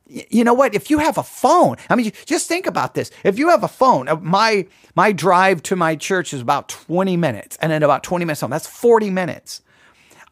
you 0.09 0.43
know 0.43 0.53
what? 0.53 0.73
If 0.73 0.89
you 0.89 0.99
have 0.99 1.17
a 1.17 1.23
phone, 1.23 1.77
I 1.89 1.95
mean, 1.95 2.11
just 2.25 2.47
think 2.47 2.65
about 2.65 2.93
this. 2.93 3.11
If 3.23 3.37
you 3.37 3.49
have 3.49 3.63
a 3.63 3.67
phone, 3.67 4.07
uh, 4.07 4.15
my 4.17 4.67
my 4.95 5.11
drive 5.11 5.61
to 5.63 5.75
my 5.75 5.95
church 5.95 6.33
is 6.33 6.41
about 6.41 6.69
20 6.69 7.17
minutes, 7.17 7.57
and 7.61 7.71
then 7.71 7.83
about 7.83 8.03
20 8.03 8.25
minutes 8.25 8.41
home. 8.41 8.51
That's 8.51 8.67
40 8.67 9.09
minutes. 9.09 9.61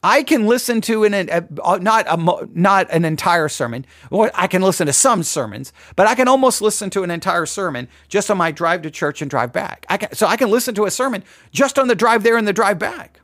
I 0.04 0.22
can 0.22 0.46
listen 0.46 0.82
to 0.82 1.04
an, 1.04 1.16
a, 1.16 1.44
uh, 1.64 1.80
not 1.82 2.06
a, 2.08 2.48
not 2.54 2.88
an 2.92 3.06
entire 3.06 3.50
sermon. 3.50 3.88
I 4.12 4.46
can 4.46 4.62
listen 4.62 4.86
to 4.86 4.94
some 4.94 5.24
sermons, 5.24 5.74
but 5.96 6.06
I 6.06 6.14
can 6.14 6.28
almost 6.28 6.62
listen 6.62 6.92
to 6.92 7.02
an 7.02 7.10
entire 7.10 7.48
sermon 7.48 7.88
just 8.08 8.30
on 8.30 8.38
my 8.38 8.52
drive 8.52 8.84
to 8.84 8.92
church 8.92 9.24
and 9.24 9.32
drive 9.32 9.52
back. 9.52 9.84
I 9.90 9.98
can, 9.98 10.14
so 10.14 10.28
I 10.28 10.38
can 10.38 10.52
listen 10.52 10.76
to 10.76 10.86
a 10.86 10.92
sermon 10.92 11.24
just 11.52 11.80
on 11.80 11.88
the 11.88 11.96
drive 11.96 12.22
there 12.22 12.38
and 12.38 12.48
the 12.48 12.54
drive 12.54 12.78
back. 12.78 13.20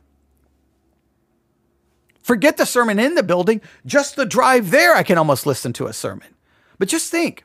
Forget 2.22 2.56
the 2.56 2.66
sermon 2.66 2.98
in 2.98 3.14
the 3.14 3.22
building, 3.22 3.60
just 3.86 4.16
the 4.16 4.26
drive 4.26 4.72
there, 4.72 4.94
I 4.94 5.04
can 5.04 5.18
almost 5.18 5.46
listen 5.46 5.72
to 5.74 5.86
a 5.86 5.92
sermon. 5.92 6.34
But 6.82 6.88
just 6.88 7.12
think 7.12 7.44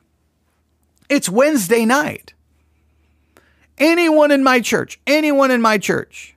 it's 1.08 1.28
Wednesday 1.28 1.84
night. 1.84 2.34
Anyone 3.78 4.32
in 4.32 4.42
my 4.42 4.58
church, 4.58 4.98
anyone 5.06 5.52
in 5.52 5.62
my 5.62 5.78
church, 5.78 6.34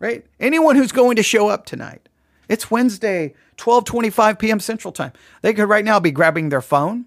right? 0.00 0.26
Anyone 0.40 0.74
who's 0.74 0.90
going 0.90 1.14
to 1.14 1.22
show 1.22 1.46
up 1.46 1.66
tonight. 1.66 2.08
It's 2.48 2.68
Wednesday, 2.68 3.34
12:25 3.58 4.40
p.m. 4.40 4.58
Central 4.58 4.90
Time. 4.90 5.12
They 5.42 5.54
could 5.54 5.68
right 5.68 5.84
now 5.84 6.00
be 6.00 6.10
grabbing 6.10 6.48
their 6.48 6.60
phone. 6.60 7.04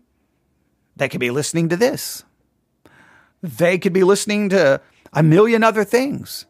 They 0.95 1.09
could 1.09 1.19
be 1.19 1.31
listening 1.31 1.67
to 1.67 1.75
this. 1.75 2.23
They 3.43 3.77
could 3.77 3.91
be 3.91 4.05
listening 4.05 4.47
to 4.51 4.79
a 5.11 5.21
million 5.21 5.65
other 5.65 5.83
things. 5.83 6.45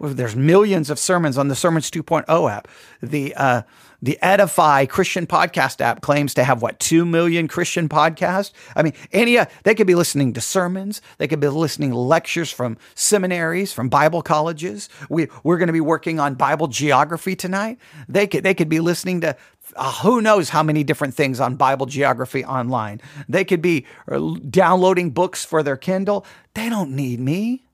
There's 0.00 0.36
millions 0.36 0.90
of 0.90 0.98
sermons 0.98 1.36
on 1.36 1.48
the 1.48 1.54
Sermons 1.54 1.90
2.0 1.90 2.50
app. 2.50 2.68
The 3.02 3.34
uh, 3.34 3.62
the 4.02 4.18
Edify 4.22 4.86
Christian 4.86 5.26
podcast 5.26 5.80
app 5.80 6.00
claims 6.00 6.34
to 6.34 6.44
have 6.44 6.62
what, 6.62 6.78
2 6.80 7.04
million 7.04 7.48
Christian 7.48 7.88
podcasts? 7.88 8.52
I 8.74 8.82
mean, 8.82 8.94
any, 9.12 9.36
uh, 9.36 9.46
they 9.64 9.74
could 9.74 9.86
be 9.86 9.94
listening 9.94 10.32
to 10.34 10.40
sermons. 10.40 11.02
They 11.18 11.28
could 11.28 11.40
be 11.40 11.48
listening 11.48 11.92
lectures 11.92 12.50
from 12.50 12.78
seminaries, 12.94 13.72
from 13.72 13.88
Bible 13.88 14.22
colleges. 14.22 14.88
We, 15.08 15.28
we're 15.42 15.58
going 15.58 15.66
to 15.66 15.72
be 15.72 15.80
working 15.80 16.18
on 16.18 16.34
Bible 16.34 16.68
geography 16.68 17.36
tonight. 17.36 17.78
They 18.08 18.26
could, 18.26 18.42
they 18.42 18.54
could 18.54 18.68
be 18.68 18.80
listening 18.80 19.20
to 19.20 19.36
uh, 19.76 19.92
who 20.02 20.20
knows 20.20 20.48
how 20.48 20.62
many 20.62 20.82
different 20.82 21.14
things 21.14 21.38
on 21.38 21.56
Bible 21.56 21.86
geography 21.86 22.44
online. 22.44 23.00
They 23.28 23.44
could 23.44 23.62
be 23.62 23.86
uh, 24.10 24.34
downloading 24.48 25.10
books 25.10 25.44
for 25.44 25.62
their 25.62 25.76
Kindle. 25.76 26.24
They 26.54 26.68
don't 26.68 26.92
need 26.92 27.20
me. 27.20 27.64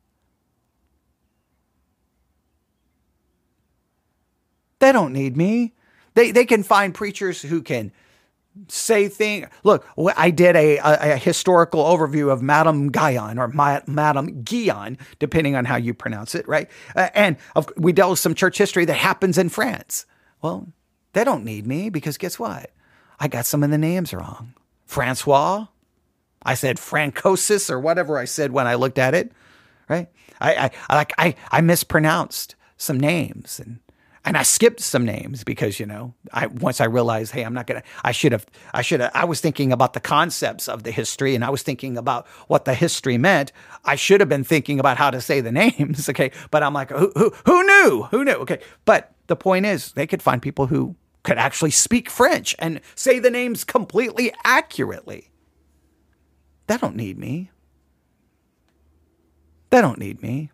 They 4.78 4.92
don't 4.92 5.12
need 5.12 5.36
me. 5.36 5.74
They 6.14 6.30
they 6.30 6.44
can 6.44 6.62
find 6.62 6.94
preachers 6.94 7.42
who 7.42 7.62
can 7.62 7.92
say 8.68 9.08
things. 9.08 9.48
Look, 9.64 9.86
I 10.16 10.30
did 10.30 10.56
a, 10.56 10.78
a, 10.78 11.12
a, 11.12 11.16
historical 11.16 11.84
overview 11.84 12.32
of 12.32 12.42
Madame 12.42 12.90
Guyon 12.90 13.38
or 13.38 13.48
Ma, 13.48 13.80
Madame 13.86 14.42
Guyon, 14.42 14.98
depending 15.18 15.54
on 15.54 15.64
how 15.64 15.76
you 15.76 15.92
pronounce 15.92 16.34
it, 16.34 16.48
right? 16.48 16.70
Uh, 16.94 17.10
and 17.14 17.36
of, 17.54 17.70
we 17.76 17.92
dealt 17.92 18.10
with 18.10 18.18
some 18.18 18.34
church 18.34 18.56
history 18.58 18.84
that 18.86 18.94
happens 18.94 19.36
in 19.36 19.48
France. 19.48 20.06
Well, 20.40 20.68
they 21.12 21.24
don't 21.24 21.44
need 21.44 21.66
me 21.66 21.90
because 21.90 22.16
guess 22.16 22.38
what? 22.38 22.70
I 23.20 23.28
got 23.28 23.46
some 23.46 23.62
of 23.62 23.70
the 23.70 23.78
names 23.78 24.12
wrong. 24.12 24.54
Francois. 24.86 25.66
I 26.42 26.54
said 26.54 26.78
Francosis 26.78 27.70
or 27.70 27.80
whatever 27.80 28.18
I 28.18 28.24
said 28.24 28.52
when 28.52 28.68
I 28.68 28.76
looked 28.76 28.98
at 28.98 29.14
it, 29.14 29.32
right? 29.88 30.08
I 30.40 30.70
I 30.88 30.94
like 30.94 31.12
I, 31.18 31.34
I 31.50 31.60
mispronounced 31.60 32.54
some 32.76 33.00
names 33.00 33.58
and 33.58 33.80
and 34.26 34.36
I 34.36 34.42
skipped 34.42 34.80
some 34.80 35.04
names 35.04 35.44
because 35.44 35.78
you 35.78 35.86
know 35.86 36.12
I 36.32 36.48
once 36.48 36.80
I 36.80 36.84
realized 36.84 37.32
hey 37.32 37.42
I'm 37.44 37.54
not 37.54 37.66
gonna 37.68 37.84
I 38.04 38.10
should 38.10 38.32
have 38.32 38.44
I 38.74 38.82
should 38.82 39.00
have 39.00 39.12
I 39.14 39.24
was 39.24 39.40
thinking 39.40 39.72
about 39.72 39.92
the 39.92 40.00
concepts 40.00 40.68
of 40.68 40.82
the 40.82 40.90
history 40.90 41.36
and 41.36 41.44
I 41.44 41.50
was 41.50 41.62
thinking 41.62 41.96
about 41.96 42.26
what 42.48 42.64
the 42.64 42.74
history 42.74 43.16
meant. 43.16 43.52
I 43.84 43.94
should 43.94 44.20
have 44.20 44.28
been 44.28 44.44
thinking 44.44 44.80
about 44.80 44.96
how 44.96 45.10
to 45.10 45.20
say 45.20 45.40
the 45.40 45.52
names 45.62 46.08
okay? 46.10 46.32
But 46.50 46.64
I'm 46.64 46.74
like 46.74 46.90
who 46.90 47.12
who, 47.14 47.32
who 47.46 47.64
knew? 47.64 48.02
Who 48.10 48.24
knew? 48.24 48.32
Okay. 48.32 48.60
But 48.84 49.12
the 49.28 49.36
point 49.36 49.64
is 49.64 49.92
they 49.92 50.06
could 50.06 50.22
find 50.22 50.42
people 50.42 50.66
who 50.66 50.96
could 51.22 51.38
actually 51.38 51.70
speak 51.70 52.10
French 52.10 52.54
and 52.58 52.80
say 52.94 53.18
the 53.18 53.30
names 53.30 53.64
completely 53.64 54.32
accurately. 54.44 55.30
They 56.66 56.76
don't 56.76 56.96
need 56.96 57.16
me. 57.16 57.50
They 59.70 59.80
don't 59.80 59.98
need 59.98 60.20
me. 60.20 60.50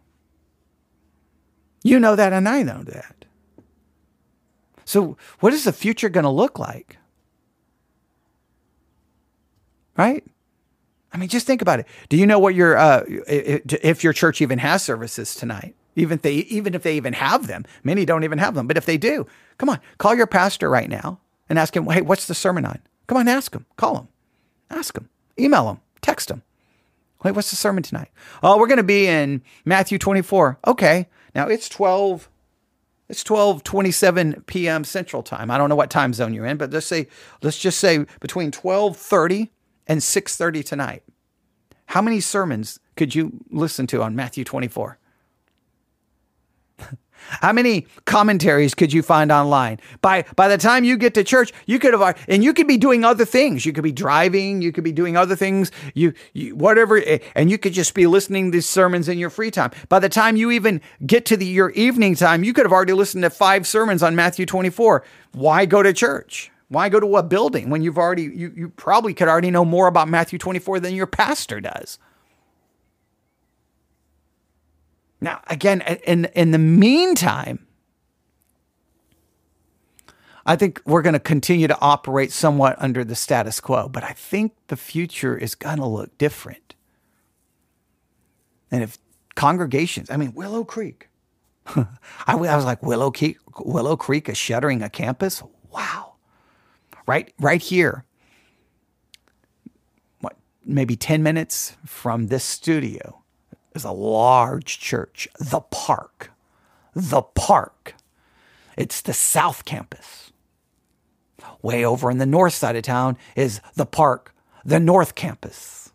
You 1.83 1.99
know 1.99 2.17
that 2.17 2.33
and 2.33 2.49
I 2.49 2.63
know 2.63 2.83
that 2.85 3.23
so, 4.85 5.17
what 5.41 5.53
is 5.53 5.65
the 5.65 5.73
future 5.73 6.09
going 6.09 6.25
to 6.25 6.31
look 6.31 6.59
like? 6.59 6.99
Right? 9.97 10.25
I 11.13 11.19
mean, 11.19 11.29
just 11.29 11.47
think 11.47 11.61
about 11.61 11.81
it. 11.81 11.87
Do 12.09 12.17
you 12.17 12.27
know 12.27 12.39
what 12.39 12.55
your 12.55 12.77
uh, 12.77 13.05
if 13.07 14.03
your 14.03 14.13
church 14.13 14.41
even 14.41 14.59
has 14.59 14.83
services 14.83 15.35
tonight? 15.35 15.75
Even 15.95 16.17
if 16.17 16.23
they 16.23 16.35
even 16.35 16.75
if 16.75 16.83
they 16.83 16.97
even 16.97 17.13
have 17.13 17.47
them, 17.47 17.65
many 17.85 18.07
don't 18.07 18.25
even 18.25 18.39
have 18.39 18.55
them. 18.55 18.67
But 18.67 18.79
if 18.79 18.87
they 18.87 18.97
do, 18.97 19.27
come 19.59 19.69
on, 19.69 19.79
call 19.99 20.15
your 20.15 20.27
pastor 20.27 20.71
right 20.71 20.89
now 20.89 21.21
and 21.51 21.59
ask 21.59 21.77
him, 21.77 21.85
"Hey, 21.85 22.01
what's 22.01 22.27
the 22.27 22.35
sermon 22.35 22.65
on?" 22.65 22.81
Come 23.07 23.19
on, 23.19 23.29
ask 23.29 23.55
him. 23.55 23.67
Call 23.77 23.99
him. 23.99 24.09
Ask 24.71 24.97
him. 24.97 25.11
Email 25.39 25.69
him. 25.69 25.81
Text 26.01 26.31
him. 26.31 26.43
Wait, 27.23 27.33
what's 27.33 27.51
the 27.51 27.57
sermon 27.57 27.83
tonight? 27.83 28.09
Oh, 28.43 28.59
we're 28.59 28.67
going 28.67 28.79
to 28.79 28.83
be 28.83 29.07
in 29.07 29.43
Matthew 29.65 29.99
24. 29.99 30.59
Okay. 30.67 31.09
Now 31.35 31.47
it's 31.47 31.69
12 31.69 32.29
it's 33.13 33.23
12:27 33.25 34.47
p.m. 34.47 34.85
Central 34.85 35.23
Time. 35.23 35.51
I 35.51 35.59
don't 35.59 35.69
know 35.69 35.77
what 35.77 35.91
time 35.91 36.15
zone 36.15 36.33
you're 36.33 36.47
in, 36.47 36.57
but 36.57 36.71
let's 36.71 36.87
say 36.87 37.09
let's 37.43 37.59
just 37.59 37.79
say 37.79 38.07
between 38.21 38.51
12:30 38.51 39.51
and 39.87 40.01
6:30 40.01 40.65
tonight. 40.65 41.03
How 41.87 42.01
many 42.01 42.21
sermons 42.21 42.81
could 42.97 43.15
you 43.15 43.45
listen 43.51 43.87
to 43.89 44.03
on 44.03 44.17
Matthew 44.17 44.45
24? 44.45 44.99
How 47.29 47.53
many 47.53 47.87
commentaries 48.05 48.75
could 48.75 48.93
you 48.93 49.03
find 49.03 49.33
online? 49.33 49.81
By 50.01 50.25
by 50.37 50.49
the 50.49 50.59
time 50.59 50.85
you 50.85 50.97
get 50.97 51.15
to 51.15 51.25
church, 51.25 51.53
you 51.67 51.79
could 51.79 51.93
have 51.93 52.19
and 52.29 52.45
you 52.45 52.53
could 52.53 52.67
be 52.67 52.77
doing 52.77 53.05
other 53.05 53.25
things. 53.25 53.65
You 53.65 53.73
could 53.73 53.85
be 53.85 53.93
driving, 53.93 54.63
you 54.63 54.73
could 54.73 54.85
be 54.85 54.93
doing 54.93 55.17
other 55.17 55.37
things, 55.37 55.71
you, 55.95 56.13
you 56.33 56.55
whatever 56.55 56.99
eh, 56.99 57.19
and 57.35 57.51
you 57.51 57.59
could 57.59 57.73
just 57.73 57.95
be 57.95 58.07
listening 58.07 58.47
to 58.47 58.51
these 58.53 58.69
sermons 58.69 59.09
in 59.09 59.19
your 59.19 59.31
free 59.31 59.51
time. 59.51 59.71
By 59.89 59.99
the 59.99 60.09
time 60.09 60.37
you 60.37 60.51
even 60.51 60.81
get 61.07 61.25
to 61.27 61.37
the 61.37 61.47
your 61.47 61.71
evening 61.71 62.15
time, 62.15 62.45
you 62.45 62.53
could 62.53 62.65
have 62.65 62.73
already 62.73 62.93
listened 62.93 63.23
to 63.23 63.31
5 63.31 63.67
sermons 63.67 64.03
on 64.03 64.15
Matthew 64.15 64.47
24. 64.47 65.05
Why 65.33 65.67
go 65.67 65.83
to 65.83 65.93
church? 65.93 66.51
Why 66.69 66.89
go 66.89 67.01
to 67.01 67.17
a 67.17 67.23
building 67.23 67.69
when 67.69 67.83
you've 67.83 67.99
already 67.99 68.23
you, 68.23 68.53
you 68.57 68.69
probably 68.71 69.15
could 69.15 69.29
already 69.29 69.51
know 69.51 69.65
more 69.65 69.87
about 69.89 70.09
Matthew 70.09 70.39
24 70.39 70.81
than 70.81 70.95
your 70.95 71.07
pastor 71.07 71.61
does? 71.61 71.99
Now, 75.23 75.41
again, 75.47 75.83
in, 76.05 76.25
in 76.35 76.51
the 76.51 76.59
meantime, 76.59 77.65
I 80.45 80.57
think 80.57 80.83
we're 80.85 81.03
going 81.03 81.13
to 81.13 81.21
continue 81.21 81.69
to 81.69 81.79
operate 81.81 82.33
somewhat 82.33 82.75
under 82.81 83.05
the 83.05 83.15
status 83.15 83.61
quo, 83.61 83.89
but 83.89 84.03
I 84.03 84.11
think 84.11 84.53
the 84.67 84.77
future 84.77 85.39
is 85.39 85.55
going 85.55 85.77
to 85.77 85.87
look 85.87 86.19
different. 86.19 86.75
And 88.73 88.83
if 88.83 88.99
congregations, 89.37 90.11
I 90.11 90.17
mean, 90.17 90.33
Willow 90.35 90.65
Creek, 90.65 91.09
I, 91.67 91.87
I 92.27 92.57
was 92.57 92.65
like, 92.65 92.83
Willow 92.83 93.13
Creek, 93.13 93.39
Willow 93.61 93.97
Creek 93.97 94.29
is 94.29 94.37
shuttering 94.37 94.83
a 94.83 94.91
campus? 94.91 95.41
Wow. 95.71 96.15
Right, 97.07 97.33
right 97.39 97.63
here, 97.63 98.05
what, 100.21 100.37
maybe 100.65 100.97
10 100.97 101.23
minutes 101.23 101.77
from 101.87 102.27
this 102.27 102.43
studio 102.43 103.22
is 103.75 103.85
a 103.85 103.93
large 103.93 104.79
church, 104.79 105.29
the 105.39 105.61
Park. 105.61 106.31
The 106.95 107.23
Park. 107.23 107.95
It's 108.77 109.01
the 109.01 109.13
South 109.13 109.65
Campus. 109.65 110.33
Way 111.63 111.85
over 111.85 112.11
in 112.11 112.19
the 112.19 112.27
north 112.27 112.55
side 112.55 112.77
of 112.77 112.83
town 112.83 113.17
is 113.37 113.61
the 113.77 113.87
Park, 113.87 114.35
the 114.65 114.81
North 114.81 115.15
Campus. 115.15 115.93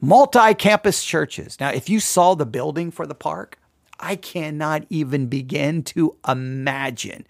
Multi 0.00 0.54
campus 0.54 1.04
churches. 1.04 1.58
Now, 1.60 1.70
if 1.70 1.88
you 1.88 2.00
saw 2.00 2.34
the 2.34 2.46
building 2.46 2.90
for 2.90 3.06
the 3.06 3.14
park, 3.14 3.58
I 4.00 4.16
cannot 4.16 4.84
even 4.90 5.26
begin 5.26 5.82
to 5.84 6.16
imagine 6.26 7.26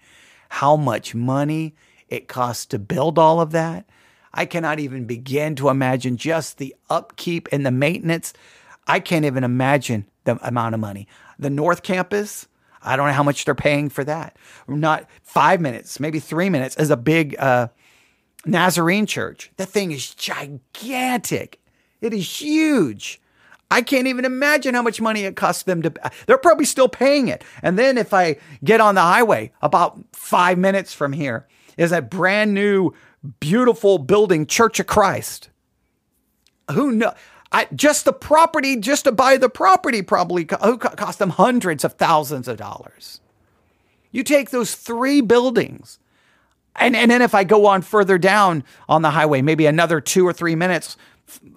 how 0.49 0.75
much 0.75 1.13
money 1.13 1.75
it 2.09 2.27
costs 2.27 2.65
to 2.67 2.79
build 2.79 3.19
all 3.19 3.39
of 3.39 3.51
that. 3.51 3.85
I 4.33 4.45
cannot 4.45 4.79
even 4.79 5.05
begin 5.05 5.55
to 5.57 5.69
imagine 5.69 6.17
just 6.17 6.57
the 6.57 6.75
upkeep 6.89 7.47
and 7.51 7.65
the 7.65 7.71
maintenance 7.71 8.33
I 8.87 8.99
can't 8.99 9.25
even 9.25 9.43
imagine 9.43 10.07
the 10.25 10.37
amount 10.45 10.75
of 10.75 10.81
money. 10.81 11.07
The 11.39 11.49
North 11.49 11.83
Campus, 11.83 12.47
I 12.81 12.95
don't 12.95 13.07
know 13.07 13.13
how 13.13 13.23
much 13.23 13.45
they're 13.45 13.55
paying 13.55 13.89
for 13.89 14.03
that. 14.03 14.37
Not 14.67 15.07
five 15.21 15.61
minutes, 15.61 15.99
maybe 15.99 16.19
three 16.19 16.49
minutes 16.49 16.75
as 16.75 16.89
a 16.89 16.97
big 16.97 17.35
uh, 17.39 17.67
Nazarene 18.45 19.05
church. 19.05 19.51
That 19.57 19.69
thing 19.69 19.91
is 19.91 20.13
gigantic. 20.13 21.61
It 22.01 22.13
is 22.13 22.41
huge. 22.41 23.21
I 23.71 23.81
can't 23.81 24.07
even 24.07 24.25
imagine 24.25 24.75
how 24.75 24.83
much 24.83 25.01
money 25.01 25.23
it 25.23 25.35
costs 25.35 25.63
them 25.63 25.81
to. 25.81 25.93
They're 26.27 26.37
probably 26.37 26.65
still 26.65 26.89
paying 26.89 27.27
it. 27.27 27.43
And 27.63 27.79
then 27.79 27.97
if 27.97 28.13
I 28.13 28.37
get 28.63 28.79
on 28.81 28.95
the 28.95 29.01
highway 29.01 29.51
about 29.61 29.99
five 30.11 30.57
minutes 30.57 30.93
from 30.93 31.13
here, 31.13 31.47
is 31.77 31.91
a 31.91 32.01
brand 32.01 32.53
new, 32.53 32.93
beautiful 33.39 33.97
building, 33.97 34.45
Church 34.45 34.79
of 34.79 34.87
Christ. 34.87 35.49
Who 36.71 36.91
know? 36.91 37.13
I, 37.53 37.67
just 37.75 38.05
the 38.05 38.13
property, 38.13 38.77
just 38.77 39.05
to 39.05 39.11
buy 39.13 39.37
the 39.37 39.49
property, 39.49 40.01
probably 40.01 40.45
co- 40.45 40.77
cost 40.77 41.19
them 41.19 41.31
hundreds 41.31 41.85
of 41.85 41.93
thousands 41.93 42.47
of 42.47 42.57
dollars. 42.57 43.21
You 44.11 44.23
take 44.23 44.49
those 44.51 44.75
three 44.75 45.21
buildings, 45.21 45.99
and, 46.75 46.95
and 46.95 47.11
then 47.11 47.21
if 47.21 47.35
I 47.35 47.43
go 47.43 47.67
on 47.67 47.83
further 47.83 48.17
down 48.17 48.63
on 48.89 49.03
the 49.03 49.11
highway, 49.11 49.41
maybe 49.41 49.67
another 49.67 50.01
two 50.01 50.27
or 50.27 50.33
three 50.33 50.55
minutes, 50.55 50.97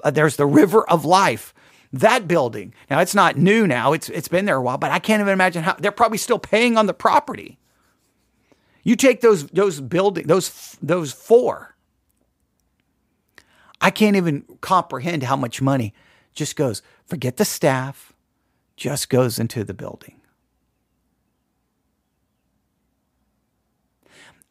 uh, 0.05 0.11
there's 0.11 0.37
the 0.37 0.47
River 0.47 0.89
of 0.89 1.05
Life. 1.05 1.55
That 1.93 2.29
building. 2.29 2.75
Now 2.91 3.01
it's 3.01 3.15
not 3.15 3.37
new 3.39 3.67
now. 3.67 3.93
It's 3.95 4.11
it's 4.11 4.29
been 4.29 4.45
there 4.45 4.57
a 4.57 4.63
while, 4.63 4.79
but 4.79 4.91
I 4.91 4.99
can't 4.99 5.21
even 5.21 5.33
imagine 5.33 5.63
how 5.63 5.75
they're 5.75 5.93
probably 5.93 6.19
still 6.19 6.39
paying 6.39 6.77
on 6.77 6.87
the 6.87 6.95
property. 6.95 7.59
You 8.85 8.97
take 8.97 9.23
those 9.23 9.47
those 9.49 9.81
building 9.81 10.27
those 10.27 10.77
those 10.83 11.13
four 11.13 11.76
I 13.87 13.91
can't 13.91 14.17
even 14.17 14.43
comprehend 14.63 15.23
how 15.23 15.37
much 15.37 15.63
money 15.63 15.95
just 16.35 16.57
goes, 16.57 16.83
forget 17.05 17.37
the 17.37 17.45
staff, 17.45 18.13
just 18.77 19.09
goes 19.09 19.39
into 19.39 19.63
the 19.63 19.75
building. 19.75 20.21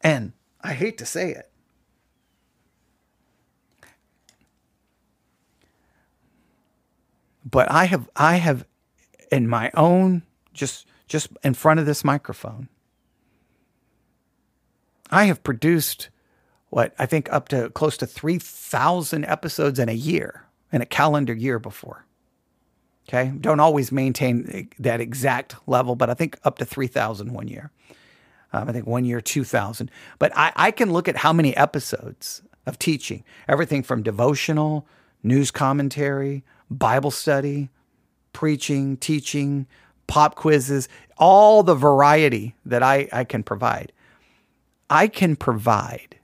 And 0.00 0.32
I 0.62 0.72
hate 0.72 0.96
to 0.96 1.04
say 1.04 1.32
it. 1.32 1.50
But 7.44 7.70
I 7.70 7.84
have 7.84 8.08
I 8.16 8.36
have 8.36 8.64
in 9.30 9.48
my 9.48 9.70
own 9.74 10.22
just 10.54 10.86
just 11.08 11.28
in 11.44 11.52
front 11.52 11.78
of 11.78 11.84
this 11.84 12.02
microphone 12.02 12.70
I 15.10 15.24
have 15.24 15.44
produced 15.44 16.08
what 16.70 16.94
I 16.98 17.06
think 17.06 17.32
up 17.32 17.48
to 17.48 17.70
close 17.70 17.96
to 17.98 18.06
3,000 18.06 19.24
episodes 19.24 19.78
in 19.78 19.88
a 19.88 19.92
year, 19.92 20.44
in 20.72 20.82
a 20.82 20.86
calendar 20.86 21.34
year 21.34 21.58
before. 21.58 22.04
Okay. 23.08 23.32
Don't 23.40 23.60
always 23.60 23.92
maintain 23.92 24.68
that 24.80 25.00
exact 25.00 25.54
level, 25.68 25.94
but 25.94 26.10
I 26.10 26.14
think 26.14 26.38
up 26.44 26.58
to 26.58 26.64
3,000 26.64 27.32
one 27.32 27.46
year. 27.46 27.70
Um, 28.52 28.68
I 28.68 28.72
think 28.72 28.86
one 28.86 29.04
year, 29.04 29.20
2,000. 29.20 29.90
But 30.18 30.32
I, 30.36 30.52
I 30.56 30.70
can 30.70 30.92
look 30.92 31.08
at 31.08 31.16
how 31.16 31.32
many 31.32 31.56
episodes 31.56 32.42
of 32.64 32.78
teaching, 32.78 33.22
everything 33.48 33.82
from 33.82 34.02
devotional, 34.02 34.86
news 35.22 35.50
commentary, 35.50 36.44
Bible 36.70 37.10
study, 37.10 37.70
preaching, 38.32 38.96
teaching, 38.96 39.66
pop 40.06 40.34
quizzes, 40.34 40.88
all 41.16 41.62
the 41.62 41.74
variety 41.74 42.54
that 42.64 42.82
I, 42.82 43.08
I 43.12 43.24
can 43.24 43.42
provide. 43.42 43.92
I 44.90 45.08
can 45.08 45.36
provide 45.36 46.15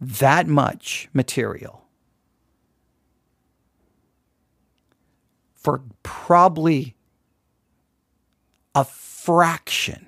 that 0.00 0.46
much 0.46 1.08
material 1.12 1.84
for 5.54 5.80
probably 6.02 6.94
a 8.74 8.84
fraction 8.84 10.06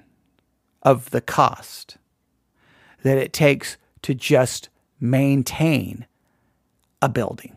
of 0.83 1.11
the 1.11 1.21
cost 1.21 1.97
that 3.03 3.17
it 3.17 3.33
takes 3.33 3.77
to 4.03 4.15
just 4.15 4.69
maintain 5.01 6.07
a 7.01 7.09
building. 7.09 7.57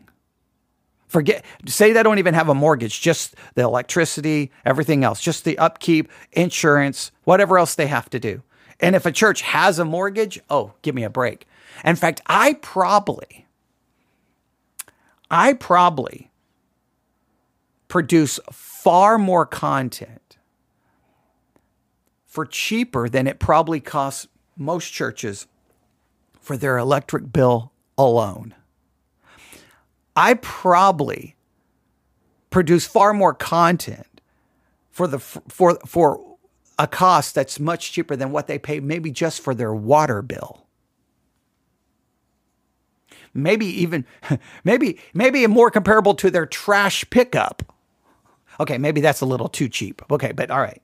Forget, 1.08 1.44
say 1.66 1.92
they 1.92 2.02
don't 2.04 2.20
even 2.20 2.34
have 2.34 2.48
a 2.48 2.54
mortgage, 2.54 3.00
just 3.00 3.34
the 3.54 3.62
electricity, 3.62 4.50
everything 4.64 5.02
else, 5.02 5.20
just 5.20 5.44
the 5.44 5.58
upkeep, 5.58 6.08
insurance, 6.32 7.10
whatever 7.24 7.58
else 7.58 7.74
they 7.74 7.88
have 7.88 8.08
to 8.10 8.20
do. 8.20 8.42
And 8.78 8.94
if 8.94 9.04
a 9.06 9.12
church 9.12 9.42
has 9.42 9.78
a 9.78 9.84
mortgage, 9.84 10.40
oh, 10.48 10.72
give 10.82 10.94
me 10.94 11.02
a 11.02 11.10
break. 11.10 11.46
In 11.84 11.96
fact, 11.96 12.20
I 12.26 12.54
probably, 12.54 13.46
I 15.30 15.52
probably 15.54 16.30
produce 17.88 18.38
far 18.52 19.18
more 19.18 19.46
content 19.46 20.38
for 22.26 22.46
cheaper 22.46 23.08
than 23.08 23.26
it 23.26 23.40
probably 23.40 23.80
costs 23.80 24.28
most 24.56 24.90
churches 24.90 25.46
for 26.40 26.56
their 26.56 26.78
electric 26.78 27.32
bill 27.32 27.72
alone. 27.98 28.54
I 30.16 30.34
probably 30.34 31.36
produce 32.50 32.86
far 32.86 33.12
more 33.12 33.34
content 33.34 34.20
for 34.90 35.06
the 35.06 35.18
for 35.18 35.78
for 35.86 36.20
a 36.78 36.86
cost 36.86 37.34
that's 37.34 37.60
much 37.60 37.92
cheaper 37.92 38.16
than 38.16 38.32
what 38.32 38.46
they 38.46 38.58
pay 38.58 38.80
maybe 38.80 39.10
just 39.10 39.40
for 39.40 39.54
their 39.54 39.74
water 39.74 40.22
bill 40.22 40.59
maybe 43.34 43.66
even 43.66 44.04
maybe 44.64 44.98
maybe 45.14 45.46
more 45.46 45.70
comparable 45.70 46.14
to 46.16 46.30
their 46.30 46.46
trash 46.46 47.08
pickup. 47.10 47.62
Okay, 48.60 48.78
maybe 48.78 49.00
that's 49.00 49.20
a 49.22 49.26
little 49.26 49.48
too 49.48 49.68
cheap. 49.68 50.02
Okay, 50.10 50.32
but 50.32 50.50
all 50.50 50.60
right. 50.60 50.82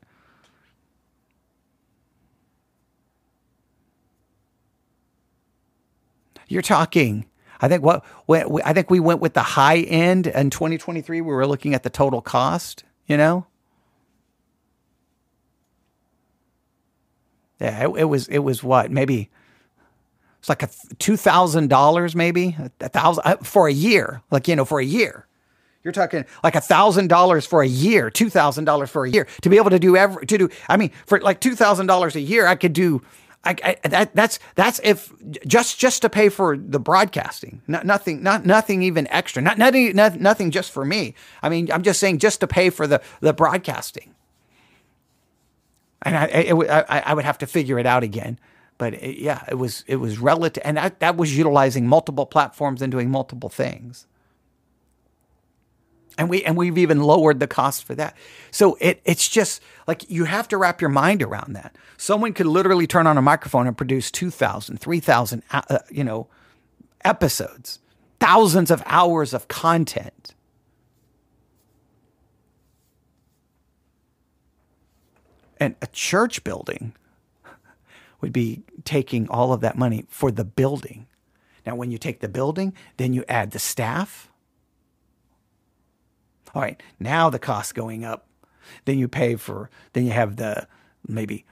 You're 6.48 6.62
talking. 6.62 7.26
I 7.60 7.68
think 7.68 7.82
what 7.84 8.04
I 8.64 8.72
think 8.74 8.90
we 8.90 9.00
went 9.00 9.20
with 9.20 9.34
the 9.34 9.42
high 9.42 9.78
end 9.80 10.26
in 10.28 10.50
2023. 10.50 11.20
We 11.20 11.34
were 11.34 11.46
looking 11.46 11.74
at 11.74 11.82
the 11.84 11.90
total 11.90 12.22
cost. 12.22 12.84
You 13.06 13.16
know. 13.16 13.46
Yeah, 17.60 17.84
it, 17.88 18.00
it 18.00 18.04
was 18.04 18.28
it 18.28 18.40
was 18.40 18.62
what 18.64 18.90
maybe 18.90 19.30
it's 20.46 20.48
like 20.48 20.62
a 20.62 20.94
two 20.98 21.16
thousand 21.16 21.70
dollars, 21.70 22.14
maybe 22.14 22.56
a 22.80 22.88
thousand 22.88 23.22
uh, 23.24 23.36
for 23.38 23.66
a 23.66 23.72
year. 23.72 24.22
Like 24.30 24.46
you 24.46 24.54
know, 24.54 24.64
for 24.64 24.78
a 24.78 24.84
year, 24.84 25.26
you're 25.82 25.92
talking 25.92 26.24
like 26.44 26.54
a 26.54 26.60
thousand 26.60 27.08
dollars 27.08 27.44
for 27.44 27.62
a 27.62 27.66
year, 27.66 28.10
two 28.10 28.30
thousand 28.30 28.64
dollars 28.64 28.88
for 28.88 29.04
a 29.04 29.10
year 29.10 29.26
to 29.42 29.48
be 29.48 29.56
able 29.56 29.70
to 29.70 29.80
do 29.80 29.96
every 29.96 30.24
to 30.24 30.38
do. 30.38 30.48
I 30.68 30.76
mean, 30.76 30.92
for 31.04 31.18
like 31.18 31.40
two 31.40 31.56
thousand 31.56 31.88
dollars 31.88 32.14
a 32.14 32.20
year, 32.20 32.46
I 32.46 32.54
could 32.54 32.72
do. 32.72 33.02
I, 33.42 33.56
I, 33.64 33.88
that, 33.88 34.14
that's 34.14 34.38
that's 34.54 34.80
if 34.84 35.12
just 35.44 35.80
just 35.80 36.02
to 36.02 36.08
pay 36.08 36.28
for 36.28 36.56
the 36.56 36.78
broadcasting, 36.78 37.60
not, 37.66 37.84
nothing, 37.84 38.22
not 38.22 38.46
nothing 38.46 38.84
even 38.84 39.08
extra, 39.08 39.42
not 39.42 39.58
nothing, 39.58 39.96
not, 39.96 40.20
nothing 40.20 40.52
just 40.52 40.70
for 40.70 40.84
me. 40.84 41.14
I 41.42 41.48
mean, 41.48 41.72
I'm 41.72 41.82
just 41.82 41.98
saying 41.98 42.18
just 42.18 42.38
to 42.40 42.46
pay 42.46 42.70
for 42.70 42.86
the 42.86 43.02
the 43.18 43.32
broadcasting, 43.32 44.14
and 46.02 46.16
I 46.16 46.24
it, 46.26 46.70
I, 46.70 47.02
I 47.06 47.14
would 47.14 47.24
have 47.24 47.38
to 47.38 47.48
figure 47.48 47.80
it 47.80 47.86
out 47.86 48.04
again 48.04 48.38
but 48.78 48.94
it, 48.94 49.18
yeah, 49.18 49.42
it 49.48 49.54
was 49.56 49.84
it 49.86 49.96
was 49.96 50.18
relative, 50.18 50.62
and 50.64 50.76
that, 50.76 51.00
that 51.00 51.16
was 51.16 51.36
utilizing 51.36 51.86
multiple 51.86 52.26
platforms 52.26 52.82
and 52.82 52.90
doing 52.90 53.10
multiple 53.10 53.48
things. 53.48 54.06
And 56.18 56.30
we 56.30 56.44
and 56.44 56.56
we've 56.56 56.78
even 56.78 57.02
lowered 57.02 57.40
the 57.40 57.46
cost 57.46 57.84
for 57.84 57.94
that. 57.94 58.16
So 58.50 58.76
it 58.80 59.00
it's 59.04 59.28
just 59.28 59.62
like 59.86 60.08
you 60.10 60.24
have 60.24 60.48
to 60.48 60.56
wrap 60.56 60.80
your 60.80 60.90
mind 60.90 61.22
around 61.22 61.54
that. 61.54 61.76
Someone 61.96 62.32
could 62.32 62.46
literally 62.46 62.86
turn 62.86 63.06
on 63.06 63.18
a 63.18 63.22
microphone 63.22 63.66
and 63.66 63.76
produce 63.76 64.10
2,000, 64.10 64.78
3,000, 64.78 65.42
uh, 65.50 65.62
uh, 65.68 65.78
you 65.90 66.04
know, 66.04 66.28
episodes, 67.04 67.80
thousands 68.20 68.70
of 68.70 68.82
hours 68.86 69.34
of 69.34 69.48
content. 69.48 70.34
And 75.58 75.74
a 75.80 75.86
church 75.88 76.44
building 76.44 76.94
would 78.20 78.32
be 78.32 78.62
taking 78.84 79.28
all 79.28 79.52
of 79.52 79.60
that 79.60 79.76
money 79.78 80.04
for 80.08 80.30
the 80.30 80.44
building. 80.44 81.06
Now, 81.64 81.74
when 81.74 81.90
you 81.90 81.98
take 81.98 82.20
the 82.20 82.28
building, 82.28 82.72
then 82.96 83.12
you 83.12 83.24
add 83.28 83.50
the 83.50 83.58
staff. 83.58 84.30
All 86.54 86.62
right, 86.62 86.80
now 86.98 87.28
the 87.28 87.38
cost 87.38 87.74
going 87.74 88.04
up. 88.04 88.28
Then 88.84 88.98
you 88.98 89.08
pay 89.08 89.36
for, 89.36 89.70
then 89.92 90.06
you 90.06 90.12
have 90.12 90.36
the 90.36 90.66
maybe 91.06 91.44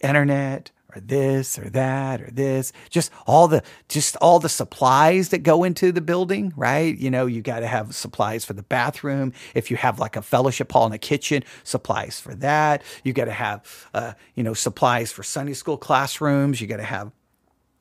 internet, 0.00 0.70
or 0.98 1.00
this 1.00 1.58
or 1.58 1.70
that 1.70 2.20
or 2.20 2.30
this. 2.30 2.72
Just 2.90 3.10
all 3.26 3.48
the 3.48 3.62
just 3.88 4.16
all 4.16 4.38
the 4.38 4.48
supplies 4.48 5.30
that 5.30 5.38
go 5.38 5.64
into 5.64 5.92
the 5.92 6.00
building 6.00 6.52
right? 6.56 6.96
You 6.98 7.10
know 7.10 7.26
you 7.26 7.40
got 7.40 7.60
to 7.60 7.66
have 7.66 7.94
supplies 7.94 8.44
for 8.44 8.52
the 8.52 8.62
bathroom. 8.62 9.32
If 9.54 9.70
you 9.70 9.76
have 9.78 9.98
like 9.98 10.16
a 10.16 10.22
fellowship 10.22 10.70
hall 10.72 10.86
and 10.86 10.94
a 10.94 10.98
kitchen 10.98 11.44
supplies 11.64 12.20
for 12.20 12.34
that. 12.36 12.82
You 13.04 13.12
got 13.12 13.26
to 13.26 13.32
have 13.32 13.88
uh, 13.94 14.12
you 14.34 14.42
know 14.42 14.54
supplies 14.54 15.12
for 15.12 15.22
sunday 15.22 15.54
school 15.54 15.76
classrooms. 15.78 16.60
You 16.60 16.66
got 16.66 16.78
to 16.78 16.82
have 16.82 17.12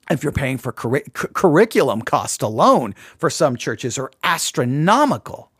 if 0.09 0.23
you're 0.23 0.31
paying 0.31 0.57
for 0.57 0.71
cur- 0.71 1.01
curriculum 1.11 2.01
cost 2.01 2.41
alone 2.41 2.93
for 3.17 3.29
some 3.29 3.55
churches 3.55 3.97
are 3.97 4.11
astronomical. 4.23 5.51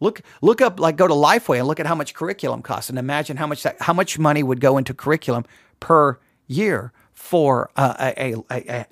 Look, 0.00 0.22
look 0.40 0.62
up, 0.62 0.80
like 0.80 0.96
go 0.96 1.06
to 1.06 1.14
Lifeway 1.14 1.58
and 1.58 1.68
look 1.68 1.78
at 1.78 1.86
how 1.86 1.94
much 1.94 2.14
curriculum 2.14 2.62
costs, 2.62 2.88
and 2.88 2.98
imagine 2.98 3.36
how 3.36 3.46
much 3.46 3.62
that, 3.62 3.80
how 3.82 3.92
much 3.92 4.18
money 4.18 4.42
would 4.42 4.60
go 4.60 4.78
into 4.78 4.94
curriculum 4.94 5.44
per 5.78 6.18
year 6.50 6.92
for 7.12 7.70
a, 7.76 8.14
a, 8.18 8.34
a, 8.50 8.86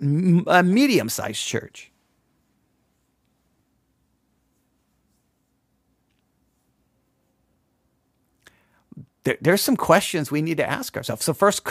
a 0.46 0.62
medium 0.62 1.08
sized 1.08 1.44
church. 1.44 1.92
There's 9.42 9.60
some 9.60 9.76
questions 9.76 10.30
we 10.30 10.42
need 10.42 10.56
to 10.56 10.68
ask 10.68 10.96
ourselves. 10.96 11.24
So 11.24 11.34
first, 11.34 11.62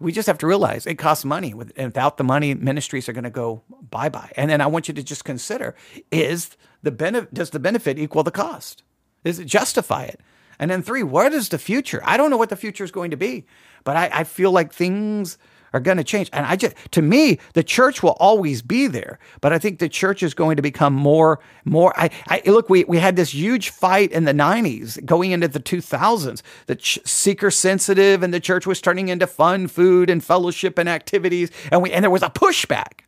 we 0.00 0.12
just 0.12 0.26
have 0.26 0.38
to 0.38 0.48
realize 0.48 0.86
it 0.86 0.96
costs 0.96 1.24
money. 1.24 1.54
Without 1.54 2.16
the 2.16 2.24
money, 2.24 2.54
ministries 2.54 3.08
are 3.08 3.12
going 3.12 3.24
to 3.24 3.30
go 3.30 3.62
bye 3.90 4.08
bye. 4.08 4.32
And 4.36 4.50
then 4.50 4.60
I 4.60 4.66
want 4.66 4.88
you 4.88 4.94
to 4.94 5.02
just 5.02 5.24
consider: 5.24 5.76
is 6.10 6.56
the 6.82 6.90
benefit 6.90 7.34
does 7.34 7.50
the 7.50 7.60
benefit 7.60 7.98
equal 8.00 8.24
the 8.24 8.32
cost? 8.32 8.82
Does 9.24 9.38
it 9.38 9.44
justify 9.46 10.04
it? 10.04 10.20
And 10.58 10.70
then 10.70 10.82
three, 10.82 11.04
what 11.04 11.32
is 11.32 11.50
the 11.50 11.58
future? 11.58 12.00
I 12.04 12.16
don't 12.16 12.30
know 12.30 12.36
what 12.36 12.50
the 12.50 12.56
future 12.56 12.84
is 12.84 12.90
going 12.92 13.12
to 13.12 13.16
be, 13.16 13.46
but 13.84 13.96
I, 13.96 14.10
I 14.12 14.24
feel 14.24 14.50
like 14.50 14.72
things 14.72 15.38
are 15.72 15.80
going 15.80 15.96
to 15.96 16.04
change. 16.04 16.28
And 16.32 16.44
I 16.44 16.56
just, 16.56 16.74
to 16.92 17.02
me, 17.02 17.38
the 17.54 17.62
church 17.62 18.02
will 18.02 18.16
always 18.20 18.62
be 18.62 18.86
there, 18.86 19.18
but 19.40 19.52
I 19.52 19.58
think 19.58 19.78
the 19.78 19.88
church 19.88 20.22
is 20.22 20.34
going 20.34 20.56
to 20.56 20.62
become 20.62 20.92
more, 20.92 21.40
more. 21.64 21.92
I, 21.98 22.10
I 22.28 22.42
look, 22.46 22.68
we, 22.68 22.84
we 22.84 22.98
had 22.98 23.16
this 23.16 23.32
huge 23.32 23.70
fight 23.70 24.12
in 24.12 24.24
the 24.24 24.34
90s 24.34 25.04
going 25.04 25.30
into 25.30 25.48
the 25.48 25.60
2000s. 25.60 26.42
The 26.66 26.76
ch- 26.76 26.98
seeker 27.04 27.50
sensitive 27.50 28.22
and 28.22 28.32
the 28.34 28.40
church 28.40 28.66
was 28.66 28.80
turning 28.80 29.08
into 29.08 29.26
fun, 29.26 29.68
food, 29.68 30.10
and 30.10 30.22
fellowship 30.22 30.78
and 30.78 30.88
activities. 30.88 31.50
And 31.70 31.82
we, 31.82 31.90
and 31.92 32.04
there 32.04 32.10
was 32.10 32.22
a 32.22 32.30
pushback. 32.30 33.00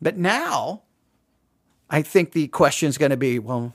But 0.00 0.16
now, 0.16 0.82
I 1.90 2.02
think 2.02 2.32
the 2.32 2.48
question 2.48 2.88
is 2.88 2.98
going 2.98 3.10
to 3.10 3.16
be, 3.16 3.38
well, 3.38 3.74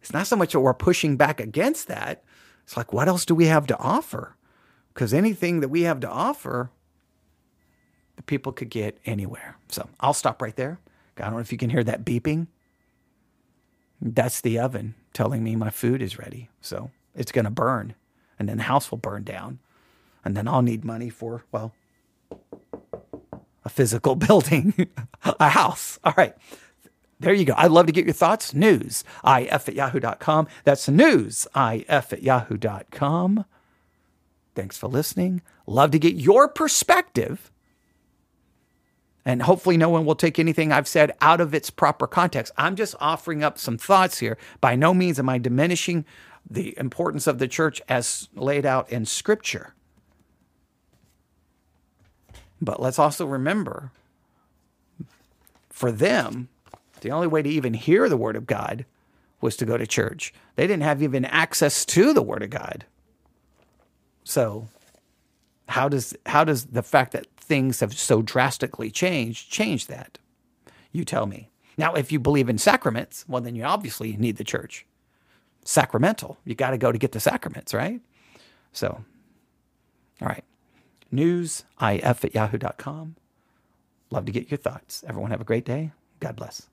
it's 0.00 0.12
not 0.12 0.26
so 0.26 0.36
much 0.36 0.52
that 0.52 0.60
we're 0.60 0.74
pushing 0.74 1.16
back 1.16 1.40
against 1.40 1.88
that. 1.88 2.22
It's 2.64 2.76
like, 2.76 2.92
what 2.92 3.08
else 3.08 3.24
do 3.24 3.34
we 3.34 3.46
have 3.46 3.66
to 3.68 3.78
offer? 3.78 4.36
Because 4.94 5.12
anything 5.12 5.60
that 5.60 5.68
we 5.68 5.82
have 5.82 6.00
to 6.00 6.08
offer, 6.08 6.70
the 8.16 8.22
people 8.22 8.52
could 8.52 8.70
get 8.70 8.98
anywhere. 9.04 9.56
So 9.68 9.88
I'll 10.00 10.14
stop 10.14 10.40
right 10.40 10.54
there. 10.54 10.78
I 11.18 11.22
don't 11.22 11.34
know 11.34 11.38
if 11.40 11.52
you 11.52 11.58
can 11.58 11.70
hear 11.70 11.84
that 11.84 12.04
beeping. 12.04 12.46
That's 14.00 14.40
the 14.40 14.58
oven 14.58 14.94
telling 15.12 15.42
me 15.42 15.56
my 15.56 15.70
food 15.70 16.02
is 16.02 16.18
ready. 16.18 16.48
So 16.60 16.90
it's 17.14 17.32
going 17.32 17.44
to 17.44 17.50
burn, 17.50 17.94
and 18.38 18.48
then 18.48 18.58
the 18.58 18.64
house 18.64 18.90
will 18.90 18.98
burn 18.98 19.24
down. 19.24 19.58
And 20.24 20.36
then 20.36 20.48
I'll 20.48 20.62
need 20.62 20.84
money 20.84 21.10
for, 21.10 21.44
well, 21.52 21.74
a 23.64 23.68
physical 23.68 24.14
building, 24.16 24.88
a 25.22 25.48
house. 25.50 25.98
All 26.04 26.14
right. 26.16 26.34
There 27.20 27.32
you 27.32 27.44
go. 27.44 27.54
I'd 27.56 27.70
love 27.70 27.86
to 27.86 27.92
get 27.92 28.04
your 28.04 28.14
thoughts. 28.14 28.54
News, 28.54 29.04
if 29.24 29.68
at 29.68 29.74
yahoo.com. 29.74 30.48
That's 30.64 30.88
news, 30.88 31.46
if 31.54 32.12
at 32.12 32.22
yahoo.com. 32.22 33.44
Thanks 34.54 34.78
for 34.78 34.88
listening. 34.88 35.42
Love 35.66 35.90
to 35.92 35.98
get 35.98 36.14
your 36.14 36.48
perspective. 36.48 37.50
And 39.24 39.42
hopefully, 39.42 39.76
no 39.76 39.88
one 39.88 40.04
will 40.04 40.14
take 40.14 40.38
anything 40.38 40.70
I've 40.70 40.86
said 40.86 41.12
out 41.20 41.40
of 41.40 41.54
its 41.54 41.70
proper 41.70 42.06
context. 42.06 42.52
I'm 42.58 42.76
just 42.76 42.94
offering 43.00 43.42
up 43.42 43.58
some 43.58 43.78
thoughts 43.78 44.18
here. 44.18 44.36
By 44.60 44.76
no 44.76 44.92
means 44.92 45.18
am 45.18 45.28
I 45.28 45.38
diminishing 45.38 46.04
the 46.48 46.76
importance 46.78 47.26
of 47.26 47.38
the 47.38 47.48
church 47.48 47.80
as 47.88 48.28
laid 48.34 48.66
out 48.66 48.90
in 48.90 49.06
Scripture. 49.06 49.74
But 52.60 52.80
let's 52.80 52.98
also 52.98 53.26
remember 53.26 53.90
for 55.70 55.90
them, 55.90 56.48
the 57.00 57.10
only 57.10 57.26
way 57.26 57.42
to 57.42 57.48
even 57.48 57.74
hear 57.74 58.08
the 58.08 58.16
Word 58.16 58.36
of 58.36 58.46
God 58.46 58.84
was 59.40 59.56
to 59.56 59.66
go 59.66 59.76
to 59.76 59.86
church. 59.86 60.32
They 60.56 60.66
didn't 60.66 60.84
have 60.84 61.02
even 61.02 61.24
access 61.24 61.84
to 61.86 62.12
the 62.12 62.22
Word 62.22 62.42
of 62.42 62.50
God. 62.50 62.86
So 64.24 64.68
how 65.68 65.88
does 65.88 66.16
how 66.26 66.44
does 66.44 66.66
the 66.66 66.82
fact 66.82 67.12
that 67.12 67.26
things 67.36 67.80
have 67.80 67.96
so 67.96 68.22
drastically 68.22 68.90
changed 68.90 69.50
change 69.50 69.86
that? 69.86 70.18
You 70.92 71.04
tell 71.04 71.26
me. 71.26 71.50
Now, 71.76 71.94
if 71.94 72.12
you 72.12 72.20
believe 72.20 72.48
in 72.48 72.58
sacraments, 72.58 73.24
well, 73.28 73.42
then 73.42 73.56
you 73.56 73.64
obviously 73.64 74.16
need 74.16 74.36
the 74.36 74.44
church. 74.44 74.86
Sacramental. 75.64 76.38
You 76.44 76.54
got 76.54 76.70
to 76.70 76.78
go 76.78 76.92
to 76.92 76.98
get 76.98 77.12
the 77.12 77.20
sacraments, 77.20 77.74
right? 77.74 78.00
So, 78.72 79.04
all 80.20 80.28
right. 80.28 80.44
News, 81.10 81.64
if 81.80 82.24
at 82.24 82.34
yahoo.com. 82.34 83.16
Love 84.10 84.26
to 84.26 84.32
get 84.32 84.50
your 84.50 84.58
thoughts. 84.58 85.02
Everyone 85.08 85.30
have 85.30 85.40
a 85.40 85.44
great 85.44 85.64
day. 85.64 85.90
God 86.20 86.36
bless. 86.36 86.68